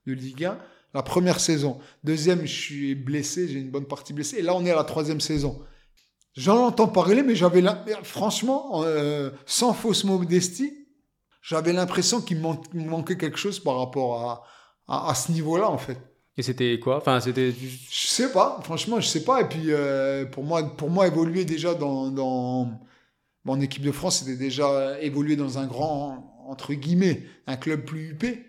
de 0.06 0.12
Ligue 0.12 0.44
1. 0.46 0.58
La 0.92 1.02
première 1.02 1.38
saison. 1.38 1.78
Deuxième, 2.02 2.42
je 2.42 2.60
suis 2.60 2.94
blessé, 2.94 3.46
j'ai 3.48 3.60
une 3.60 3.70
bonne 3.70 3.86
partie 3.86 4.12
blessée. 4.12 4.38
Et 4.38 4.42
là, 4.42 4.54
on 4.54 4.64
est 4.64 4.70
à 4.70 4.76
la 4.76 4.84
troisième 4.84 5.20
saison. 5.20 5.62
J'en 6.34 6.66
entends 6.66 6.88
parler, 6.88 7.22
mais 7.22 7.34
j'avais, 7.34 7.60
l'im- 7.60 7.84
franchement, 8.02 8.82
euh, 8.84 9.30
sans 9.46 9.72
fausse 9.72 10.04
modestie, 10.04 10.88
j'avais 11.42 11.72
l'impression 11.72 12.20
qu'il 12.20 12.38
me 12.38 12.84
manquait 12.84 13.16
quelque 13.16 13.38
chose 13.38 13.60
par 13.60 13.78
rapport 13.78 14.20
à, 14.20 14.44
à, 14.88 15.10
à 15.10 15.14
ce 15.14 15.32
niveau-là, 15.32 15.70
en 15.70 15.78
fait. 15.78 15.98
Et 16.36 16.42
c'était 16.42 16.78
quoi? 16.78 16.98
Enfin, 16.98 17.20
c'était... 17.20 17.52
Je 17.52 18.06
sais 18.06 18.32
pas, 18.32 18.60
franchement, 18.62 19.00
je 19.00 19.06
sais 19.06 19.24
pas. 19.24 19.42
Et 19.42 19.48
puis, 19.48 19.64
euh, 19.66 20.24
pour, 20.24 20.44
moi, 20.44 20.64
pour 20.76 20.90
moi, 20.90 21.06
évoluer 21.06 21.44
déjà 21.44 21.74
dans, 21.74 22.10
dans 22.10 22.80
mon 23.44 23.60
équipe 23.60 23.82
de 23.82 23.92
France, 23.92 24.20
c'était 24.20 24.36
déjà 24.36 25.00
évoluer 25.00 25.36
dans 25.36 25.58
un 25.58 25.66
grand, 25.66 26.44
entre 26.48 26.74
guillemets, 26.74 27.24
un 27.46 27.56
club 27.56 27.84
plus 27.84 28.10
huppé. 28.10 28.44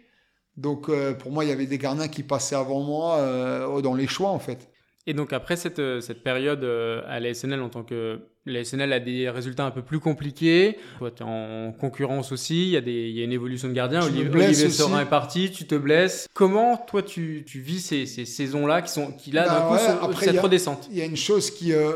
Donc, 0.61 0.89
euh, 0.89 1.13
pour 1.13 1.31
moi, 1.31 1.43
il 1.43 1.49
y 1.49 1.53
avait 1.53 1.65
des 1.65 1.77
gardiens 1.79 2.07
qui 2.07 2.21
passaient 2.23 2.55
avant 2.55 2.81
moi 2.81 3.17
euh, 3.17 3.81
dans 3.81 3.95
les 3.95 4.07
choix, 4.07 4.29
en 4.29 4.39
fait. 4.39 4.69
Et 5.07 5.15
donc 5.15 5.33
après 5.33 5.55
cette, 5.55 5.79
euh, 5.79 5.99
cette 5.99 6.21
période 6.23 6.63
à 7.07 7.19
la 7.19 7.33
SNL 7.33 7.59
en 7.61 7.69
tant 7.69 7.81
que 7.83 8.19
la 8.45 8.63
SNL 8.63 8.93
a 8.93 8.99
des 8.99 9.31
résultats 9.31 9.65
un 9.65 9.71
peu 9.71 9.81
plus 9.81 9.99
compliqués. 9.99 10.77
Toi, 10.99 11.09
tu 11.09 11.23
es 11.23 11.25
en 11.25 11.71
concurrence 11.71 12.31
aussi. 12.31 12.65
Il 12.65 12.69
y, 12.69 12.77
a 12.77 12.81
des, 12.81 13.09
il 13.09 13.17
y 13.17 13.21
a 13.21 13.23
une 13.23 13.31
évolution 13.31 13.67
de 13.67 13.73
gardien. 13.73 14.03
Olivier, 14.03 14.29
Olivier. 14.29 14.69
Sorin 14.69 15.01
est 15.01 15.09
parti. 15.09 15.49
Tu 15.51 15.65
te 15.65 15.73
blesses. 15.73 16.27
Comment 16.35 16.77
toi 16.77 17.01
tu, 17.01 17.43
tu 17.47 17.61
vis 17.61 17.79
ces, 17.79 18.05
ces 18.05 18.25
saisons-là 18.25 18.83
qui 18.83 18.91
sont 18.91 19.11
qui 19.11 19.31
là 19.31 19.47
d'un 19.47 19.61
coup 19.61 19.73
ouais, 19.73 19.79
sont- 19.79 20.05
après, 20.05 20.25
cette 20.25 20.39
redescente? 20.39 20.87
Il 20.91 20.97
y 20.97 21.01
a 21.01 21.05
une 21.05 21.17
chose 21.17 21.49
qui, 21.49 21.73
euh, 21.73 21.93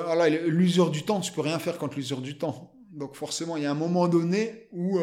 l'usure 0.47 0.89
du 0.89 1.03
temps, 1.03 1.19
tu 1.19 1.31
peux 1.31 1.41
rien 1.41 1.59
faire 1.59 1.77
contre 1.77 1.97
l'usure 1.97 2.21
du 2.21 2.39
temps. 2.39 2.73
Donc 2.91 3.15
forcément, 3.15 3.55
il 3.55 3.61
y 3.61 3.67
a 3.67 3.71
un 3.71 3.75
moment 3.75 4.07
donné 4.07 4.67
où, 4.71 4.99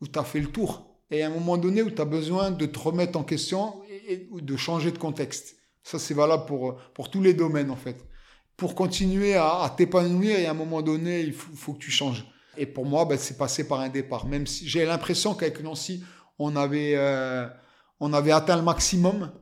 où 0.00 0.06
tu 0.06 0.18
as 0.20 0.24
fait 0.24 0.40
le 0.40 0.46
tour. 0.48 0.93
Et 1.10 1.22
un 1.22 1.30
moment 1.30 1.56
donné 1.56 1.82
où 1.82 1.90
tu 1.90 2.00
as 2.00 2.06
besoin 2.06 2.50
de 2.50 2.66
te 2.66 2.78
remettre 2.78 3.18
en 3.18 3.24
question 3.24 3.82
et, 4.08 4.26
de 4.32 4.56
changer 4.56 4.90
de 4.90 4.98
contexte. 4.98 5.56
Ça, 5.82 5.98
c'est 5.98 6.14
valable 6.14 6.46
pour, 6.46 6.76
pour 6.94 7.10
tous 7.10 7.22
les 7.22 7.34
domaines, 7.34 7.70
en 7.70 7.76
fait. 7.76 8.04
Pour 8.56 8.74
continuer 8.74 9.34
à, 9.34 9.62
à 9.62 9.70
t'épanouir, 9.70 10.38
et 10.38 10.46
à 10.46 10.52
un 10.52 10.54
moment 10.54 10.80
donné, 10.80 11.20
il 11.20 11.32
faut, 11.32 11.54
faut 11.54 11.72
que 11.74 11.78
tu 11.78 11.90
changes. 11.90 12.24
Et 12.56 12.66
pour 12.66 12.86
moi, 12.86 13.04
ben, 13.04 13.18
c'est 13.18 13.36
passé 13.36 13.66
par 13.66 13.80
un 13.80 13.88
départ. 13.88 14.26
Même 14.26 14.46
si 14.46 14.68
j'ai 14.68 14.84
l'impression 14.84 15.34
qu'avec 15.34 15.62
Nancy, 15.62 16.02
on 16.38 16.56
avait, 16.56 16.94
euh, 16.96 17.46
on 18.00 18.12
avait 18.12 18.32
atteint 18.32 18.56
le 18.56 18.62
maximum 18.62 19.32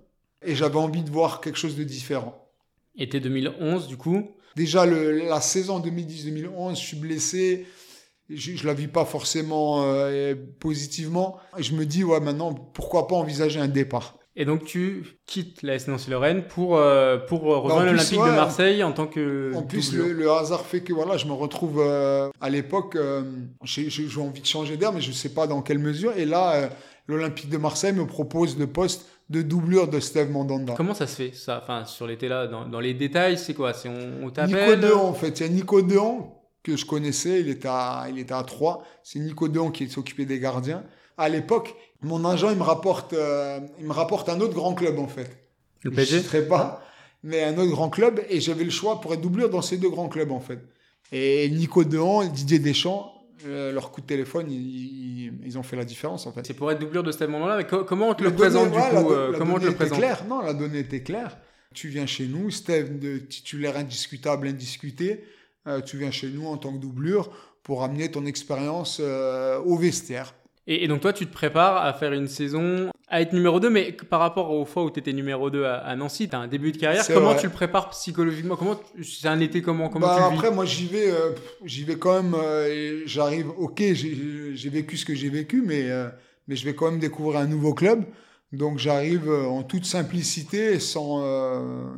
et 0.42 0.55
j'avais 0.55 0.77
envie 0.77 1.03
de 1.03 1.11
voir 1.11 1.40
quelque 1.40 1.59
chose 1.59 1.77
de 1.77 1.85
différent. 1.85 2.48
Été 2.96 3.20
2011 3.20 3.87
du 3.87 3.96
coup? 3.96 4.31
Déjà, 4.57 4.85
le, 4.85 5.12
la 5.12 5.40
saison 5.40 5.81
2010-2011, 5.81 6.70
je 6.70 6.75
suis 6.77 6.96
blessé. 6.96 7.66
Je, 8.35 8.57
je 8.57 8.66
la 8.66 8.75
vis 8.75 8.88
pas 8.88 9.05
forcément 9.05 9.83
euh, 9.85 10.35
positivement. 10.61 11.38
Et 11.59 11.62
je 11.62 11.75
me 11.75 11.85
dis, 11.87 12.05
ouais, 12.05 12.21
maintenant, 12.21 12.53
pourquoi 12.55 13.07
pas 13.09 13.16
envisager 13.16 13.61
un 13.61 13.68
départ 13.68 14.16
Et 14.37 14.45
donc 14.45 14.64
tu 14.64 15.05
quittes 15.27 15.62
la 15.62 15.75
S 15.75 15.88
Nancy-Lorraine 15.88 16.45
pour, 16.49 16.77
euh, 16.77 17.18
pour 17.18 17.42
rejoindre 17.42 17.68
Bah, 17.68 17.81
plus, 17.83 17.90
l'Olympique 17.92 18.21
ouais, 18.21 18.31
de 18.31 18.35
Marseille 18.35 18.83
en 18.83 18.92
tant 18.92 19.07
que 19.07 19.53
En 19.55 19.62
plus, 19.62 19.92
le, 19.92 20.12
le 20.12 20.31
hasard 20.31 20.64
fait 20.64 20.81
que 20.81 20.92
voilà, 20.92 21.16
je 21.16 21.27
me 21.27 21.33
retrouve 21.33 21.81
euh, 21.81 22.31
à 22.40 22.49
l'époque, 22.49 22.97
euh, 22.97 23.23
j'ai 23.64 23.88
envie 24.18 24.40
de 24.40 24.47
changer 24.47 24.77
d'air, 24.77 24.92
mais 24.92 25.01
je 25.01 25.12
sais 25.12 25.35
pas 25.35 25.47
dans 25.47 25.61
quelle 25.62 25.79
mesure. 25.79 26.12
Et 26.16 26.25
là, 26.25 26.53
euh, 26.55 26.68
l'Olympique 27.07 27.51
de 27.51 27.59
Marseille 27.59 27.92
me 27.92 28.07
propose 28.07 28.59
le 28.59 28.66
poste 28.66 29.07
de 29.31 29.40
doublure 29.42 29.88
de 29.88 29.99
Steve 30.01 30.31
Mandanda. 30.31 30.75
Comment 30.77 30.95
ça 30.95 31.07
se 31.07 31.16
fait 31.16 31.33
ça? 31.35 31.61
Enfin 31.62 31.85
sur 31.87 32.07
l'été 32.07 32.29
là, 32.29 32.47
dans, 32.47 32.66
dans 32.66 32.81
les 32.81 32.92
détails, 32.95 33.38
c'est 33.38 33.55
quoi? 33.55 33.73
C'est 33.73 33.88
on, 33.88 34.25
on 34.25 34.47
Nico 34.47 34.77
Dehan, 34.77 35.05
en 35.09 35.14
fait. 35.14 35.40
Il 35.40 35.47
y 35.47 35.47
a 35.47 35.49
Nico 35.53 35.81
Dehan 35.83 36.38
que 36.62 36.77
je 36.77 36.87
connaissais, 36.87 37.40
il 37.40 37.48
était 37.48 37.68
à, 37.68 38.07
il 38.09 38.18
était 38.18 38.35
à 38.35 38.42
3. 38.42 38.85
C'est 39.03 39.18
qui 39.72 39.88
s'occupait 39.90 40.25
des 40.27 40.38
gardiens. 40.38 40.85
À 41.18 41.29
l'époque, 41.29 41.75
mon 42.03 42.25
agent, 42.25 42.51
il 42.51 42.57
me 42.57 42.62
rapporte, 42.62 43.12
euh, 43.12 43.61
il 43.79 43.87
me 43.87 43.92
rapporte 43.92 44.29
un 44.29 44.40
autre 44.40 44.55
grand 44.55 44.75
club, 44.75 44.98
en 44.98 45.09
fait. 45.09 45.31
le 45.83 45.90
Je 45.90 45.96
PSG 45.96 46.18
citerai 46.20 46.46
pas, 46.46 46.83
mais 47.22 47.42
un 47.44 47.57
autre 47.59 47.70
grand 47.70 47.90
club, 47.90 48.20
et 48.29 48.40
j'avais 48.40 48.64
le 48.64 48.70
choix 48.70 49.01
pour 49.01 49.12
être 49.14 49.20
doublure 49.20 49.51
dans 49.51 49.62
ces 49.62 49.77
deux 49.77 49.90
grands 49.90 50.09
clubs, 50.09 50.31
en 50.33 50.40
fait. 50.40 50.61
Et 51.12 51.48
Nico 51.51 51.85
Dehan, 51.85 52.25
Didier 52.25 52.59
Deschamps, 52.59 53.12
euh, 53.46 53.72
leur 53.72 53.90
coup 53.90 54.01
de 54.01 54.07
téléphone, 54.07 54.46
ils, 54.51 54.57
ils- 55.27 55.33
ils 55.44 55.59
ont 55.59 55.62
fait 55.62 55.77
la 55.77 55.85
différence, 55.85 56.27
en 56.27 56.33
fait. 56.33 56.46
C'est 56.46 56.55
pour 56.55 56.70
être 56.70 56.79
doublure 56.79 57.03
de 57.03 57.12
ce 57.12 57.25
moment-là, 57.25 57.57
mais 57.59 57.66
co- 57.66 57.85
comment 57.85 58.09
on 58.11 58.14
te 58.14 58.22
le 58.22 58.31
La 58.31 58.37
donnée- 58.37 58.40
présente 58.51 58.70
du 58.70 58.77
ouais, 58.79 58.88
coup 58.88 58.94
la 58.94 59.03
do- 59.03 59.12
euh, 59.12 59.33
la 59.33 59.38
Comment 59.38 59.55
on 59.55 59.57
te 59.57 59.61
donnée 59.61 59.64
le 59.66 59.70
était 59.72 59.79
présente 59.87 59.98
claire. 59.98 60.25
Non, 60.29 60.40
la 60.40 60.55
donnée 60.55 60.79
était 60.79 61.03
claire. 61.03 61.37
Tu 61.75 61.88
viens 61.88 62.07
chez 62.07 62.27
nous, 62.27 62.51
Steve, 62.51 62.98
de 62.98 63.18
titulaire 63.18 63.77
indiscutable, 63.77 64.46
indiscuté. 64.48 65.25
Euh, 65.66 65.81
tu 65.81 65.96
viens 65.98 66.11
chez 66.11 66.29
nous 66.29 66.46
en 66.46 66.57
tant 66.57 66.72
que 66.72 66.79
doublure 66.79 67.31
pour 67.62 67.83
amener 67.85 68.11
ton 68.11 68.27
expérience 68.27 68.98
euh, 69.01 69.59
au 69.64 69.77
vestiaire. 69.77 70.35
et, 70.66 70.85
et 70.85 70.88
donc 70.88 71.01
toi, 71.01 71.12
tu 71.12 71.27
te 71.27 71.33
prépares 71.33 71.77
à 71.85 71.92
faire 71.92 72.12
une 72.12 72.27
saison, 72.29 72.90
à 73.09 73.20
être 73.20 73.33
numéro 73.33 73.61
2, 73.61 73.68
mais 73.70 73.92
par 73.92 74.20
rapport 74.20 74.51
aux 74.51 74.64
fois 74.64 74.85
où 74.85 74.90
tu 74.90 74.98
étais 75.01 75.12
numéro 75.12 75.51
2 75.51 75.64
à, 75.64 75.75
à 75.77 75.94
Nancy, 75.96 76.29
tu 76.29 76.35
as 76.35 76.38
un 76.40 76.48
début 76.48 76.72
de 76.72 76.79
carrière. 76.79 77.07
Comment 77.07 77.31
vrai. 77.33 77.40
tu 77.40 77.46
le 77.46 77.53
prépares 77.53 77.90
psychologiquement? 77.90 78.57
Comment 78.57 78.81
C'est 79.03 79.29
un 79.29 79.38
été 79.40 79.61
comment 79.62 79.88
Comment 79.90 80.07
Bah, 80.07 80.14
tu 80.16 80.22
le 80.22 80.29
vis? 80.31 80.35
après, 80.35 80.51
moi, 80.51 80.64
j'y 80.64 80.87
vais, 80.87 81.11
euh, 81.11 81.31
j'y 81.64 81.85
vais 81.85 81.96
quand 81.96 82.22
même. 82.22 82.35
euh, 82.35 83.03
J'arrive, 83.07 83.51
ok, 83.59 83.79
j'ai 83.79 84.16
j'ai 84.55 84.68
vécu 84.70 84.96
ce 84.96 85.05
que 85.05 85.14
j'ai 85.14 85.29
vécu, 85.31 85.62
mais, 85.64 85.90
euh, 85.90 86.09
mais 86.48 86.57
je 86.57 86.64
vais 86.64 86.75
quand 86.75 86.90
même 86.90 87.01
découvrir 87.01 87.40
un 87.40 87.46
nouveau 87.46 87.75
club. 87.75 88.05
Donc, 88.53 88.79
j'arrive 88.79 89.31
euh, 89.31 89.47
en 89.47 89.62
toute 89.62 89.87
simplicité, 89.87 90.79
sans, 90.79 91.23
euh, 91.23 91.95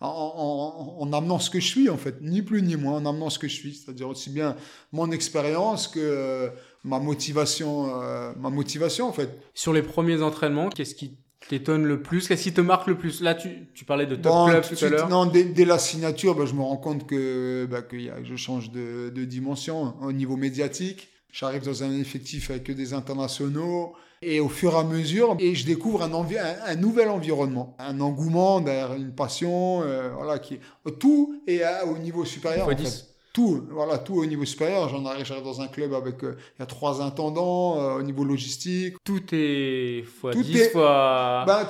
en, 0.00 0.06
en- 0.08 1.02
en 1.02 1.12
amenant 1.12 1.38
ce 1.38 1.50
que 1.50 1.60
je 1.60 1.66
suis, 1.66 1.90
en 1.90 1.98
fait, 1.98 2.16
ni 2.22 2.40
plus 2.40 2.62
ni 2.62 2.76
moins, 2.76 2.94
en 2.94 3.06
amenant 3.06 3.28
ce 3.28 3.38
que 3.38 3.48
je 3.48 3.54
suis, 3.54 3.74
c'est-à-dire 3.74 4.08
aussi 4.08 4.30
bien 4.30 4.56
mon 4.92 5.10
expérience 5.10 5.88
que 5.88 6.00
euh, 6.00 6.48
ma 6.84 6.98
motivation, 7.00 8.00
euh, 8.02 8.32
ma 8.38 8.48
motivation, 8.48 9.08
en 9.08 9.12
fait. 9.12 9.30
Sur 9.52 9.72
les 9.74 9.82
premiers 9.82 10.22
entraînements, 10.22 10.70
qu'est-ce 10.70 10.94
qui 10.94 11.18
t'étonne 11.48 11.84
le 11.84 12.00
plus? 12.00 12.28
Qu'est-ce 12.28 12.44
qui 12.44 12.52
te 12.54 12.60
marque 12.62 12.86
le 12.86 12.96
plus? 12.96 13.20
Là, 13.20 13.34
tu, 13.34 13.68
tu 13.74 13.84
parlais 13.84 14.06
de 14.06 14.16
top 14.16 14.48
club 14.48 14.64
tout, 14.66 14.84
à 14.84 14.88
l'heure. 14.88 15.08
Non, 15.10 15.26
dès, 15.26 15.44
dès, 15.44 15.66
la 15.66 15.78
signature, 15.78 16.34
bah, 16.34 16.46
je 16.46 16.54
me 16.54 16.62
rends 16.62 16.76
compte 16.78 17.06
que, 17.06 17.66
bah, 17.70 17.82
que 17.82 17.96
y 17.96 18.08
a, 18.08 18.22
je 18.22 18.36
change 18.36 18.70
de, 18.70 19.10
de, 19.14 19.24
dimension 19.24 19.94
au 20.00 20.12
niveau 20.12 20.36
médiatique. 20.36 21.08
J'arrive 21.30 21.64
dans 21.64 21.82
un 21.82 21.92
effectif 21.92 22.50
avec 22.50 22.70
des 22.70 22.94
internationaux. 22.94 23.92
Et 24.22 24.38
au 24.38 24.50
fur 24.50 24.74
et 24.74 24.76
à 24.76 24.84
mesure, 24.84 25.34
et 25.38 25.54
je 25.54 25.64
découvre 25.64 26.02
un, 26.02 26.12
envi 26.12 26.36
un, 26.36 26.54
un 26.66 26.74
nouvel 26.74 27.08
environnement, 27.08 27.74
un 27.78 28.00
engouement, 28.00 28.58
une 28.58 29.14
passion, 29.14 29.80
euh, 29.82 30.10
voilà, 30.14 30.38
qui 30.38 30.58
tout 30.98 31.40
est 31.46 31.62
à, 31.62 31.86
au 31.86 31.96
niveau 31.96 32.26
supérieur. 32.26 32.66
En 32.66 32.76
fait. 32.76 33.06
Tout, 33.32 33.64
voilà, 33.70 33.96
tout 33.96 34.16
au 34.16 34.26
niveau 34.26 34.44
supérieur. 34.44 34.90
J'en 34.90 35.06
arrive, 35.06 35.24
j'arrive 35.24 35.44
dans 35.44 35.62
un 35.62 35.68
club 35.68 35.94
avec, 35.94 36.22
euh, 36.22 36.36
il 36.58 36.60
y 36.60 36.62
a 36.62 36.66
trois 36.66 37.00
intendants 37.00 37.80
euh, 37.80 37.98
au 37.98 38.02
niveau 38.02 38.24
logistique. 38.24 38.96
Tout 39.04 39.22
est 39.32 40.02
fois 40.02 40.32
tout 40.32 40.42
10 40.42 40.58
est, 40.58 40.68
fois. 40.70 41.44
Ben, 41.46 41.66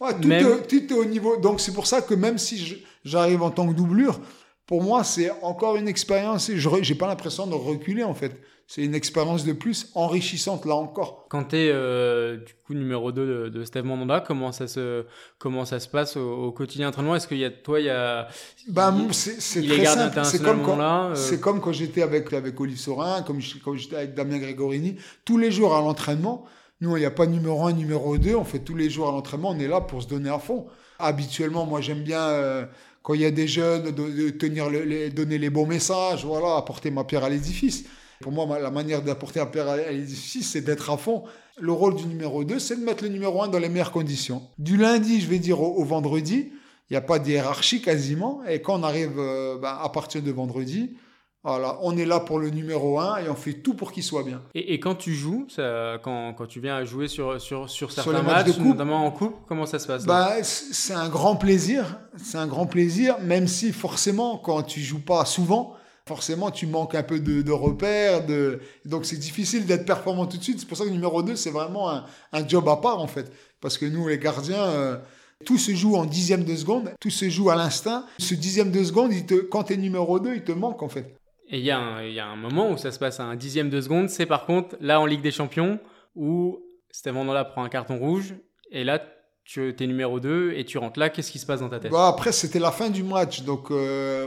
ouais, 0.00 0.20
tout, 0.20 0.28
même... 0.28 0.46
est, 0.46 0.66
tout 0.68 0.92
est 0.92 0.96
au 0.96 1.04
niveau. 1.04 1.36
Donc 1.38 1.60
c'est 1.60 1.72
pour 1.72 1.88
ça 1.88 2.00
que 2.00 2.14
même 2.14 2.38
si 2.38 2.84
j'arrive 3.04 3.42
en 3.42 3.50
tant 3.50 3.66
que 3.66 3.72
doublure, 3.72 4.20
pour 4.66 4.84
moi 4.84 5.02
c'est 5.02 5.32
encore 5.42 5.74
une 5.74 5.88
expérience. 5.88 6.48
Je 6.54 6.68
j'ai 6.82 6.94
pas 6.94 7.08
l'impression 7.08 7.48
de 7.48 7.54
reculer 7.54 8.04
en 8.04 8.14
fait 8.14 8.40
c'est 8.68 8.84
une 8.84 8.94
expérience 8.94 9.46
de 9.46 9.54
plus 9.54 9.90
enrichissante 9.94 10.66
là 10.66 10.74
encore. 10.74 11.24
Quand 11.30 11.42
tu 11.44 11.56
es 11.56 11.70
euh, 11.72 12.36
du 12.36 12.52
coup 12.66 12.74
numéro 12.74 13.12
2 13.12 13.26
de, 13.26 13.48
de 13.48 13.64
Steve 13.64 13.84
Mandanda, 13.84 14.20
comment 14.20 14.52
ça 14.52 14.68
se 14.68 15.06
comment 15.38 15.64
ça 15.64 15.80
se 15.80 15.88
passe 15.88 16.18
au, 16.18 16.44
au 16.44 16.52
quotidien 16.52 16.88
entraînement 16.88 17.16
Est-ce 17.16 17.26
qu'il 17.26 17.38
y 17.38 17.46
a 17.46 17.50
toi 17.50 17.80
il 17.80 17.86
y 17.86 17.90
a 17.90 18.28
bah, 18.68 18.94
c'est 19.12 19.40
c'est 19.40 19.66
très 19.66 19.86
simple, 19.86 20.20
c'est 20.22 20.42
comme 20.42 20.62
quand 20.62 20.78
euh... 20.78 21.14
c'est 21.14 21.40
comme 21.40 21.62
quand 21.62 21.72
j'étais 21.72 22.02
avec 22.02 22.30
avec 22.34 22.60
Olive 22.60 22.78
Sorin, 22.78 23.22
comme 23.22 23.40
j'étais 23.40 23.96
avec 23.96 24.14
Damien 24.14 24.36
Gregorini, 24.36 24.96
tous 25.24 25.38
les 25.38 25.50
jours 25.50 25.74
à 25.74 25.80
l'entraînement. 25.80 26.44
Nous, 26.80 26.96
il 26.96 27.00
n'y 27.00 27.06
a 27.06 27.10
pas 27.10 27.26
numéro 27.26 27.66
1, 27.66 27.72
numéro 27.72 28.18
2, 28.18 28.36
on 28.36 28.44
fait 28.44 28.60
tous 28.60 28.76
les 28.76 28.88
jours 28.88 29.08
à 29.08 29.12
l'entraînement, 29.12 29.50
on 29.50 29.58
est 29.58 29.66
là 29.66 29.80
pour 29.80 30.00
se 30.00 30.06
donner 30.06 30.30
à 30.30 30.38
fond. 30.38 30.66
Habituellement, 31.00 31.66
moi 31.66 31.80
j'aime 31.80 32.04
bien 32.04 32.20
euh, 32.28 32.66
quand 33.02 33.14
il 33.14 33.22
y 33.22 33.24
a 33.24 33.32
des 33.32 33.48
jeunes 33.48 33.90
de, 33.90 33.90
de 33.90 34.30
tenir 34.30 34.68
le, 34.68 34.84
les, 34.84 35.10
donner 35.10 35.38
les 35.38 35.50
bons 35.50 35.66
messages, 35.66 36.24
voilà, 36.24 36.56
apporter 36.56 36.90
ma 36.90 37.02
pierre 37.02 37.24
à 37.24 37.30
l'édifice. 37.30 37.84
Pour 38.20 38.32
moi, 38.32 38.58
la 38.58 38.70
manière 38.70 39.02
d'apporter 39.02 39.40
un 39.40 39.46
père 39.46 39.68
à 39.68 39.76
l'édifice, 39.76 40.50
c'est 40.50 40.60
d'être 40.60 40.90
à 40.90 40.96
fond. 40.96 41.24
Le 41.60 41.72
rôle 41.72 41.94
du 41.94 42.06
numéro 42.06 42.44
2, 42.44 42.58
c'est 42.58 42.76
de 42.76 42.84
mettre 42.84 43.04
le 43.04 43.10
numéro 43.10 43.42
1 43.42 43.48
dans 43.48 43.58
les 43.58 43.68
meilleures 43.68 43.92
conditions. 43.92 44.42
Du 44.58 44.76
lundi, 44.76 45.20
je 45.20 45.28
vais 45.28 45.38
dire, 45.38 45.60
au, 45.60 45.80
au 45.80 45.84
vendredi, 45.84 46.50
il 46.90 46.94
n'y 46.94 46.96
a 46.96 47.02
pas 47.02 47.18
de 47.18 47.28
hiérarchie 47.28 47.82
quasiment. 47.82 48.40
Et 48.48 48.62
quand 48.62 48.80
on 48.80 48.82
arrive 48.82 49.18
euh, 49.18 49.58
ben, 49.58 49.78
à 49.80 49.88
partir 49.90 50.22
de 50.22 50.30
vendredi, 50.30 50.96
voilà, 51.44 51.78
on 51.82 51.96
est 51.96 52.04
là 52.04 52.18
pour 52.18 52.38
le 52.38 52.50
numéro 52.50 52.98
1 52.98 53.18
et 53.18 53.28
on 53.28 53.34
fait 53.34 53.54
tout 53.54 53.74
pour 53.74 53.92
qu'il 53.92 54.02
soit 54.02 54.24
bien. 54.24 54.42
Et, 54.54 54.74
et, 54.74 54.80
quand 54.80 54.96
tu 54.96 55.14
joues, 55.14 55.46
ça, 55.48 55.98
quand, 56.02 56.34
quand, 56.34 56.46
tu 56.46 56.60
viens 56.60 56.76
à 56.76 56.84
jouer 56.84 57.06
sur, 57.06 57.40
sur, 57.40 57.70
sur 57.70 57.92
certains 57.92 58.10
sur 58.10 58.22
matchs, 58.24 58.46
matchs 58.48 58.58
notamment 58.58 59.06
en 59.06 59.10
coupe, 59.10 59.36
comment 59.46 59.64
ça 59.64 59.78
se 59.78 59.86
passe 59.86 60.04
bah, 60.04 60.42
C'est 60.42 60.94
un 60.94 61.08
grand 61.08 61.36
plaisir. 61.36 62.00
C'est 62.16 62.38
un 62.38 62.46
grand 62.46 62.66
plaisir, 62.66 63.18
même 63.20 63.46
si 63.46 63.72
forcément, 63.72 64.36
quand 64.36 64.62
tu 64.62 64.80
joues 64.80 65.04
pas 65.04 65.24
souvent, 65.24 65.74
forcément, 66.08 66.50
tu 66.50 66.66
manques 66.66 66.94
un 66.94 67.04
peu 67.04 67.20
de, 67.20 67.52
repères. 67.52 68.26
De... 68.26 68.60
Donc, 68.84 69.04
c'est 69.04 69.18
difficile 69.18 69.66
d'être 69.66 69.84
performant 69.84 70.26
tout 70.26 70.38
de 70.38 70.42
suite. 70.42 70.58
C'est 70.58 70.66
pour 70.66 70.76
ça 70.76 70.84
que 70.84 70.90
numéro 70.90 71.22
2, 71.22 71.36
c'est 71.36 71.50
vraiment 71.50 71.90
un, 71.90 72.04
un, 72.32 72.48
job 72.48 72.68
à 72.68 72.76
part, 72.76 72.98
en 72.98 73.06
fait. 73.06 73.30
Parce 73.60 73.78
que 73.78 73.86
nous, 73.86 74.08
les 74.08 74.18
gardiens, 74.18 74.64
euh, 74.64 74.96
tout 75.44 75.58
se 75.58 75.72
joue 75.72 75.94
en 75.94 76.06
dixième 76.06 76.44
de 76.44 76.56
seconde. 76.56 76.90
Tout 76.98 77.10
se 77.10 77.28
joue 77.28 77.50
à 77.50 77.56
l'instinct. 77.56 78.04
Ce 78.18 78.34
dixième 78.34 78.72
de 78.72 78.82
seconde, 78.82 79.12
il 79.12 79.26
te, 79.26 79.34
quand 79.34 79.64
tu 79.64 79.74
es 79.74 79.76
numéro 79.76 80.18
2, 80.18 80.34
il 80.34 80.42
te 80.42 80.52
manque, 80.52 80.82
en 80.82 80.88
fait. 80.88 81.14
Et 81.50 81.58
il 81.58 81.64
y, 81.64 81.68
y, 81.68 81.70
a 81.70 82.26
un 82.26 82.36
moment 82.36 82.72
où 82.72 82.76
ça 82.76 82.90
se 82.90 82.98
passe 82.98 83.20
à 83.20 83.24
un 83.24 83.36
dixième 83.36 83.70
de 83.70 83.80
seconde. 83.80 84.08
C'est 84.10 84.26
par 84.26 84.44
contre, 84.46 84.76
là, 84.80 85.00
en 85.00 85.06
Ligue 85.06 85.22
des 85.22 85.30
Champions, 85.30 85.78
où 86.14 86.58
Steven 86.90 87.26
là 87.32 87.44
prend 87.44 87.62
un 87.64 87.68
carton 87.68 87.98
rouge. 87.98 88.34
Et 88.70 88.84
là, 88.84 89.02
tu 89.48 89.74
es 89.80 89.86
numéro 89.86 90.20
2 90.20 90.52
et 90.56 90.64
tu 90.66 90.76
rentres 90.76 91.00
là, 91.00 91.08
qu'est-ce 91.08 91.32
qui 91.32 91.38
se 91.38 91.46
passe 91.46 91.60
dans 91.60 91.70
ta 91.70 91.80
tête 91.80 91.90
bah 91.90 92.06
Après, 92.06 92.32
c'était 92.32 92.58
la 92.58 92.70
fin 92.70 92.90
du 92.90 93.02
match, 93.02 93.44
donc 93.44 93.70
euh, 93.70 94.26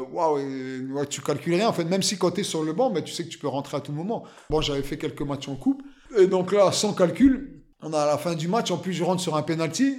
tu 1.10 1.22
calcules 1.22 1.54
rien. 1.54 1.70
En 1.70 1.74
fait, 1.74 1.84
même 1.84 2.02
si 2.02 2.18
quand 2.18 2.32
tu 2.32 2.42
es 2.42 2.44
sur 2.44 2.64
le 2.64 2.74
banc, 2.74 2.90
bah, 2.90 3.04
tu 3.04 3.14
sais 3.14 3.24
que 3.24 3.30
tu 3.30 3.38
peux 3.38 3.48
rentrer 3.48 3.78
à 3.78 3.82
tout 3.82 3.92
moment. 3.92 4.24
Bon, 4.50 4.62
j'avais 4.62 4.82
fait 4.82 4.98
quelques 4.98 5.22
matchs 5.22 5.48
en 5.48 5.56
coupe, 5.56 5.84
et 6.18 6.26
donc 6.26 6.52
là, 6.52 6.72
sans 6.72 6.94
calcul, 6.94 7.62
on 7.84 7.94
a 7.94 8.00
à 8.00 8.06
la 8.08 8.18
fin 8.18 8.34
du 8.34 8.48
match, 8.48 8.72
en 8.72 8.78
plus, 8.78 8.94
je 8.94 9.04
rentre 9.04 9.22
sur 9.22 9.36
un 9.36 9.44
penalty. 9.44 9.96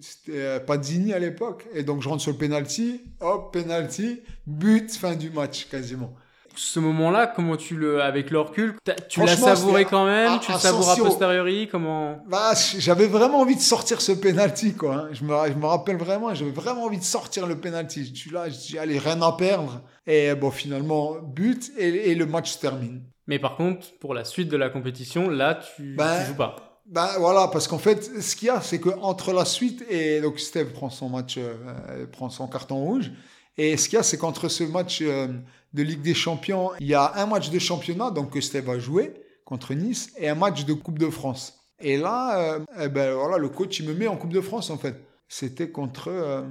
C'était 0.00 0.38
euh, 0.38 0.60
pas 0.60 0.80
Zini 0.80 1.12
à 1.12 1.18
l'époque, 1.18 1.66
et 1.74 1.82
donc 1.82 2.00
je 2.00 2.08
rentre 2.08 2.22
sur 2.22 2.30
le 2.30 2.38
penalty, 2.38 3.00
hop, 3.18 3.52
penalty, 3.52 4.20
but, 4.46 4.88
fin 4.92 5.16
du 5.16 5.30
match 5.30 5.66
quasiment 5.68 6.14
ce 6.56 6.80
moment-là, 6.80 7.26
comment 7.26 7.56
tu 7.56 7.76
le, 7.76 8.02
avec 8.02 8.30
le 8.30 8.40
recul, 8.40 8.76
tu 9.08 9.20
l'as 9.20 9.36
savouré 9.36 9.84
quand 9.84 10.04
même, 10.04 10.40
tu 10.40 10.52
le 10.52 10.58
savoures 10.58 10.90
a 10.90 10.96
posteriori, 10.96 11.68
comment? 11.70 12.22
Bah, 12.26 12.52
j'avais 12.78 13.06
vraiment 13.06 13.40
envie 13.40 13.56
de 13.56 13.60
sortir 13.60 14.00
ce 14.00 14.12
penalty, 14.12 14.74
quoi. 14.74 14.94
Hein. 14.94 15.08
Je 15.12 15.24
me, 15.24 15.34
je 15.48 15.54
me 15.54 15.66
rappelle 15.66 15.96
vraiment, 15.96 16.34
j'avais 16.34 16.50
vraiment 16.50 16.84
envie 16.84 16.98
de 16.98 17.04
sortir 17.04 17.46
le 17.46 17.58
penalty. 17.58 18.12
Je 18.14 18.18
suis 18.18 18.30
là, 18.30 18.48
je 18.48 18.56
dis 18.56 18.78
allez, 18.78 18.98
rien 18.98 19.20
à 19.22 19.32
perdre. 19.32 19.80
Et 20.06 20.34
bon, 20.34 20.50
finalement, 20.50 21.16
but 21.22 21.70
et, 21.78 22.10
et, 22.10 22.14
le 22.14 22.26
match 22.26 22.52
se 22.52 22.58
termine. 22.58 23.02
Mais 23.26 23.38
par 23.38 23.56
contre, 23.56 23.86
pour 23.98 24.14
la 24.14 24.24
suite 24.24 24.48
de 24.48 24.56
la 24.56 24.70
compétition, 24.70 25.28
là, 25.28 25.54
tu, 25.54 25.96
tu 25.96 26.26
joues 26.26 26.36
pas. 26.36 26.70
Ben 26.90 27.08
voilà, 27.18 27.46
parce 27.46 27.68
qu'en 27.68 27.78
fait, 27.78 28.20
ce 28.20 28.34
qu'il 28.34 28.48
y 28.48 28.50
a, 28.50 28.60
c'est 28.60 28.80
que 28.80 28.88
entre 29.00 29.32
la 29.32 29.44
suite 29.44 29.84
et 29.88 30.20
donc 30.20 30.40
Steve 30.40 30.72
prend 30.72 30.90
son 30.90 31.08
match, 31.08 31.36
euh, 31.38 32.06
prend 32.10 32.30
son 32.30 32.48
carton 32.48 32.78
rouge. 32.78 33.12
Et 33.56 33.76
ce 33.76 33.88
qu'il 33.88 33.96
y 33.96 34.00
a, 34.00 34.02
c'est 34.02 34.16
qu'entre 34.16 34.48
ce 34.48 34.64
match 34.64 35.00
euh, 35.02 35.28
de 35.72 35.82
Ligue 35.82 36.02
des 36.02 36.14
Champions, 36.14 36.70
il 36.80 36.86
y 36.86 36.94
a 36.94 37.12
un 37.16 37.26
match 37.26 37.50
de 37.50 37.58
championnat, 37.58 38.10
donc 38.10 38.30
que 38.30 38.40
Steve 38.40 38.68
a 38.70 38.78
joué 38.78 39.14
contre 39.44 39.74
Nice, 39.74 40.12
et 40.16 40.28
un 40.28 40.34
match 40.34 40.64
de 40.64 40.72
Coupe 40.72 40.98
de 40.98 41.10
France. 41.10 41.58
Et 41.80 41.96
là, 41.96 42.38
euh, 42.38 42.60
eh 42.80 42.88
ben 42.88 43.14
voilà, 43.14 43.38
le 43.38 43.48
coach 43.48 43.80
il 43.80 43.88
me 43.88 43.94
met 43.94 44.06
en 44.06 44.16
Coupe 44.16 44.32
de 44.32 44.40
France 44.40 44.70
en 44.70 44.78
fait. 44.78 44.94
C'était 45.28 45.70
contre 45.70 46.08
euh, 46.08 46.42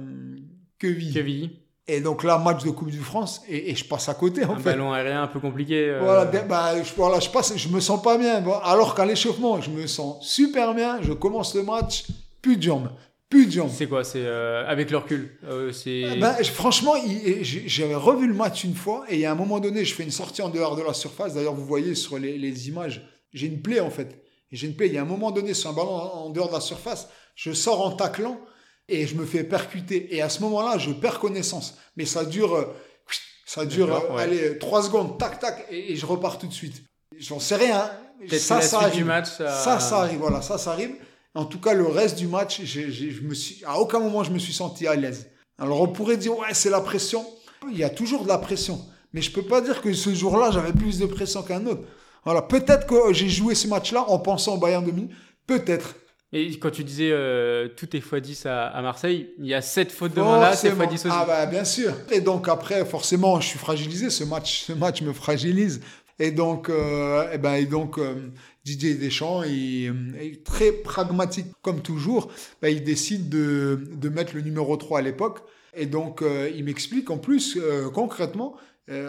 Quevilly. 0.78 1.60
Et 1.86 2.00
donc 2.00 2.22
là, 2.22 2.38
match 2.38 2.62
de 2.62 2.70
Coupe 2.70 2.90
de 2.90 2.96
France, 2.98 3.42
et, 3.48 3.70
et 3.70 3.74
je 3.74 3.84
passe 3.84 4.08
à 4.08 4.14
côté 4.14 4.44
en 4.44 4.52
un 4.52 4.56
fait. 4.58 4.70
ballon 4.70 4.92
aérien 4.92 5.24
un 5.24 5.26
peu 5.26 5.40
compliqué. 5.40 5.88
Euh... 5.88 6.00
Voilà, 6.02 6.24
bah, 6.24 6.80
je, 6.82 6.92
voilà, 6.94 7.18
je 7.18 7.28
passe, 7.28 7.56
je 7.56 7.68
me 7.68 7.80
sens 7.80 8.00
pas 8.00 8.16
bien. 8.16 8.44
Alors 8.62 8.94
qu'à 8.94 9.04
l'échauffement, 9.04 9.60
je 9.60 9.70
me 9.70 9.86
sens 9.86 10.24
super 10.24 10.72
bien. 10.74 11.00
Je 11.02 11.12
commence 11.12 11.54
le 11.54 11.62
match, 11.64 12.06
plus 12.42 12.56
de 12.56 12.62
jambes, 12.62 12.90
plus 13.30 13.46
de 13.46 13.52
jambes. 13.52 13.70
C'est 13.72 13.86
quoi 13.86 14.04
C'est 14.04 14.24
euh, 14.24 14.66
avec 14.66 14.90
le 14.90 14.98
recul 14.98 15.38
euh, 15.44 15.72
c'est... 15.72 16.16
Ben, 16.18 16.34
franchement, 16.44 16.94
j'avais 17.42 17.94
revu 17.94 18.26
le 18.26 18.34
match 18.34 18.64
une 18.64 18.74
fois 18.74 19.04
et 19.08 19.24
à 19.24 19.32
un 19.32 19.34
moment 19.36 19.60
donné, 19.60 19.84
je 19.84 19.94
fais 19.94 20.02
une 20.02 20.10
sortie 20.10 20.42
en 20.42 20.50
dehors 20.50 20.76
de 20.76 20.82
la 20.82 20.92
surface. 20.92 21.34
D'ailleurs, 21.34 21.54
vous 21.54 21.64
voyez 21.64 21.94
sur 21.94 22.18
les, 22.18 22.36
les 22.36 22.68
images, 22.68 23.08
j'ai 23.32 23.46
une 23.46 23.62
plaie 23.62 23.80
en 23.80 23.90
fait. 23.90 24.20
J'ai 24.50 24.66
une 24.66 24.74
plaie. 24.74 24.88
Il 24.88 24.94
y 24.94 24.98
a 24.98 25.02
un 25.02 25.06
moment 25.06 25.30
donné, 25.30 25.54
sur 25.54 25.70
un 25.70 25.72
ballon 25.72 25.90
en 25.90 26.30
dehors 26.30 26.48
de 26.48 26.54
la 26.54 26.60
surface, 26.60 27.08
je 27.36 27.52
sors 27.52 27.80
en 27.86 27.92
taclant 27.92 28.40
et 28.88 29.06
je 29.06 29.14
me 29.14 29.24
fais 29.24 29.44
percuter. 29.44 30.14
Et 30.14 30.20
à 30.22 30.28
ce 30.28 30.40
moment-là, 30.42 30.76
je 30.76 30.90
perds 30.90 31.20
connaissance. 31.20 31.78
Mais 31.96 32.04
ça 32.04 32.24
dure, 32.24 32.54
euh, 32.56 32.64
ça 33.46 33.64
dure, 33.64 33.88
ouais. 34.12 34.22
allez, 34.22 34.58
trois 34.58 34.82
secondes, 34.82 35.18
tac, 35.18 35.38
tac, 35.38 35.66
et, 35.70 35.92
et 35.92 35.96
je 35.96 36.04
repars 36.04 36.36
tout 36.36 36.48
de 36.48 36.52
suite. 36.52 36.82
J'en 37.16 37.38
sais 37.38 37.56
rien. 37.56 37.90
Ça, 38.38 38.60
ça 38.60 38.80
arrive. 38.80 39.06
Match, 39.06 39.28
ça... 39.28 39.50
ça, 39.50 39.78
ça 39.78 40.00
arrive. 40.00 40.18
Voilà, 40.18 40.42
ça, 40.42 40.58
ça 40.58 40.72
arrive. 40.72 40.96
En 41.34 41.44
tout 41.44 41.60
cas, 41.60 41.74
le 41.74 41.86
reste 41.86 42.18
du 42.18 42.26
match, 42.26 42.62
j 42.62 43.10
je 43.12 43.22
me 43.22 43.34
suis, 43.34 43.64
à 43.64 43.78
aucun 43.78 44.00
moment 44.00 44.24
je 44.24 44.32
me 44.32 44.38
suis 44.38 44.52
senti 44.52 44.86
à 44.86 44.96
l'aise. 44.96 45.30
Alors 45.58 45.80
on 45.80 45.88
pourrait 45.88 46.16
dire, 46.16 46.36
ouais, 46.38 46.52
c'est 46.52 46.70
la 46.70 46.80
pression. 46.80 47.24
Il 47.70 47.78
y 47.78 47.84
a 47.84 47.90
toujours 47.90 48.24
de 48.24 48.28
la 48.28 48.38
pression. 48.38 48.80
Mais 49.12 49.22
je 49.22 49.30
peux 49.30 49.42
pas 49.42 49.60
dire 49.60 49.82
que 49.82 49.92
ce 49.92 50.14
jour-là, 50.14 50.50
j'avais 50.50 50.72
plus 50.72 50.98
de 50.98 51.06
pression 51.06 51.42
qu'un 51.42 51.66
autre. 51.66 51.82
Voilà, 52.24 52.42
peut-être 52.42 52.86
que 52.86 53.12
j'ai 53.12 53.28
joué 53.28 53.54
ce 53.54 53.68
match-là 53.68 54.04
en 54.08 54.18
pensant 54.18 54.54
au 54.54 54.58
Bayern 54.58 54.84
de 54.84 54.90
Munich. 54.90 55.10
Peut-être. 55.46 55.94
Et 56.32 56.58
quand 56.60 56.70
tu 56.70 56.84
disais 56.84 57.10
euh, 57.10 57.68
tout 57.76 57.96
est 57.96 57.98
x10 57.98 58.46
à, 58.46 58.68
à, 58.68 58.82
Marseille, 58.82 59.30
il 59.38 59.46
y 59.46 59.54
a 59.54 59.60
7 59.60 59.90
fautes 59.90 60.14
de 60.14 60.20
main 60.20 60.38
là, 60.38 60.54
c'est 60.54 60.70
x10 60.70 60.94
aussi. 60.94 61.08
Ah 61.10 61.24
bah 61.26 61.46
bien 61.46 61.64
sûr. 61.64 61.92
Et 62.12 62.20
donc 62.20 62.48
après, 62.48 62.84
forcément, 62.84 63.40
je 63.40 63.48
suis 63.48 63.58
fragilisé. 63.58 64.10
Ce 64.10 64.22
match, 64.22 64.66
ce 64.66 64.72
match 64.72 65.02
me 65.02 65.12
fragilise. 65.12 65.80
Et 66.20 66.30
donc, 66.30 66.68
euh, 66.68 67.32
et 67.32 67.38
ben, 67.38 67.54
et 67.54 67.64
donc 67.64 67.98
euh, 67.98 68.30
Didier 68.64 68.94
Deschamps 68.94 69.42
est, 69.42 69.90
est, 70.20 70.44
très 70.44 70.70
pragmatique 70.70 71.46
comme 71.62 71.80
toujours. 71.80 72.30
Ben, 72.60 72.68
il 72.68 72.84
décide 72.84 73.28
de, 73.30 73.80
de 73.94 74.08
mettre 74.10 74.34
le 74.36 74.42
numéro 74.42 74.76
3 74.76 74.98
à 74.98 75.02
l'époque. 75.02 75.38
Et 75.74 75.86
donc, 75.86 76.20
euh, 76.22 76.50
il 76.54 76.64
m'explique 76.64 77.10
en 77.10 77.18
plus, 77.18 77.56
euh, 77.56 77.88
concrètement, 77.90 78.54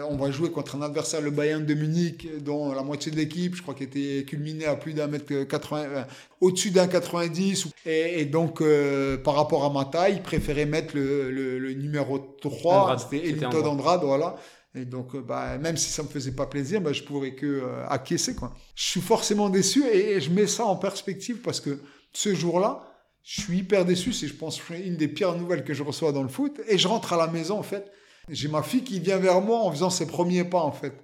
on 0.08 0.16
va 0.16 0.30
jouer 0.30 0.50
contre 0.50 0.76
un 0.76 0.82
adversaire, 0.82 1.20
le 1.20 1.32
Bayern 1.32 1.64
de 1.66 1.74
Munich, 1.74 2.28
dont 2.44 2.72
la 2.72 2.84
moitié 2.84 3.10
de 3.10 3.16
l'équipe, 3.16 3.56
je 3.56 3.62
crois, 3.62 3.74
qui 3.74 3.82
était 3.82 4.24
culminé 4.24 4.64
à 4.64 4.76
plus 4.76 4.94
d'un 4.94 5.08
mètre 5.08 5.42
80, 5.42 5.80
euh, 5.80 6.04
au-dessus 6.40 6.70
d'un 6.70 6.86
90. 6.86 7.66
Et, 7.84 8.20
et 8.20 8.24
donc, 8.24 8.60
euh, 8.60 9.16
par 9.16 9.34
rapport 9.34 9.64
à 9.64 9.70
ma 9.70 9.84
taille, 9.84 10.14
il 10.16 10.22
préférait 10.22 10.66
mettre 10.66 10.94
le, 10.94 11.32
le, 11.32 11.58
le 11.58 11.72
numéro 11.72 12.20
3, 12.40 12.96
c'était 12.98 13.28
Elito 13.28 13.64
Andrade, 13.64 14.02
voilà. 14.04 14.36
Et 14.74 14.84
donc, 14.86 15.16
bah, 15.16 15.58
même 15.58 15.76
si 15.76 15.90
ça 15.90 16.02
me 16.02 16.08
faisait 16.08 16.32
pas 16.32 16.46
plaisir, 16.46 16.80
bah, 16.80 16.92
je 16.94 17.02
pourrais 17.02 17.34
que 17.34 17.46
euh, 17.46 17.86
acquiescer, 17.88 18.34
quoi. 18.34 18.54
Je 18.74 18.84
suis 18.84 19.00
forcément 19.02 19.50
déçu 19.50 19.84
et, 19.86 20.12
et, 20.12 20.20
je 20.20 20.30
mets 20.30 20.46
ça 20.46 20.64
en 20.64 20.76
perspective 20.76 21.38
parce 21.42 21.60
que 21.60 21.78
ce 22.14 22.34
jour-là, 22.34 22.88
je 23.22 23.42
suis 23.42 23.58
hyper 23.58 23.84
déçu. 23.84 24.12
C'est, 24.14 24.26
je 24.28 24.34
pense, 24.34 24.60
une 24.70 24.96
des 24.96 25.08
pires 25.08 25.34
nouvelles 25.36 25.64
que 25.64 25.74
je 25.74 25.82
reçois 25.82 26.12
dans 26.12 26.22
le 26.22 26.28
foot. 26.30 26.58
Et 26.68 26.78
je 26.78 26.88
rentre 26.88 27.12
à 27.12 27.16
la 27.18 27.26
maison, 27.26 27.58
en 27.58 27.62
fait. 27.62 27.90
J'ai 28.30 28.48
ma 28.48 28.62
fille 28.62 28.82
qui 28.82 28.98
vient 28.98 29.18
vers 29.18 29.40
moi 29.42 29.58
en 29.58 29.70
faisant 29.70 29.90
ses 29.90 30.06
premiers 30.06 30.44
pas, 30.44 30.60
en 30.62 30.72
fait. 30.72 30.94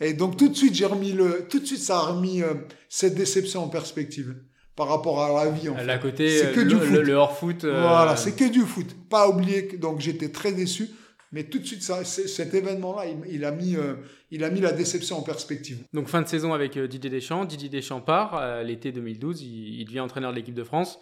Et 0.00 0.12
donc, 0.14 0.36
tout 0.36 0.48
de 0.48 0.54
suite, 0.54 0.74
j'ai 0.74 0.86
remis 0.86 1.12
le, 1.12 1.46
tout 1.48 1.58
de 1.58 1.66
suite, 1.66 1.80
ça 1.80 1.96
a 1.98 2.00
remis 2.02 2.42
euh, 2.42 2.54
cette 2.88 3.14
déception 3.14 3.64
en 3.64 3.68
perspective. 3.68 4.36
par 4.76 4.88
rapport 4.88 5.20
à 5.22 5.44
la 5.44 5.50
vie. 5.50 5.68
En 5.68 5.74
À 5.76 5.78
fait. 5.84 6.00
côté, 6.00 6.38
C'est 6.38 6.46
euh, 6.46 6.54
que 6.54 6.60
le, 6.60 6.66
du 6.66 6.74
le- 6.76 6.80
foot. 6.80 7.00
le 7.00 7.14
hors-foot. 7.14 7.64
euh, 7.64 7.82
Voilà, 7.82 8.16
c'est 8.16 8.32
que 8.36 8.48
du 8.48 8.60
foot. 8.62 8.86
Pas 9.10 9.28
oublier 9.28 9.66
que 9.66 9.76
donc 9.76 10.00
j'étais 10.00 10.30
très 10.30 10.52
déçu, 10.52 10.88
mais 11.32 11.44
tout 11.44 11.58
de 11.58 11.64
suite 11.64 11.82
ça, 11.82 12.04
cet 12.04 12.52
événement-là, 12.52 13.06
il, 13.06 13.34
il 13.34 13.44
a 13.44 13.50
mis, 13.50 13.74
euh, 13.74 13.94
il 14.30 14.44
a 14.44 14.50
mis 14.50 14.60
la 14.60 14.72
déception 14.72 15.16
en 15.18 15.22
perspective. 15.22 15.82
Donc 15.94 16.08
fin 16.08 16.20
de 16.20 16.28
saison 16.28 16.52
avec 16.52 16.76
euh, 16.76 16.86
Didier 16.86 17.10
Deschamps. 17.10 17.46
Didier 17.46 17.70
Deschamps 17.70 18.02
part 18.02 18.36
euh, 18.38 18.62
l'été 18.62 18.92
2012, 18.92 19.40
il, 19.42 19.80
il 19.80 19.84
devient 19.86 20.00
entraîneur 20.00 20.30
de 20.30 20.36
l'équipe 20.36 20.54
de 20.54 20.62
France. 20.64 20.98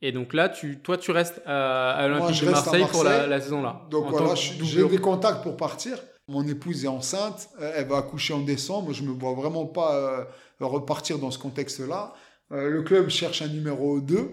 Et 0.00 0.12
donc 0.12 0.34
là, 0.34 0.48
tu, 0.48 0.80
toi, 0.80 0.96
tu 0.96 1.10
restes 1.10 1.42
à, 1.46 1.90
à 1.90 2.08
l'Olympique 2.08 2.40
de 2.44 2.50
Marseille, 2.50 2.86
pour 2.90 3.04
la, 3.04 3.10
Marseille. 3.10 3.30
la 3.30 3.40
saison 3.40 3.62
là. 3.62 3.82
Donc 3.90 4.06
En 4.06 4.10
voilà, 4.10 4.34
j'ai 4.34 4.88
des 4.88 4.98
contacts 4.98 5.42
pour 5.42 5.56
partir. 5.56 5.98
Mon 6.28 6.46
épouse 6.46 6.84
est 6.84 6.88
enceinte, 6.88 7.48
euh, 7.60 7.72
elle 7.76 7.88
va 7.88 7.98
accoucher 7.98 8.34
en 8.34 8.40
décembre. 8.40 8.92
Je 8.92 9.02
me 9.02 9.12
vois 9.12 9.34
vraiment 9.34 9.66
pas 9.66 10.28
repartir 10.60 11.18
dans 11.18 11.32
ce 11.32 11.38
contexte-là. 11.38 12.14
Le 12.50 12.82
club 12.82 13.08
cherche 13.08 13.42
un 13.42 13.48
numéro 13.48 14.00
2. 14.00 14.30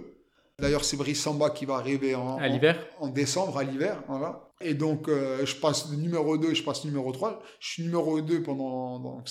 D'ailleurs, 0.60 0.84
c'est 0.84 0.98
Brice 0.98 1.22
Samba 1.24 1.50
qui 1.50 1.66
va 1.66 1.76
arriver 1.76 2.14
en, 2.16 2.38
à 2.38 2.48
l'hiver. 2.48 2.78
en 3.00 3.08
décembre, 3.08 3.58
à 3.58 3.64
l'hiver. 3.64 4.04
Voilà. 4.08 4.49
Et 4.62 4.74
donc, 4.74 5.08
euh, 5.08 5.46
je 5.46 5.56
passe 5.56 5.90
de 5.90 5.96
numéro 5.96 6.38
2, 6.38 6.54
je 6.54 6.64
passe 6.64 6.84
numéro 6.84 7.12
3. 7.14 7.42
Je 7.62 7.68
suis 7.70 7.84
numéro 7.84 8.20
2 8.20 8.44
pendant, 8.44 9.00
mois. 9.00 9.24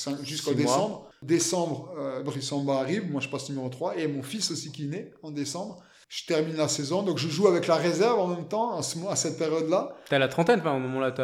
décembre. 0.54 1.08
Décembre, 1.22 1.94
euh, 1.98 2.22
Brice 2.22 2.46
Samba 2.48 2.78
arrive. 2.80 3.10
Moi, 3.10 3.20
je 3.20 3.28
passe 3.28 3.48
numéro 3.50 3.68
3. 3.68 3.98
Et 3.98 4.08
mon 4.08 4.22
fils 4.22 4.50
aussi 4.50 4.72
qui 4.72 4.84
est 4.84 4.88
né 4.88 5.10
en 5.22 5.30
décembre. 5.30 5.82
Je 6.08 6.24
termine 6.24 6.56
la 6.56 6.68
saison. 6.68 7.02
Donc, 7.02 7.18
je 7.18 7.28
joue 7.28 7.46
avec 7.46 7.66
la 7.66 7.74
réserve 7.76 8.18
en 8.18 8.28
même 8.28 8.48
temps, 8.48 8.78
à, 8.78 8.82
ce, 8.82 8.98
à 9.10 9.16
cette 9.16 9.38
période-là. 9.38 9.94
T'as 10.08 10.18
la 10.18 10.28
trentaine, 10.28 10.60
enfin, 10.60 10.74
au 10.74 10.80
moment 10.80 11.00
là, 11.00 11.12
t'as. 11.12 11.22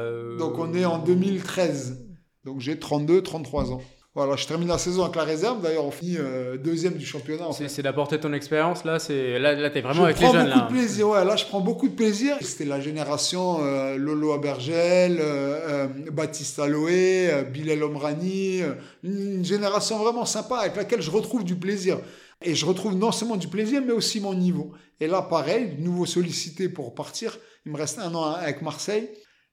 euh, 0.00 0.36
Donc, 0.38 0.58
on 0.58 0.74
est 0.74 0.84
en 0.84 0.98
2013. 0.98 2.04
Donc, 2.44 2.58
j'ai 2.60 2.78
32, 2.80 3.22
33 3.22 3.70
ans. 3.72 3.80
Voilà, 4.16 4.34
je 4.34 4.46
termine 4.46 4.66
la 4.68 4.78
saison 4.78 5.02
avec 5.04 5.14
la 5.14 5.24
réserve. 5.24 5.60
D'ailleurs, 5.60 5.84
on 5.84 5.90
finit 5.90 6.16
euh, 6.18 6.56
deuxième 6.56 6.94
du 6.94 7.04
championnat. 7.04 7.48
en 7.48 7.52
C'est 7.52 7.64
fait. 7.64 7.68
c'est 7.68 7.82
d'apporter 7.82 8.18
ton 8.18 8.32
expérience 8.32 8.82
là. 8.84 8.98
C'est 8.98 9.38
là, 9.38 9.52
là, 9.54 9.68
t'es 9.68 9.82
vraiment 9.82 10.00
je 10.00 10.04
avec 10.04 10.18
les 10.18 10.24
prends 10.24 10.32
jeunes 10.32 10.46
beaucoup 10.46 10.58
là. 10.58 10.64
de 10.64 10.72
plaisir. 10.72 11.08
Ouais, 11.10 11.22
là, 11.24 11.36
je 11.36 11.44
prends 11.44 11.60
beaucoup 11.60 11.86
de 11.86 11.94
plaisir. 11.94 12.36
C'était 12.40 12.64
la 12.64 12.80
génération 12.80 13.58
euh, 13.62 13.98
Lolo 13.98 14.32
Abergel, 14.32 15.18
euh, 15.20 15.86
Baptiste 16.10 16.58
Aloé, 16.58 17.30
Bilal 17.52 17.82
Omrani. 17.84 18.62
une 19.04 19.44
génération 19.44 19.98
vraiment 19.98 20.24
sympa 20.24 20.56
avec 20.60 20.76
laquelle 20.76 21.02
je 21.02 21.10
retrouve 21.10 21.44
du 21.44 21.54
plaisir. 21.56 21.98
Et 22.42 22.54
je 22.54 22.64
retrouve 22.64 22.94
non 22.96 23.12
seulement 23.12 23.36
du 23.36 23.48
plaisir, 23.48 23.82
mais 23.86 23.92
aussi 23.92 24.20
mon 24.20 24.32
niveau. 24.32 24.72
Et 24.98 25.08
là, 25.08 25.20
pareil, 25.20 25.76
de 25.78 25.82
nouveau 25.82 26.06
sollicité 26.06 26.70
pour 26.70 26.94
partir. 26.94 27.36
Il 27.66 27.72
me 27.72 27.76
reste 27.76 27.98
un 27.98 28.14
an 28.14 28.24
avec 28.32 28.62
Marseille. 28.62 29.10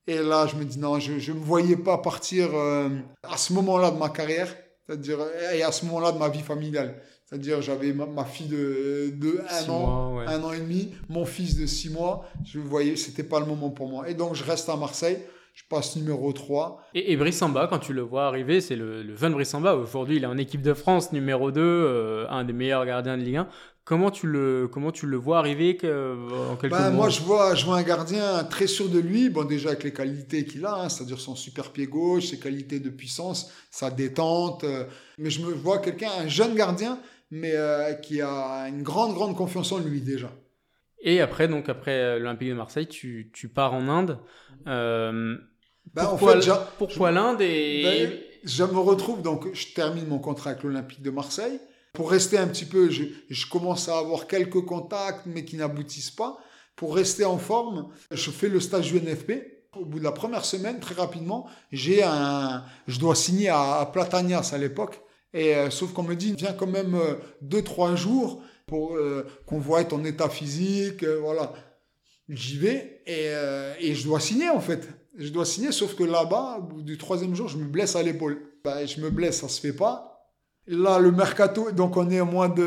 Et 0.07 0.17
là, 0.17 0.47
je 0.47 0.55
me 0.55 0.65
dis 0.65 0.79
non, 0.79 0.99
je 0.99 1.13
ne 1.13 1.37
me 1.37 1.43
voyais 1.43 1.77
pas 1.77 1.97
partir 1.97 2.49
euh, 2.53 2.89
à 3.23 3.37
ce 3.37 3.53
moment-là 3.53 3.91
de 3.91 3.97
ma 3.97 4.09
carrière, 4.09 4.53
c'est-à-dire 4.85 5.19
et 5.53 5.63
à 5.63 5.71
ce 5.71 5.85
moment-là 5.85 6.11
de 6.11 6.17
ma 6.17 6.29
vie 6.29 6.41
familiale. 6.41 6.95
C'est-à-dire, 7.25 7.61
j'avais 7.61 7.93
ma, 7.93 8.05
ma 8.05 8.25
fille 8.25 8.47
de, 8.47 9.11
de 9.15 9.41
un 9.49 9.61
Six 9.61 9.69
an, 9.69 9.79
mois, 9.79 10.19
ouais. 10.23 10.25
un 10.27 10.43
an 10.43 10.51
et 10.53 10.59
demi, 10.59 10.91
mon 11.09 11.25
fils 11.25 11.57
de 11.57 11.65
six 11.65 11.89
mois. 11.89 12.25
Je 12.45 12.59
voyais, 12.59 12.95
c'était 12.95 13.23
pas 13.23 13.39
le 13.39 13.45
moment 13.45 13.69
pour 13.71 13.87
moi. 13.87 14.07
Et 14.09 14.13
donc, 14.13 14.35
je 14.35 14.43
reste 14.43 14.69
à 14.69 14.75
Marseille. 14.75 15.17
Je 15.55 15.61
passe 15.69 15.95
numéro 15.95 16.33
3. 16.33 16.81
Et, 16.95 17.11
et 17.11 17.15
Brice 17.15 17.37
Samba, 17.37 17.67
quand 17.67 17.77
tu 17.77 17.93
le 17.93 18.01
vois 18.01 18.25
arriver, 18.25 18.59
c'est 18.59 18.75
le, 18.75 19.03
le 19.03 19.15
jeune 19.15 19.33
Brice 19.33 19.49
Samba. 19.49 19.75
Aujourd'hui, 19.75 20.17
il 20.17 20.23
est 20.23 20.27
en 20.27 20.37
équipe 20.39 20.63
de 20.63 20.73
France, 20.73 21.13
numéro 21.13 21.51
2, 21.51 21.61
euh, 21.61 22.25
un 22.29 22.43
des 22.43 22.53
meilleurs 22.53 22.85
gardiens 22.87 23.17
de 23.17 23.23
Ligue 23.23 23.35
1. 23.37 23.47
Comment 23.85 24.11
tu 24.11 24.27
le, 24.27 24.67
comment 24.71 24.91
tu 24.91 25.07
le 25.07 25.17
vois 25.17 25.39
arriver 25.39 25.77
que, 25.77 26.15
en 26.49 26.57
quelques 26.57 26.79
Ben, 26.79 26.91
mots? 26.91 26.91
moi, 26.91 27.09
je 27.09 27.21
vois, 27.21 27.55
je 27.55 27.65
vois 27.65 27.77
un 27.77 27.83
gardien 27.83 28.43
très 28.45 28.67
sûr 28.67 28.89
de 28.89 28.99
lui. 28.99 29.29
Bon, 29.29 29.43
déjà 29.43 29.69
avec 29.69 29.83
les 29.83 29.93
qualités 29.93 30.45
qu'il 30.45 30.65
a, 30.65 30.75
hein, 30.75 30.89
c'est-à-dire 30.89 31.19
son 31.19 31.35
super 31.35 31.71
pied 31.71 31.87
gauche, 31.87 32.27
ses 32.27 32.39
qualités 32.39 32.79
de 32.79 32.89
puissance, 32.89 33.51
sa 33.71 33.89
détente. 33.91 34.63
euh, 34.63 34.85
mais 35.17 35.29
je 35.29 35.41
me 35.41 35.51
vois 35.53 35.79
quelqu'un, 35.79 36.09
un 36.19 36.27
jeune 36.27 36.55
gardien, 36.55 36.99
mais 37.31 37.51
euh, 37.53 37.93
qui 37.93 38.21
a 38.21 38.67
une 38.69 38.83
grande, 38.83 39.13
grande 39.13 39.35
confiance 39.35 39.71
en 39.71 39.79
lui 39.79 40.01
déjà. 40.01 40.31
Et 41.01 41.19
après, 41.21 41.47
donc 41.47 41.69
après 41.69 41.91
euh, 41.99 42.19
l'Olympique 42.19 42.49
de 42.49 42.53
Marseille, 42.53 42.87
tu, 42.87 43.29
tu 43.33 43.49
pars 43.49 43.73
en 43.73 43.87
Inde. 43.89 44.19
Euh, 44.67 45.37
Ben, 45.93 46.05
en 46.07 46.17
pourquoi 46.17 46.17
fait, 46.17 46.41
j'a- 46.41 46.67
pourquoi 46.77 47.11
l'Inde 47.11 47.41
et, 47.41 47.81
Ben, 47.81 48.19
je 48.43 48.63
me 48.63 48.79
retrouve, 48.79 49.21
donc 49.21 49.53
je 49.53 49.73
termine 49.73 50.07
mon 50.07 50.19
contrat 50.19 50.51
avec 50.51 50.63
l'Olympique 50.63 51.01
de 51.01 51.09
Marseille. 51.11 51.59
Pour 51.93 52.11
rester 52.11 52.37
un 52.37 52.47
petit 52.47 52.65
peu, 52.65 52.89
je, 52.89 53.03
je 53.29 53.45
commence 53.47 53.87
à 53.87 53.97
avoir 53.97 54.27
quelques 54.27 54.61
contacts, 54.65 55.25
mais 55.25 55.45
qui 55.45 55.55
n'aboutissent 55.55 56.11
pas. 56.11 56.37
Pour 56.75 56.95
rester 56.95 57.23
en 57.23 57.37
forme, 57.37 57.89
je 58.11 58.31
fais 58.31 58.49
le 58.49 58.59
stage 58.59 58.91
du 58.91 58.99
NFP. 58.99 59.31
Au 59.75 59.85
bout 59.85 59.99
de 59.99 60.03
la 60.03 60.11
première 60.11 60.45
semaine, 60.45 60.79
très 60.79 60.95
rapidement, 60.95 61.47
j'ai 61.71 62.03
un, 62.03 62.63
je 62.87 62.99
dois 62.99 63.15
signer 63.15 63.49
à, 63.49 63.89
Platanias 63.91 64.51
à 64.53 64.57
l'époque. 64.57 65.01
Et 65.33 65.55
euh, 65.55 65.69
sauf 65.71 65.93
qu'on 65.93 66.03
me 66.03 66.15
dit, 66.15 66.33
viens 66.35 66.53
quand 66.53 66.67
même 66.67 66.93
euh, 66.93 67.15
deux 67.41 67.63
trois 67.63 67.95
jours 67.95 68.43
pour 68.65 68.95
euh, 68.95 69.27
qu'on 69.45 69.59
voit 69.59 69.83
ton 69.83 70.03
état 70.03 70.29
physique, 70.29 71.03
euh, 71.03 71.19
voilà. 71.19 71.53
J'y 72.29 72.57
vais 72.57 73.01
et, 73.05 73.27
euh, 73.27 73.73
et 73.79 73.93
je 73.95 74.05
dois 74.05 74.19
signer 74.19 74.49
en 74.49 74.61
fait. 74.61 74.87
Je 75.17 75.29
dois 75.29 75.45
signer, 75.45 75.71
sauf 75.71 75.95
que 75.95 76.03
là-bas, 76.03 76.57
au 76.59 76.61
bout 76.63 76.81
du 76.81 76.97
troisième 76.97 77.35
jour, 77.35 77.47
je 77.47 77.57
me 77.57 77.65
blesse 77.65 77.95
à 77.95 78.01
l'épaule. 78.01 78.41
Ben, 78.63 78.87
je 78.87 78.99
me 79.01 79.09
blesse, 79.09 79.41
ça 79.41 79.49
se 79.49 79.59
fait 79.59 79.73
pas. 79.73 80.12
Là, 80.67 80.97
le 80.99 81.11
mercato, 81.11 81.71
donc 81.71 81.97
on 81.97 82.09
est 82.09 82.21
au 82.21 82.25
moins 82.25 82.47
de, 82.47 82.63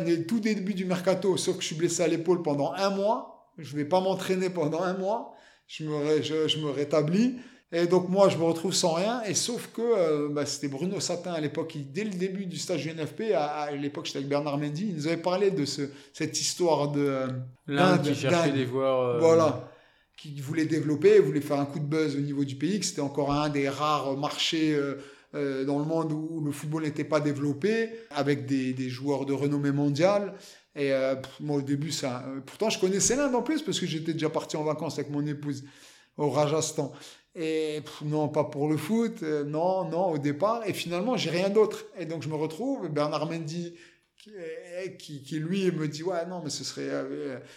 on 0.00 0.06
est 0.06 0.24
tout 0.28 0.38
début 0.38 0.74
du 0.74 0.84
mercato, 0.84 1.36
sauf 1.36 1.56
que 1.56 1.62
je 1.62 1.66
suis 1.68 1.74
blessé 1.76 2.02
à 2.02 2.06
l'épaule 2.08 2.42
pendant 2.42 2.72
un 2.74 2.90
mois. 2.90 3.50
Je 3.58 3.74
vais 3.76 3.84
pas 3.84 4.00
m'entraîner 4.00 4.50
pendant 4.50 4.82
un 4.82 4.94
mois. 4.96 5.34
Je 5.66 5.84
me, 5.84 5.94
ré- 5.96 6.22
je, 6.22 6.46
je 6.48 6.58
me 6.58 6.70
rétablis. 6.70 7.34
Et 7.72 7.86
donc 7.86 8.08
moi, 8.08 8.28
je 8.28 8.36
me 8.36 8.44
retrouve 8.44 8.72
sans 8.72 8.92
rien. 8.94 9.22
Et 9.24 9.34
sauf 9.34 9.68
que 9.74 9.82
euh, 9.82 10.28
bah, 10.30 10.46
c'était 10.46 10.68
Bruno 10.68 10.98
Satin 11.00 11.32
à 11.32 11.40
l'époque, 11.40 11.68
qui, 11.68 11.80
dès 11.80 12.04
le 12.04 12.10
début 12.10 12.46
du 12.46 12.56
stage 12.56 12.82
du 12.82 12.90
NFP, 12.90 13.32
à, 13.34 13.46
à 13.46 13.70
l'époque 13.72 14.06
j'étais 14.06 14.18
avec 14.18 14.28
Bernard 14.28 14.56
Mendy, 14.58 14.86
il 14.88 14.94
nous 14.94 15.06
avait 15.08 15.16
parlé 15.16 15.50
de 15.50 15.64
ce, 15.64 15.82
cette 16.12 16.40
histoire 16.40 16.90
de 16.92 17.00
euh, 17.00 17.26
l'Inde 17.66 18.02
qui 18.02 18.14
cherchait 18.14 18.52
des 18.52 18.66
joueurs. 18.66 19.00
euh, 19.00 19.18
voilà, 19.18 19.70
qui 20.16 20.40
voulait 20.40 20.66
développer, 20.66 21.18
voulait 21.18 21.40
faire 21.40 21.58
un 21.60 21.66
coup 21.66 21.78
de 21.80 21.84
buzz 21.84 22.14
au 22.16 22.20
niveau 22.20 22.44
du 22.44 22.54
pays, 22.56 22.78
que 22.80 22.86
c'était 22.86 23.00
encore 23.00 23.32
un 23.32 23.48
des 23.48 23.68
rares 23.68 24.16
marchés 24.16 24.74
euh, 25.34 25.64
dans 25.64 25.78
le 25.78 25.84
monde 25.84 26.12
où 26.12 26.40
le 26.44 26.50
football 26.50 26.82
n'était 26.82 27.04
pas 27.04 27.20
développé, 27.20 27.90
avec 28.10 28.46
des, 28.46 28.88
joueurs 28.88 29.26
de 29.26 29.32
renommée 29.32 29.70
mondiale. 29.70 30.34
Et 30.74 30.92
euh, 30.92 31.14
moi, 31.38 31.58
au 31.58 31.62
début, 31.62 31.92
ça. 31.92 32.24
euh, 32.26 32.40
pourtant, 32.44 32.68
je 32.68 32.80
connaissais 32.80 33.14
l'Inde 33.14 33.34
en 33.34 33.42
plus, 33.42 33.62
parce 33.62 33.78
que 33.78 33.86
j'étais 33.86 34.12
déjà 34.12 34.28
parti 34.28 34.56
en 34.56 34.64
vacances 34.64 34.98
avec 34.98 35.10
mon 35.10 35.24
épouse 35.24 35.64
au 36.16 36.30
Rajasthan. 36.30 36.92
Et 37.36 37.80
non, 38.04 38.28
pas 38.28 38.42
pour 38.44 38.68
le 38.68 38.76
foot, 38.76 39.22
non, 39.22 39.88
non, 39.88 40.10
au 40.10 40.18
départ. 40.18 40.62
Et 40.66 40.72
finalement, 40.72 41.16
j'ai 41.16 41.30
rien 41.30 41.48
d'autre. 41.48 41.84
Et 41.96 42.06
donc, 42.06 42.22
je 42.22 42.28
me 42.28 42.34
retrouve, 42.34 42.88
Bernard 42.88 43.30
Mendy, 43.30 43.74
qui, 44.98 45.22
qui, 45.22 45.38
lui 45.38 45.70
me 45.70 45.88
dit 45.88 46.02
ouais 46.02 46.26
non 46.26 46.42
mais 46.44 46.50
ce 46.50 46.62
serait 46.62 46.90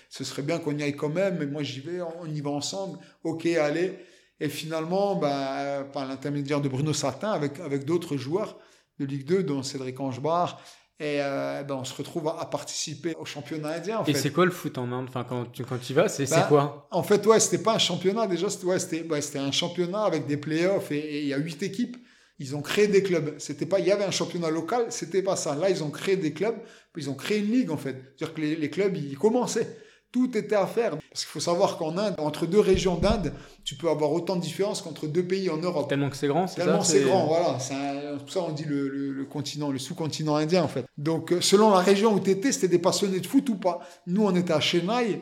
ce 0.07 0.24
serait 0.24 0.43
bien 0.43 0.59
qu'on 0.59 0.78
y 0.78 0.82
aille 0.82 0.95
quand 0.95 1.09
même 1.09 1.36
mais 1.38 1.45
moi 1.45 1.61
j'y 1.61 1.82
vais 1.82 1.99
on 2.01 2.26
y 2.26 2.39
va 2.39 2.51
ensemble 2.51 2.99
ok 3.26 3.47
allez 3.47 3.99
et 4.39 4.49
finalement 4.49 5.15
bah, 5.15 5.84
par 5.93 6.05
l'intermédiaire 6.05 6.61
de 6.61 6.69
Bruno 6.69 6.93
Satin 6.93 7.31
avec 7.31 7.59
avec 7.59 7.86
d'autres 7.86 8.17
joueurs 8.17 8.57
de 8.99 9.05
Ligue 9.05 9.25
2 9.25 9.43
dont 9.43 9.63
Cédric 9.63 9.99
Angebar 9.99 10.61
et 10.99 11.17
euh, 11.21 11.63
ben, 11.63 11.75
on 11.75 11.84
se 11.84 11.95
retrouve 11.95 12.27
à, 12.27 12.39
à, 12.39 12.45
participer 12.45 13.15
au 13.15 13.25
championnat 13.25 13.69
indien 13.69 13.99
en 13.99 14.05
Et 14.05 14.13
c'est 14.13 14.31
quoi 14.31 14.45
le 14.45 14.51
foot 14.51 14.77
en 14.77 14.91
Inde? 14.91 15.07
Enfin 15.09 15.25
quand 15.27 15.45
tu 15.51 15.63
quand 15.63 15.77
tu 15.77 15.91
y 15.91 15.95
vas 15.95 16.07
c'est 16.07 16.29
Bah, 16.29 16.45
quoi? 16.47 16.88
En 16.91 17.03
fait 17.03 17.25
ouais 17.25 17.39
c'était 17.39 17.63
pas 17.63 17.75
un 17.75 17.79
championnat 17.79 18.27
déjà 18.27 18.49
c'était 18.49 18.65
ouais, 18.65 18.77
ouais, 19.09 19.38
un 19.38 19.51
championnat 19.51 20.03
avec 20.03 20.27
des 20.27 20.38
playoffs 20.38 20.91
et 20.91 20.97
et 20.99 21.21
il 21.21 21.27
y 21.27 21.34
a 21.34 21.38
huit 21.38 21.61
équipes 21.63 21.97
ils 22.39 22.55
ont 22.55 22.61
créé 22.61 22.88
des 22.88 23.03
clubs. 23.03 23.36
C'était 23.38 23.65
pas, 23.65 23.79
il 23.79 23.86
y 23.86 23.91
avait 23.91 24.03
un 24.03 24.11
championnat 24.11 24.49
local, 24.49 24.88
c'était 24.89 25.21
pas 25.21 25.36
ça. 25.36 25.55
Là, 25.55 25.69
ils 25.69 25.84
ont 25.84 25.91
créé 25.91 26.17
des 26.17 26.34
clubs, 26.34 26.57
ils 26.97 27.09
ont 27.09 27.15
créé 27.15 27.39
une 27.39 27.51
ligue 27.51 27.71
en 27.71 27.77
fait. 27.77 27.95
C'est-à-dire 28.17 28.34
que 28.34 28.41
les, 28.41 28.55
les 28.55 28.69
clubs, 28.69 28.95
ils 28.95 29.17
commençaient. 29.17 29.77
Tout 30.14 30.38
était 30.38 30.55
à 30.55 30.66
faire. 30.68 30.91
Parce 30.91 31.22
qu'il 31.26 31.32
faut 31.32 31.39
savoir 31.41 31.76
qu'en 31.78 31.97
Inde, 31.97 32.14
entre 32.20 32.45
deux 32.45 32.59
régions 32.61 32.95
d'Inde, 32.95 33.34
tu 33.66 33.76
peux 33.76 33.89
avoir 33.89 34.11
autant 34.14 34.36
de 34.38 34.41
différences 34.41 34.82
qu'entre 34.82 35.07
deux 35.07 35.24
pays 35.24 35.49
en 35.49 35.57
Europe. 35.57 35.89
Tellement 35.89 36.09
que 36.09 36.16
c'est 36.16 36.28
grand, 36.28 36.47
c'est 36.47 36.61
Tellement 36.64 36.84
c'est 36.84 37.01
grand, 37.01 37.26
voilà. 37.26 37.57
C'est 37.59 37.74
un- 37.74 38.18
pour 38.20 38.32
ça 38.32 38.41
on 38.47 38.51
dit 38.51 38.64
le, 38.66 38.88
le- 38.89 39.11
le 39.11 39.26
continent, 39.26 39.72
le 39.72 39.80
sous-continent 39.80 40.36
indien 40.36 40.64
en 40.64 40.68
fait. 40.68 40.86
Donc 40.97 41.34
euh, 41.34 41.41
selon 41.41 41.72
la 41.72 41.80
région 41.80 42.14
où 42.14 42.20
tu 42.20 42.30
étais, 42.30 42.51
c'était 42.51 42.68
des 42.70 42.80
passionnés 42.80 43.20
de 43.20 43.28
foot 43.28 43.49
ou 43.49 43.55
pas? 43.55 43.80
Nous 44.07 44.24
on 44.24 44.34
était 44.36 44.53
à 44.53 44.59
Chennai. 44.59 45.22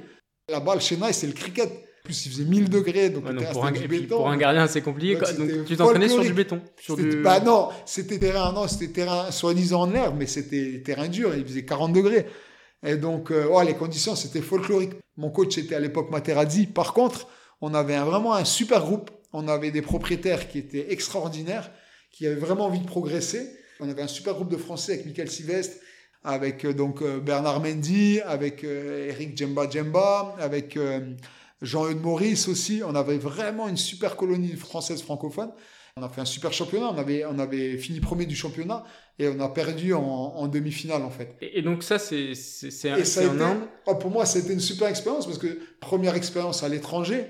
Là-bas, 0.50 0.76
le 0.76 0.82
Chennai, 0.82 1.14
c'est 1.14 1.28
le 1.28 1.34
cricket. 1.34 1.70
En 1.70 2.04
plus, 2.04 2.26
il 2.26 2.32
faisait 2.32 2.44
1000 2.46 2.68
degrés, 2.70 3.10
donc 3.12 3.24
Ouais, 3.26 3.30
on 3.32 3.36
donc 3.36 3.52
pour, 3.54 3.64
un, 3.64 3.72
du 3.72 3.88
béton. 3.88 4.18
pour 4.18 4.28
un 4.28 4.36
gardien, 4.36 4.66
c'est 4.68 4.82
compliqué. 4.82 5.16
Donc, 5.38 5.66
tu 5.68 5.78
t'entraînais 5.78 6.10
sur 6.10 6.24
du 6.24 6.34
béton. 6.34 6.60
Sur 6.82 6.96
C'était- 6.98 7.10
du... 7.18 7.22
Bah 7.22 7.40
non, 7.40 7.70
c'était 7.86 8.18
terrain, 8.18 8.52
non, 8.52 8.68
c'était 8.68 8.92
terrain 8.92 9.30
soi-disant 9.32 9.82
en 9.84 9.94
herbe, 9.94 10.16
mais 10.18 10.26
c'était 10.26 10.82
terrain 10.84 11.08
dur, 11.08 11.34
il 11.38 11.46
faisait 11.46 11.64
40 11.64 11.94
degrés. 11.94 12.26
Et 12.84 12.96
donc, 12.96 13.32
euh, 13.32 13.48
ouais, 13.48 13.66
les 13.66 13.76
conditions, 13.76 14.16
c'était 14.16 14.42
folklorique. 14.42 14.94
Mon 15.18 15.30
coach 15.30 15.58
était 15.58 15.76
à 15.76 15.80
l'époque 15.80 16.10
Materazzi. 16.10 16.66
Par 16.68 16.94
contre, 16.94 17.28
on 17.62 17.74
avait 17.74 17.98
vraiment 18.00 18.34
un 18.34 18.46
super 18.46 18.82
groupe. 18.82 19.12
On 19.34 19.48
avait 19.48 19.72
des 19.72 19.82
propriétaires 19.82 20.48
qui 20.48 20.58
étaient 20.58 20.92
extraordinaires, 20.92 21.72
qui 22.12 22.26
avaient 22.26 22.36
vraiment 22.36 22.66
envie 22.66 22.80
de 22.80 22.88
progresser. 22.88 23.52
On 23.80 23.90
avait 23.90 24.02
un 24.02 24.08
super 24.08 24.34
groupe 24.34 24.50
de 24.50 24.58
Français 24.58 24.94
avec 24.94 25.06
Michael 25.06 25.30
Sivestre, 25.30 25.78
avec 26.24 26.66
euh, 26.66 26.74
donc 26.74 27.02
euh, 27.02 27.20
Bernard 27.20 27.62
Mendy, 27.62 28.20
avec 28.22 28.64
Eric 28.64 29.38
Djemba 29.38 29.70
Djemba, 29.70 30.36
avec 30.40 30.78
Jean-Eudes 31.62 32.02
Maurice 32.02 32.48
aussi. 32.48 32.82
On 32.86 32.96
avait 32.96 33.18
vraiment 33.18 33.68
une 33.68 33.78
super 33.78 34.16
colonie 34.16 34.56
française 34.56 35.04
francophone. 35.04 35.52
On 36.02 36.06
a 36.06 36.10
fait 36.10 36.22
un 36.22 36.26
super 36.26 36.52
championnat. 36.52 36.90
On 36.90 36.98
avait, 36.98 37.26
on 37.26 37.38
avait 37.38 37.78
fini 37.78 38.00
premier 38.00 38.26
du 38.26 38.36
championnat 38.36 38.84
et 39.20 39.28
on 39.28 39.40
a 39.40 39.50
perdu 39.50 39.94
en, 39.94 40.48
demi-finale 40.48 41.04
en 41.04 41.12
fait. 41.12 41.36
Et, 41.42 41.62
donc 41.62 41.84
ça, 41.84 42.00
c'est 42.00 42.34
c'est 42.34 42.92
en 43.28 43.40
Inde. 43.40 43.60
Oh, 43.86 43.96
pour 43.96 44.10
moi, 44.10 44.26
c'était 44.26 44.54
une 44.54 44.60
super 44.60 44.88
expérience 44.88 45.28
parce 45.28 45.38
que 45.38 45.60
première 45.80 46.16
expérience 46.16 46.64
à 46.64 46.70
l'étranger. 46.70 47.28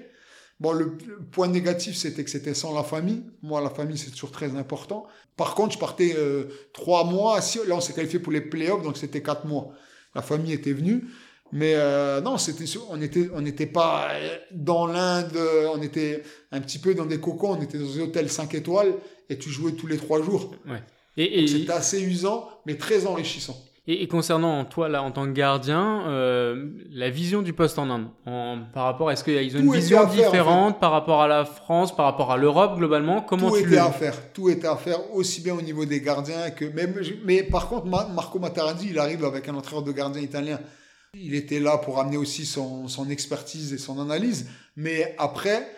Bon, 0.61 0.72
le, 0.72 0.95
point 1.32 1.47
négatif, 1.47 1.97
c'était 1.97 2.24
que 2.24 2.30
c'était 2.30 2.53
sans 2.53 2.74
la 2.74 2.84
famille. 2.84 3.24
Moi, 3.41 3.59
la 3.59 3.72
famille, 3.72 3.97
c'est 3.97 4.11
toujours 4.11 4.32
très 4.32 4.55
important. 4.55 5.05
Par 5.36 5.53
contre, 5.53 5.74
je 5.74 5.80
partais 5.80 6.15
euh, 6.15 6.45
trois 6.72 7.03
mois. 7.03 7.41
Si, 7.41 7.59
là, 7.67 7.76
on 7.76 7.82
s'est 7.82 7.93
qualifié 7.93 8.19
pour 8.19 8.32
les 8.32 8.41
playoffs, 8.41 8.84
donc 8.84 8.95
c'était 8.95 9.22
quatre 9.22 9.45
mois. 9.45 9.74
La 10.15 10.22
famille 10.22 10.53
était 10.53 10.74
venue. 10.74 11.03
Mais 11.54 11.74
euh, 11.76 12.22
non, 12.22 12.38
c'était, 12.38 12.66
on 12.89 13.02
était, 13.02 13.30
on 13.34 13.41
n'était 13.41 13.66
pas 13.66 14.10
dans 14.52 14.88
l'Inde, 14.88 15.38
on 15.74 15.82
était 15.82 16.24
un 16.52 16.62
petit 16.62 16.80
peu 16.80 16.93
dans 16.93 17.06
des 17.06 17.20
cocons, 17.20 17.58
on 17.58 17.62
était 17.62 17.78
dans 17.78 17.91
des 17.91 17.99
hôtels 17.99 18.30
5 18.30 18.54
étoiles 18.56 18.93
et 19.30 19.38
tu 19.38 19.49
jouais 19.49 19.74
tous 19.74 19.88
les 19.88 19.97
trois 19.97 20.22
jours. 20.22 20.56
Ouais. 20.68 20.82
Et, 21.18 21.43
et... 21.43 21.47
C'était 21.47 21.74
assez 21.74 22.02
usant, 22.02 22.49
mais 22.66 22.76
très 22.76 23.06
enrichissant. 23.06 23.58
Et, 23.88 24.08
concernant 24.08 24.64
toi, 24.64 24.89
là, 24.89 25.02
en 25.02 25.10
tant 25.10 25.26
que 25.26 25.32
gardien, 25.32 26.04
euh, 26.08 26.70
la 26.91 27.10
vision 27.10 27.41
du 27.41 27.52
poste 27.52 27.80
en 27.80 27.89
Inde, 27.89 28.08
en, 28.28 28.60
par 28.72 28.84
rapport, 28.84 29.12
est-ce 29.12 29.24
qu'ils 29.24 29.58
ont 29.58 29.60
une 29.60 29.74
vision 29.74 30.06
différente 30.06 30.80
par 30.80 30.91
rapport 30.91 31.24
à 31.24 31.28
la 31.28 31.45
France, 31.45 31.95
par 31.95 32.06
rapport 32.06 32.32
à 32.32 32.38
l'Europe 32.38 32.78
globalement? 32.78 33.22
Comment 33.22 33.49
Tout 33.49 33.58
tu 33.58 33.68
était 33.68 33.80
à 33.80 33.91
faire. 33.91 34.32
Tout 34.34 34.49
était 34.49 34.68
à 34.68 34.76
faire, 34.76 34.99
aussi 35.16 35.41
bien 35.41 35.56
au 35.56 35.62
niveau 35.64 35.84
des 35.86 35.99
gardiens 35.99 36.52
que 36.52 36.66
même. 36.66 36.93
Mais 37.26 37.41
par 37.41 37.68
contre, 37.68 37.88
Marco 37.88 38.38
Materazzi, 38.38 38.89
il 38.91 38.99
arrive 38.99 39.26
avec 39.26 39.49
un 39.49 39.56
entraîneur 39.56 39.84
de 39.84 39.91
gardien 39.91 40.22
italien. 40.22 40.60
Il 41.14 41.36
était 41.36 41.59
là 41.59 41.78
pour 41.78 41.99
amener 41.99 42.16
aussi 42.16 42.45
son, 42.45 42.88
son 42.88 43.09
expertise 43.09 43.74
et 43.74 43.78
son 43.78 43.99
analyse. 43.99 44.47
Mais 44.78 45.14
après, 45.18 45.70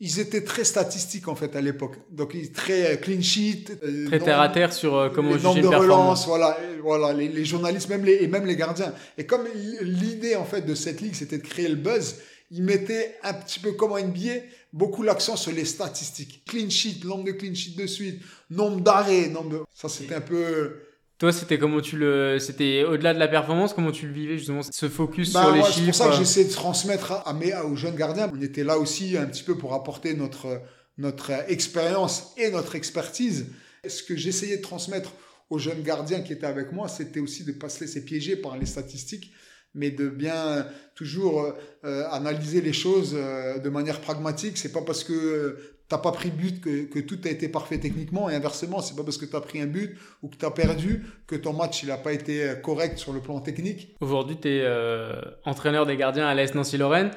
ils 0.00 0.18
étaient 0.18 0.42
très 0.42 0.64
statistiques 0.64 1.28
en 1.28 1.34
fait 1.34 1.54
à 1.54 1.60
l'époque. 1.60 1.96
Donc 2.10 2.34
très 2.54 2.98
clean 2.98 3.20
sheet, 3.20 3.66
euh, 3.84 4.06
très 4.06 4.18
terre 4.18 4.40
à 4.40 4.48
terre 4.48 4.72
sur 4.72 4.96
euh, 4.96 5.10
comment 5.10 5.36
juger 5.36 5.60
de 5.60 5.66
relance, 5.66 6.26
voilà, 6.26 6.56
voilà, 6.82 7.12
les, 7.12 7.28
les, 7.28 7.44
journalistes 7.44 7.90
même 7.90 8.06
les 8.06 8.22
et 8.22 8.26
même 8.26 8.46
les 8.46 8.56
gardiens. 8.56 8.94
Et 9.18 9.26
comme 9.26 9.46
l'idée 9.82 10.36
en 10.36 10.46
fait 10.46 10.62
de 10.62 10.74
cette 10.74 11.02
ligue 11.02 11.14
c'était 11.14 11.36
de 11.36 11.46
créer 11.46 11.68
le 11.68 11.74
buzz, 11.74 12.16
ils 12.50 12.62
mettaient 12.62 13.18
un 13.22 13.34
petit 13.34 13.60
peu 13.60 13.72
comme 13.72 13.92
un 13.92 14.02
NBA 14.02 14.40
beaucoup 14.72 15.02
l'accent 15.02 15.36
sur 15.36 15.52
les 15.52 15.66
statistiques, 15.66 16.42
clean 16.46 16.70
sheet, 16.70 17.04
nombre 17.04 17.24
de 17.24 17.32
clean 17.32 17.54
sheet 17.54 17.76
de 17.76 17.86
suite, 17.86 18.22
nombre 18.48 18.80
d'arrêts, 18.80 19.28
nombre 19.28 19.50
de 19.50 19.60
ça 19.74 19.90
c'était 19.90 20.14
un 20.14 20.22
peu 20.22 20.78
toi, 21.20 21.32
c'était 21.32 21.58
comment 21.58 21.82
tu 21.82 21.98
le, 21.98 22.38
c'était 22.40 22.82
au-delà 22.82 23.12
de 23.12 23.18
la 23.18 23.28
performance, 23.28 23.74
comment 23.74 23.92
tu 23.92 24.06
le 24.06 24.12
vivais 24.12 24.38
justement, 24.38 24.62
ce 24.62 24.88
focus 24.88 25.34
bah, 25.34 25.42
sur 25.42 25.54
les 25.54 25.62
chiffres. 25.62 25.74
C'est 25.76 25.84
pour 25.84 25.94
ça 25.94 26.08
que 26.08 26.16
j'essaie 26.16 26.44
de 26.46 26.50
transmettre 26.50 27.12
à 27.26 27.34
mes, 27.34 27.54
aux 27.54 27.76
jeunes 27.76 27.94
gardiens. 27.94 28.30
On 28.34 28.40
était 28.40 28.64
là 28.64 28.78
aussi 28.78 29.18
un 29.18 29.26
petit 29.26 29.42
peu 29.42 29.56
pour 29.56 29.74
apporter 29.74 30.14
notre 30.14 30.62
notre 30.96 31.30
expérience 31.50 32.32
et 32.36 32.50
notre 32.50 32.74
expertise. 32.74 33.46
Ce 33.86 34.02
que 34.02 34.16
j'essayais 34.16 34.56
de 34.58 34.62
transmettre 34.62 35.12
aux 35.50 35.58
jeunes 35.58 35.82
gardiens 35.82 36.20
qui 36.20 36.32
étaient 36.32 36.46
avec 36.46 36.72
moi, 36.72 36.88
c'était 36.88 37.20
aussi 37.20 37.44
de 37.44 37.52
pas 37.52 37.68
se 37.68 37.80
laisser 37.80 38.04
piéger 38.04 38.36
par 38.36 38.56
les 38.56 38.66
statistiques, 38.66 39.32
mais 39.74 39.90
de 39.90 40.08
bien 40.08 40.66
toujours 40.94 41.54
euh, 41.84 42.04
analyser 42.10 42.62
les 42.62 42.72
choses 42.72 43.14
euh, 43.14 43.58
de 43.58 43.68
manière 43.68 44.00
pragmatique. 44.00 44.56
C'est 44.56 44.72
pas 44.72 44.82
parce 44.82 45.04
que 45.04 45.56
t'as 45.90 45.98
pas 45.98 46.12
pris 46.12 46.30
but 46.30 46.60
que, 46.60 46.84
que, 46.84 47.00
tout 47.00 47.18
a 47.24 47.28
été 47.28 47.48
parfait 47.48 47.78
techniquement 47.78 48.30
et 48.30 48.34
inversement 48.36 48.80
c'est 48.80 48.94
pas 48.96 49.02
parce 49.02 49.18
que 49.18 49.26
tu 49.26 49.34
as 49.36 49.40
pris 49.40 49.60
un 49.60 49.66
but 49.66 49.98
ou 50.22 50.28
que 50.28 50.36
tu 50.36 50.46
as 50.46 50.50
perdu 50.52 51.04
que 51.26 51.34
ton 51.34 51.52
match 51.52 51.82
il 51.82 51.90
a 51.90 51.98
pas 51.98 52.12
été 52.12 52.44
euh, 52.44 52.54
correct 52.54 52.96
sur 52.96 53.12
le 53.12 53.20
plan 53.20 53.40
technique. 53.40 53.96
Aujourd'hui 54.00 54.38
tu 54.40 54.48
es 54.48 54.62
euh, 54.62 55.20
entraîneur 55.44 55.86
des 55.86 55.96
gardiens 55.96 56.26
à 56.26 56.34
l'AS 56.34 56.54
Nancy 56.54 56.78
Lorraine. 56.78 57.10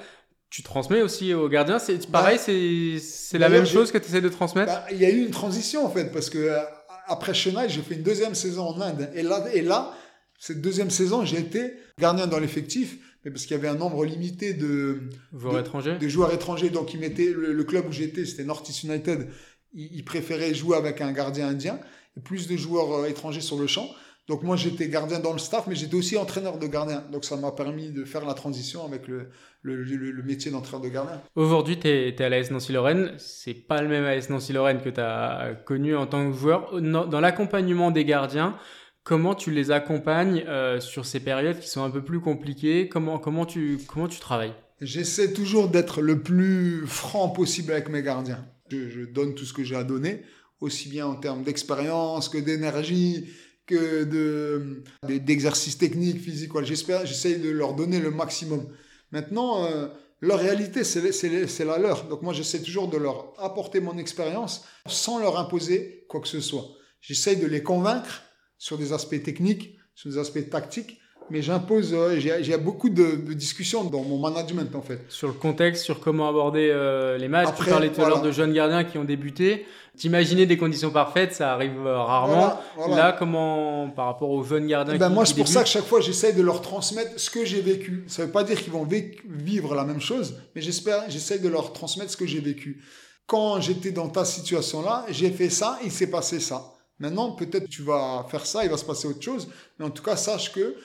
Tu 0.49 0.63
transmets 0.63 1.01
aussi 1.01 1.33
aux 1.33 1.49
gardiens, 1.49 1.79
c'est 1.79 2.05
pareil, 2.11 2.37
bah, 2.37 2.99
c'est 2.99 3.39
la 3.39 3.49
même 3.49 3.65
chose 3.65 3.91
que 3.91 3.97
tu 3.97 4.05
essaies 4.05 4.21
de 4.21 4.29
transmettre? 4.29 4.71
Bah, 4.71 4.85
Il 4.91 4.97
y 4.97 5.05
a 5.05 5.09
eu 5.09 5.23
une 5.23 5.31
transition 5.31 5.85
en 5.85 5.89
fait 5.89 6.11
parce 6.11 6.29
que 6.29 6.39
euh, 6.39 6.59
après 7.07 7.35
Chenal, 7.35 7.69
j'ai 7.69 7.81
fait 7.81 7.95
une 7.95 8.03
deuxième 8.03 8.33
saison 8.33 8.67
en 8.69 8.81
Inde 8.81 9.09
et 9.13 9.21
là 9.21 9.45
et 9.53 9.61
là 9.61 9.93
cette 10.39 10.61
deuxième 10.61 10.89
saison, 10.89 11.23
j'ai 11.23 11.39
été 11.39 11.75
gardien 11.99 12.27
dans 12.27 12.39
l'effectif 12.39 12.97
mais 13.23 13.31
parce 13.31 13.45
qu'il 13.45 13.55
y 13.55 13.59
avait 13.59 13.69
un 13.69 13.75
nombre 13.75 14.05
limité 14.05 14.53
de 14.53 15.03
joueurs 15.33 15.59
étrangers. 15.59 15.97
De 15.97 16.07
joueurs 16.07 16.33
étrangers. 16.33 16.69
Donc, 16.69 16.93
il 16.93 16.99
mettait 16.99 17.33
le, 17.33 17.63
club 17.63 17.85
où 17.87 17.91
j'étais, 17.91 18.25
c'était 18.25 18.43
Northeast 18.43 18.83
United. 18.83 19.29
Il, 19.73 20.03
préférait 20.03 20.53
jouer 20.53 20.77
avec 20.77 21.01
un 21.01 21.11
gardien 21.11 21.47
indien 21.47 21.79
et 22.17 22.19
plus 22.19 22.47
de 22.47 22.55
joueurs 22.57 22.93
euh, 22.93 23.05
étrangers 23.07 23.41
sur 23.41 23.57
le 23.57 23.65
champ. 23.65 23.89
Donc, 24.27 24.43
moi, 24.43 24.55
j'étais 24.55 24.87
gardien 24.87 25.19
dans 25.19 25.33
le 25.33 25.39
staff, 25.39 25.67
mais 25.67 25.75
j'étais 25.75 25.95
aussi 25.95 26.17
entraîneur 26.17 26.57
de 26.57 26.67
gardien. 26.67 27.03
Donc, 27.11 27.25
ça 27.25 27.35
m'a 27.35 27.51
permis 27.51 27.89
de 27.89 28.05
faire 28.05 28.25
la 28.25 28.33
transition 28.33 28.85
avec 28.85 29.07
le, 29.07 29.29
le, 29.63 30.23
métier 30.23 30.51
d'entraîneur 30.51 30.81
de 30.81 30.89
gardien. 30.89 31.21
Aujourd'hui, 31.35 31.79
tu 31.79 31.87
es, 31.87 32.21
à 32.21 32.29
l'AS 32.29 32.51
Nancy-Lorraine. 32.51 33.13
C'est 33.17 33.53
pas 33.53 33.81
le 33.81 33.89
même 33.89 34.05
AS 34.05 34.29
Nancy-Lorraine 34.29 34.81
que 34.81 34.89
tu 34.89 35.01
as 35.01 35.55
connu 35.65 35.95
en 35.95 36.07
tant 36.07 36.29
que 36.29 36.37
joueur. 36.37 36.79
Dans 36.81 37.19
l'accompagnement 37.19 37.91
des 37.91 38.05
gardiens, 38.05 38.55
Comment 39.03 39.35
tu 39.35 39.51
les 39.51 39.69
accompagnes 39.71 40.45
euh, 40.47 40.79
sur 40.79 41.05
ces 41.05 41.19
périodes 41.19 41.59
qui 41.59 41.67
sont 41.67 41.83
un 41.83 41.89
peu 41.89 42.01
plus 42.01 42.21
compliquées? 42.21 42.87
Comment, 42.87 43.19
comment, 43.19 43.45
tu, 43.45 43.77
comment 43.85 44.07
tu 44.07 44.19
travailles? 44.19 44.53
J'essaie 44.79 45.33
toujours 45.33 45.67
d'être 45.67 46.01
le 46.01 46.21
plus 46.21 46.87
franc 46.87 47.27
possible 47.27 47.73
avec 47.73 47.89
mes 47.89 48.01
gardiens. 48.01 48.45
Je, 48.71 49.03
donne 49.05 49.35
tout 49.35 49.43
ce 49.43 49.51
que 49.51 49.63
j'ai 49.63 49.75
à 49.75 49.83
donner, 49.83 50.23
aussi 50.61 50.87
bien 50.87 51.05
en 51.05 51.15
termes 51.15 51.43
d'expérience 51.43 52.29
que 52.29 52.37
d'énergie, 52.37 53.27
que 53.65 54.05
de, 54.05 54.83
d'exercice 55.19 55.77
technique, 55.77 56.21
physique. 56.21 56.51
J'espère, 56.63 57.05
j'essaie 57.05 57.35
de 57.35 57.49
leur 57.49 57.73
donner 57.73 57.99
le 57.99 58.09
maximum. 58.09 58.67
Maintenant, 59.11 59.65
euh, 59.65 59.89
leur 60.21 60.39
réalité, 60.39 60.85
c'est 60.85 61.65
la 61.65 61.77
leur. 61.77 62.05
Donc 62.05 62.21
moi, 62.21 62.31
j'essaie 62.31 62.61
toujours 62.61 62.87
de 62.87 62.97
leur 62.97 63.33
apporter 63.37 63.81
mon 63.81 63.97
expérience 63.97 64.65
sans 64.87 65.19
leur 65.19 65.37
imposer 65.37 66.05
quoi 66.07 66.21
que 66.21 66.27
ce 66.29 66.39
soit. 66.39 66.69
J'essaie 67.01 67.35
de 67.35 67.45
les 67.45 67.61
convaincre 67.61 68.23
sur 68.63 68.77
des 68.77 68.93
aspects 68.93 69.21
techniques, 69.21 69.77
sur 69.93 70.09
des 70.09 70.17
aspects 70.17 70.49
tactiques, 70.49 70.97
mais 71.29 71.41
j'impose, 71.41 71.93
euh, 71.93 72.17
j'ai 72.17 72.57
beaucoup 72.57 72.89
de, 72.89 73.33
discussions 73.33 73.83
dans 73.83 74.03
mon 74.03 74.17
management 74.17 74.73
en 74.73 74.81
fait. 74.81 75.01
Sur 75.09 75.27
le 75.27 75.33
contexte, 75.33 75.83
sur 75.83 75.99
comment 75.99 76.29
aborder 76.29 76.69
euh, 76.71 77.17
les 77.17 77.27
matchs. 77.27 77.49
tu 77.57 77.65
parlais 77.65 77.91
tout 77.91 78.01
à 78.01 78.07
l'heure 78.07 78.21
de 78.21 78.31
jeunes 78.31 78.53
gardiens 78.53 78.85
qui 78.85 78.97
ont 78.97 79.03
débuté. 79.03 79.65
T'imaginer 79.97 80.45
des 80.45 80.57
conditions 80.57 80.91
parfaites, 80.91 81.33
ça 81.33 81.51
arrive 81.51 81.85
euh, 81.85 81.97
rarement. 81.97 82.57
Là, 82.87 83.13
comment, 83.19 83.89
par 83.89 84.05
rapport 84.05 84.29
aux 84.29 84.43
jeunes 84.43 84.67
gardiens 84.67 84.93
eh 84.95 84.97
ben 84.97 85.09
Moi, 85.09 85.25
c'est 85.25 85.35
pour 85.35 85.49
ça 85.49 85.63
que 85.63 85.69
chaque 85.69 85.85
fois, 85.85 85.99
j'essaie 85.99 86.31
de 86.31 86.41
leur 86.41 86.61
transmettre 86.61 87.19
ce 87.19 87.29
que 87.29 87.43
j'ai 87.43 87.59
vécu. 87.59 88.05
Ça 88.07 88.21
ne 88.21 88.27
veut 88.27 88.31
pas 88.31 88.45
dire 88.45 88.61
qu'ils 88.61 88.71
vont 88.71 88.87
vivre 89.29 89.75
la 89.75 89.83
même 89.83 89.99
chose, 89.99 90.37
mais 90.55 90.61
j'espère, 90.61 91.03
j'essaie 91.09 91.39
de 91.39 91.49
leur 91.49 91.73
transmettre 91.73 92.11
ce 92.11 92.17
que 92.17 92.25
j'ai 92.25 92.39
vécu. 92.39 92.81
Quand 93.25 93.59
j'étais 93.59 93.91
dans 93.91 94.07
ta 94.07 94.23
situation-là, 94.23 95.05
j'ai 95.09 95.31
fait 95.31 95.49
ça, 95.49 95.79
il 95.83 95.91
s'est 95.91 96.09
passé 96.09 96.39
ça. 96.39 96.72
Maintenant, 97.03 97.31
peut-être 97.31 97.67
tu 97.67 97.81
vas 97.81 98.25
faire 98.29 98.45
ça, 98.45 98.63
il 98.63 98.71
va 98.71 98.77
se 98.77 98.85
passer 98.85 99.09
autre 99.09 99.21
chose. 99.21 99.49
Mais 99.77 99.83
en 99.83 99.89
tout 99.89 100.01
cas, 100.01 100.15
sache 100.15 100.53
que 100.53 100.77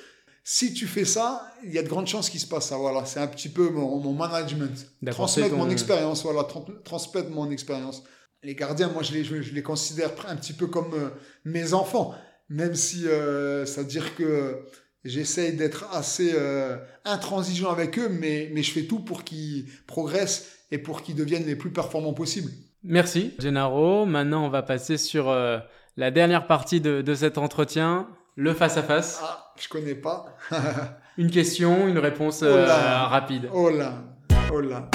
si 0.42 0.74
tu 0.74 0.88
fais 0.88 1.04
ça, 1.04 1.46
il 1.62 1.72
y 1.72 1.78
a 1.78 1.82
de 1.84 1.88
grandes 1.88 2.08
chances 2.08 2.28
qu'il 2.28 2.40
se 2.40 2.46
passe 2.48 2.70
ça. 2.70 2.76
Voilà, 2.76 3.04
c'est 3.04 3.20
un 3.20 3.28
petit 3.28 3.48
peu 3.48 3.70
mon, 3.70 4.12
management. 4.12 4.84
Transmettre 5.12 5.54
mon 5.54 5.70
expérience, 5.70 6.24
voilà, 6.24 6.44
transmettre 6.84 7.30
mon 7.30 7.52
expérience. 7.52 8.02
Les 8.42 8.56
gardiens, 8.56 8.88
moi, 8.88 9.04
je 9.04 9.12
les, 9.12 9.22
je, 9.22 9.54
les 9.54 9.62
considère 9.62 10.10
un 10.26 10.34
petit 10.34 10.54
peu 10.54 10.66
comme 10.66 10.92
euh, 10.92 11.10
mes 11.44 11.72
enfants. 11.72 12.16
Même 12.48 12.74
si 12.74 13.06
euh, 13.06 13.64
ça 13.64 13.82
veut 13.82 13.86
dire 13.86 14.16
que 14.16 14.64
j'essaye 15.04 15.52
d'être 15.52 15.86
assez 15.92 16.32
euh, 16.34 16.78
intransigeant 17.04 17.70
avec 17.70 17.96
eux, 17.96 18.08
mais, 18.08 18.50
mais 18.52 18.64
je 18.64 18.72
fais 18.72 18.86
tout 18.86 19.04
pour 19.04 19.22
qu'ils 19.22 19.66
progressent 19.86 20.48
et 20.72 20.78
pour 20.78 21.02
qu'ils 21.02 21.14
deviennent 21.14 21.46
les 21.46 21.54
plus 21.54 21.70
performants 21.70 22.12
possibles. 22.12 22.50
Merci, 22.82 23.34
Gennaro. 23.38 24.04
Maintenant, 24.04 24.44
on 24.44 24.48
va 24.48 24.62
passer 24.62 24.96
sur 24.96 25.32
la 25.98 26.12
dernière 26.12 26.46
partie 26.46 26.80
de, 26.80 27.14
cet 27.14 27.38
entretien, 27.38 28.06
le 28.36 28.54
face-à-face. 28.54 29.18
Ah, 29.20 29.52
je 29.60 29.68
connais 29.68 29.96
pas. 29.96 30.26
une 31.18 31.28
question, 31.28 31.88
une 31.88 31.98
réponse 31.98 32.44
euh, 32.44 32.66
rapide. 32.68 33.50
Oh 33.52 33.68
là, 33.68 34.04
oh 34.52 34.60
là. 34.60 34.88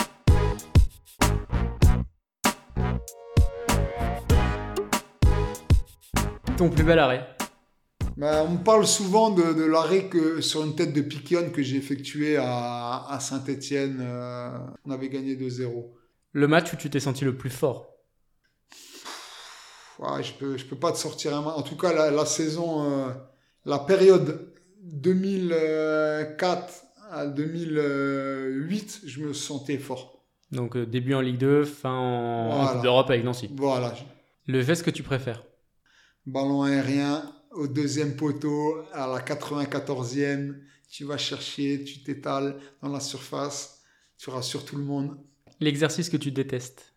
Ton 6.56 6.70
plus 6.70 6.84
bel 6.86 7.00
arrêt 7.00 7.28
bah, 8.16 8.46
on 8.48 8.58
parle 8.58 8.86
souvent 8.86 9.32
de, 9.32 9.66
l'arrêt 9.66 10.06
que 10.06 10.40
sur 10.40 10.64
une 10.64 10.76
tête 10.76 10.94
de 10.94 11.02
Piquion 11.02 11.50
que 11.50 11.64
j'ai 11.64 11.78
effectué 11.78 12.38
à, 12.38 13.18
Saint-Etienne. 13.20 14.00
Euh, 14.02 14.58
on 14.86 14.92
avait 14.92 15.10
gagné 15.10 15.36
2-0. 15.36 15.88
Le 16.32 16.48
match 16.48 16.72
où 16.72 16.78
tu 16.78 16.90
t'es 16.90 17.02
senti 17.02 17.26
le 17.26 17.36
plus 17.36 17.50
fort 17.50 17.93
je 20.22 20.34
peux, 20.34 20.58
je 20.58 20.66
peux 20.66 20.76
pas 20.76 20.92
te 20.92 20.98
sortir 20.98 21.36
un 21.36 21.44
En 21.44 21.62
tout 21.62 21.78
cas, 21.78 22.12
la, 22.12 22.26
saison, 22.26 22.92
euh, 22.92 23.10
la 23.66 23.80
période 23.80 24.54
2004 24.82 26.74
à 27.12 27.28
2008, 27.28 29.02
je 29.06 29.22
me 29.22 29.34
sentais 29.34 29.78
fort. 29.78 30.24
Donc 30.52 30.76
euh, 30.76 30.86
début 30.86 31.14
en 31.14 31.22
Ligue 31.22 31.38
2, 31.38 31.66
fin 31.66 31.94
en, 31.94 32.68
Coupe 32.68 32.84
d'Europe 32.84 33.10
avec 33.10 33.24
Nancy. 33.24 33.50
Voilà. 33.56 33.94
Le 34.48 34.62
geste 34.62 34.84
que 34.84 34.92
tu 34.92 35.04
préfères? 35.04 35.44
Ballon 36.26 36.64
aérien 36.64 37.24
au 37.52 37.68
deuxième 37.68 38.16
poteau, 38.16 38.84
à 38.94 39.08
la 39.08 39.20
94e, 39.20 40.56
tu 40.90 41.06
vas 41.06 41.18
chercher, 41.18 41.84
tu 41.84 42.04
t'étales 42.04 42.58
dans 42.82 42.90
la 42.90 43.00
surface, 43.00 43.82
tu 44.18 44.30
rassures 44.30 44.66
tout 44.66 44.76
le 44.76 44.84
monde. 44.84 45.18
L'exercice 45.60 46.10
que 46.10 46.18
tu 46.18 46.32
détestes? 46.32 46.94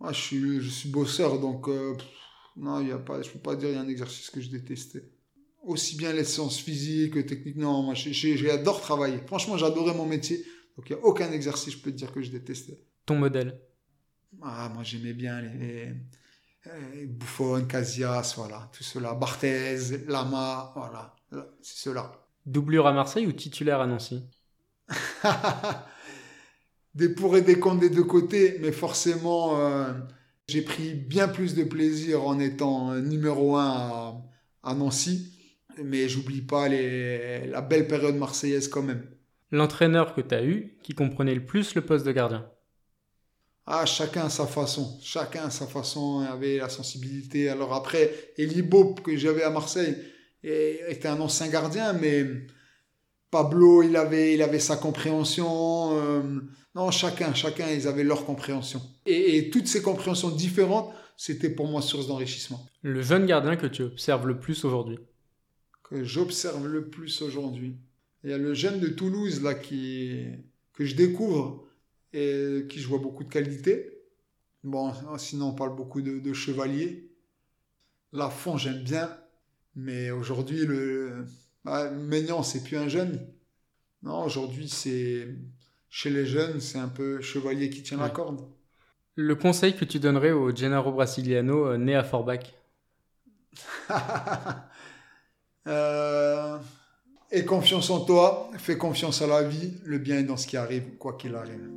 Moi, 0.00 0.12
je 0.12 0.20
suis, 0.20 0.60
je 0.60 0.70
suis 0.70 0.88
bosseur, 0.88 1.40
donc 1.40 1.68
euh, 1.68 1.96
non, 2.58 2.80
il 2.80 2.88
y 2.88 2.92
a 2.92 2.98
pas, 2.98 3.22
je 3.22 3.30
peux 3.30 3.38
pas 3.38 3.56
dire 3.56 3.68
il 3.70 3.74
y 3.74 3.78
a 3.78 3.80
un 3.80 3.88
exercice 3.88 4.30
que 4.30 4.40
je 4.40 4.50
détestais. 4.50 5.04
Aussi 5.62 5.96
bien 5.96 6.12
les 6.12 6.24
séances 6.24 6.58
physiques 6.58 7.14
que 7.14 7.20
techniques, 7.20 7.56
non, 7.56 7.82
moi 7.82 7.94
j'adore 7.94 8.80
travailler. 8.80 9.18
Franchement, 9.26 9.56
j'adorais 9.56 9.94
mon 9.94 10.06
métier, 10.06 10.44
donc 10.76 10.88
il 10.88 10.96
n'y 10.96 11.00
a 11.00 11.04
aucun 11.04 11.30
exercice, 11.32 11.74
je 11.74 11.78
peux 11.78 11.90
te 11.90 11.96
dire 11.96 12.12
que 12.12 12.22
je 12.22 12.30
détestais. 12.30 12.84
Ton 13.06 13.16
modèle? 13.16 13.60
Ah, 14.42 14.70
moi 14.74 14.82
j'aimais 14.82 15.14
bien 15.14 15.40
les, 15.40 15.58
les, 15.58 15.94
les 16.94 17.06
Buffon, 17.06 17.64
Casillas, 17.66 18.34
voilà, 18.36 18.70
tout 18.72 18.84
cela. 18.84 19.14
Barthez, 19.14 20.04
Lama, 20.06 20.72
voilà, 20.76 21.14
c'est 21.62 21.88
cela. 21.88 22.12
Doublure 22.46 22.86
à 22.86 22.92
Marseille 22.92 23.26
ou 23.26 23.32
titulaire 23.32 23.80
à 23.80 23.86
Nancy? 23.86 24.24
Des 26.94 27.08
pour 27.10 27.36
et 27.36 27.42
des 27.42 27.58
contre 27.60 27.80
des 27.80 27.90
deux 27.90 28.04
côtés, 28.04 28.58
mais 28.60 28.72
forcément, 28.72 29.60
euh, 29.60 29.92
j'ai 30.48 30.62
pris 30.62 30.94
bien 30.94 31.28
plus 31.28 31.54
de 31.54 31.64
plaisir 31.64 32.26
en 32.26 32.38
étant 32.40 32.92
euh, 32.92 33.00
numéro 33.00 33.56
un 33.56 33.66
à, 33.66 34.22
à 34.62 34.74
Nancy, 34.74 35.32
mais 35.84 36.08
j'oublie 36.08 36.42
pas 36.42 36.68
les, 36.68 37.46
la 37.46 37.60
belle 37.60 37.86
période 37.86 38.16
marseillaise 38.16 38.68
quand 38.68 38.82
même. 38.82 39.04
L'entraîneur 39.50 40.14
que 40.14 40.22
tu 40.22 40.34
as 40.34 40.42
eu 40.42 40.78
qui 40.82 40.94
comprenait 40.94 41.34
le 41.34 41.44
plus 41.44 41.74
le 41.74 41.84
poste 41.84 42.06
de 42.06 42.12
gardien? 42.12 42.50
Ah, 43.66 43.84
chacun 43.84 44.24
à 44.26 44.30
sa 44.30 44.46
façon, 44.46 44.98
chacun 45.02 45.44
à 45.44 45.50
sa 45.50 45.66
façon 45.66 46.20
avait 46.20 46.56
la 46.56 46.68
sensibilité. 46.70 47.50
Alors 47.50 47.74
après, 47.74 48.32
Eli 48.38 48.62
Bob 48.62 49.00
que 49.00 49.14
j'avais 49.16 49.42
à 49.42 49.50
Marseille 49.50 49.96
était 50.42 51.08
un 51.08 51.20
ancien 51.20 51.48
gardien, 51.48 51.92
mais 51.92 52.24
Pablo, 53.30 53.82
il 53.82 53.96
avait, 53.96 54.34
il 54.34 54.42
avait 54.42 54.58
sa 54.60 54.76
compréhension. 54.76 55.98
euh, 55.98 56.22
non, 56.78 56.92
chacun, 56.92 57.34
chacun, 57.34 57.68
ils 57.68 57.88
avaient 57.88 58.04
leur 58.04 58.24
compréhension. 58.24 58.80
Et, 59.04 59.36
et 59.36 59.50
toutes 59.50 59.66
ces 59.66 59.82
compréhensions 59.82 60.30
différentes, 60.30 60.94
c'était 61.16 61.50
pour 61.50 61.66
moi 61.66 61.82
source 61.82 62.06
d'enrichissement. 62.06 62.64
Le 62.82 63.02
jeune 63.02 63.26
gardien 63.26 63.56
que 63.56 63.66
tu 63.66 63.82
observes 63.82 64.28
le 64.28 64.38
plus 64.38 64.64
aujourd'hui 64.64 64.98
Que 65.82 66.04
j'observe 66.04 66.68
le 66.68 66.88
plus 66.88 67.20
aujourd'hui. 67.20 67.76
Il 68.22 68.30
y 68.30 68.32
a 68.32 68.38
le 68.38 68.54
jeune 68.54 68.78
de 68.78 68.86
Toulouse 68.86 69.42
là 69.42 69.54
qui 69.54 70.26
que 70.72 70.84
je 70.84 70.94
découvre 70.94 71.66
et 72.12 72.66
qui 72.68 72.78
je 72.78 72.86
vois 72.86 72.98
beaucoup 73.00 73.24
de 73.24 73.28
qualité. 73.28 74.04
Bon, 74.62 74.92
sinon 75.18 75.48
on 75.48 75.54
parle 75.54 75.74
beaucoup 75.74 76.00
de, 76.00 76.20
de 76.20 76.32
chevalier. 76.32 77.10
Lafont, 78.12 78.56
j'aime 78.56 78.84
bien, 78.84 79.10
mais 79.74 80.12
aujourd'hui 80.12 80.64
le 80.64 81.26
bah, 81.64 81.90
Maignan, 81.90 82.44
c'est 82.44 82.62
plus 82.62 82.76
un 82.76 82.88
jeune. 82.88 83.26
Non, 84.04 84.22
aujourd'hui 84.22 84.68
c'est 84.68 85.26
chez 85.90 86.10
les 86.10 86.26
jeunes, 86.26 86.60
c'est 86.60 86.78
un 86.78 86.88
peu 86.88 87.20
chevalier 87.20 87.70
qui 87.70 87.82
tient 87.82 87.98
la 87.98 88.10
corde. 88.10 88.40
Le 89.14 89.34
conseil 89.34 89.74
que 89.74 89.84
tu 89.84 89.98
donnerais 89.98 90.32
au 90.32 90.54
Gennaro 90.54 90.92
Brasiliano 90.92 91.66
euh, 91.66 91.76
né 91.76 91.96
à 91.96 92.04
Forbach 92.04 92.54
Euh, 95.66 96.58
aie 97.30 97.44
confiance 97.44 97.90
en 97.90 98.00
toi, 98.00 98.50
fais 98.56 98.78
confiance 98.78 99.20
à 99.20 99.26
la 99.26 99.42
vie, 99.42 99.74
le 99.84 99.98
bien 99.98 100.18
est 100.18 100.22
dans 100.22 100.38
ce 100.38 100.46
qui 100.46 100.56
arrive, 100.56 100.96
quoi 100.96 101.12
qu'il 101.12 101.34
arrive. 101.34 101.68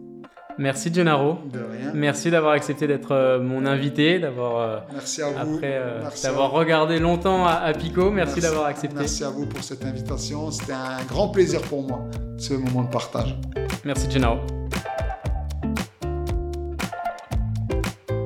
Merci 0.61 0.93
Gennaro. 0.93 1.39
De 1.51 1.57
rien. 1.57 1.91
Merci 1.95 2.29
d'avoir 2.29 2.53
accepté 2.53 2.85
d'être 2.85 3.13
euh, 3.13 3.39
mon 3.41 3.65
invité, 3.65 4.19
d'avoir 4.19 4.57
euh, 4.59 4.79
Merci 4.93 5.23
à 5.23 5.29
vous. 5.29 5.55
après 5.55 5.71
euh, 5.73 5.99
Merci 6.03 6.27
à 6.27 6.29
d'avoir 6.29 6.51
vous. 6.51 6.55
regardé 6.57 6.99
longtemps 6.99 7.47
à, 7.47 7.53
à 7.53 7.73
Pico. 7.73 8.11
Merci, 8.11 8.41
d'avoir 8.41 8.65
accepté. 8.65 8.95
Merci 8.95 9.23
à 9.23 9.29
vous 9.29 9.47
pour 9.47 9.63
cette 9.63 9.83
invitation. 9.83 10.51
C'était 10.51 10.73
un 10.73 11.03
grand 11.07 11.29
plaisir 11.29 11.61
pour 11.63 11.81
moi, 11.87 12.01
ce 12.37 12.53
moment 12.53 12.83
de 12.83 12.89
partage. 12.91 13.35
Merci 13.85 14.09
Gennaro. 14.11 14.37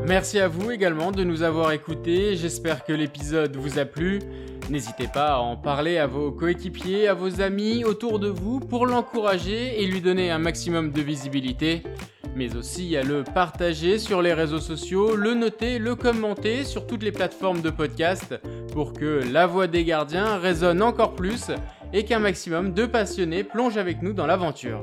Merci 0.05 0.39
à 0.39 0.47
vous 0.49 0.71
également 0.71 1.11
de 1.11 1.23
nous 1.23 1.41
avoir 1.41 1.71
écoutés. 1.71 2.35
J'espère 2.35 2.83
que 2.83 2.91
l'épisode 2.93 3.55
vous 3.55 3.79
a 3.79 3.85
plu. 3.85 4.19
N'hésitez 4.69 5.07
pas 5.07 5.35
à 5.35 5.37
en 5.37 5.57
parler 5.57 5.99
à 5.99 6.07
vos 6.07 6.31
coéquipiers, 6.31 7.07
à 7.07 7.13
vos 7.13 7.39
amis 7.39 7.83
autour 7.83 8.17
de 8.17 8.27
vous 8.27 8.59
pour 8.59 8.87
l'encourager 8.87 9.81
et 9.81 9.85
lui 9.85 10.01
donner 10.01 10.31
un 10.31 10.39
maximum 10.39 10.91
de 10.91 11.01
visibilité. 11.01 11.83
Mais 12.35 12.55
aussi 12.55 12.97
à 12.97 13.03
le 13.03 13.23
partager 13.23 13.99
sur 13.99 14.23
les 14.23 14.33
réseaux 14.33 14.59
sociaux, 14.59 15.15
le 15.15 15.35
noter, 15.35 15.77
le 15.77 15.95
commenter 15.95 16.63
sur 16.63 16.87
toutes 16.87 17.03
les 17.03 17.11
plateformes 17.11 17.61
de 17.61 17.69
podcast 17.69 18.33
pour 18.73 18.93
que 18.93 19.21
la 19.31 19.45
voix 19.45 19.67
des 19.67 19.85
gardiens 19.85 20.37
résonne 20.37 20.81
encore 20.81 21.13
plus 21.13 21.51
et 21.93 22.03
qu'un 22.03 22.19
maximum 22.19 22.73
de 22.73 22.87
passionnés 22.87 23.43
plongent 23.43 23.77
avec 23.77 24.01
nous 24.01 24.13
dans 24.13 24.25
l'aventure. 24.25 24.81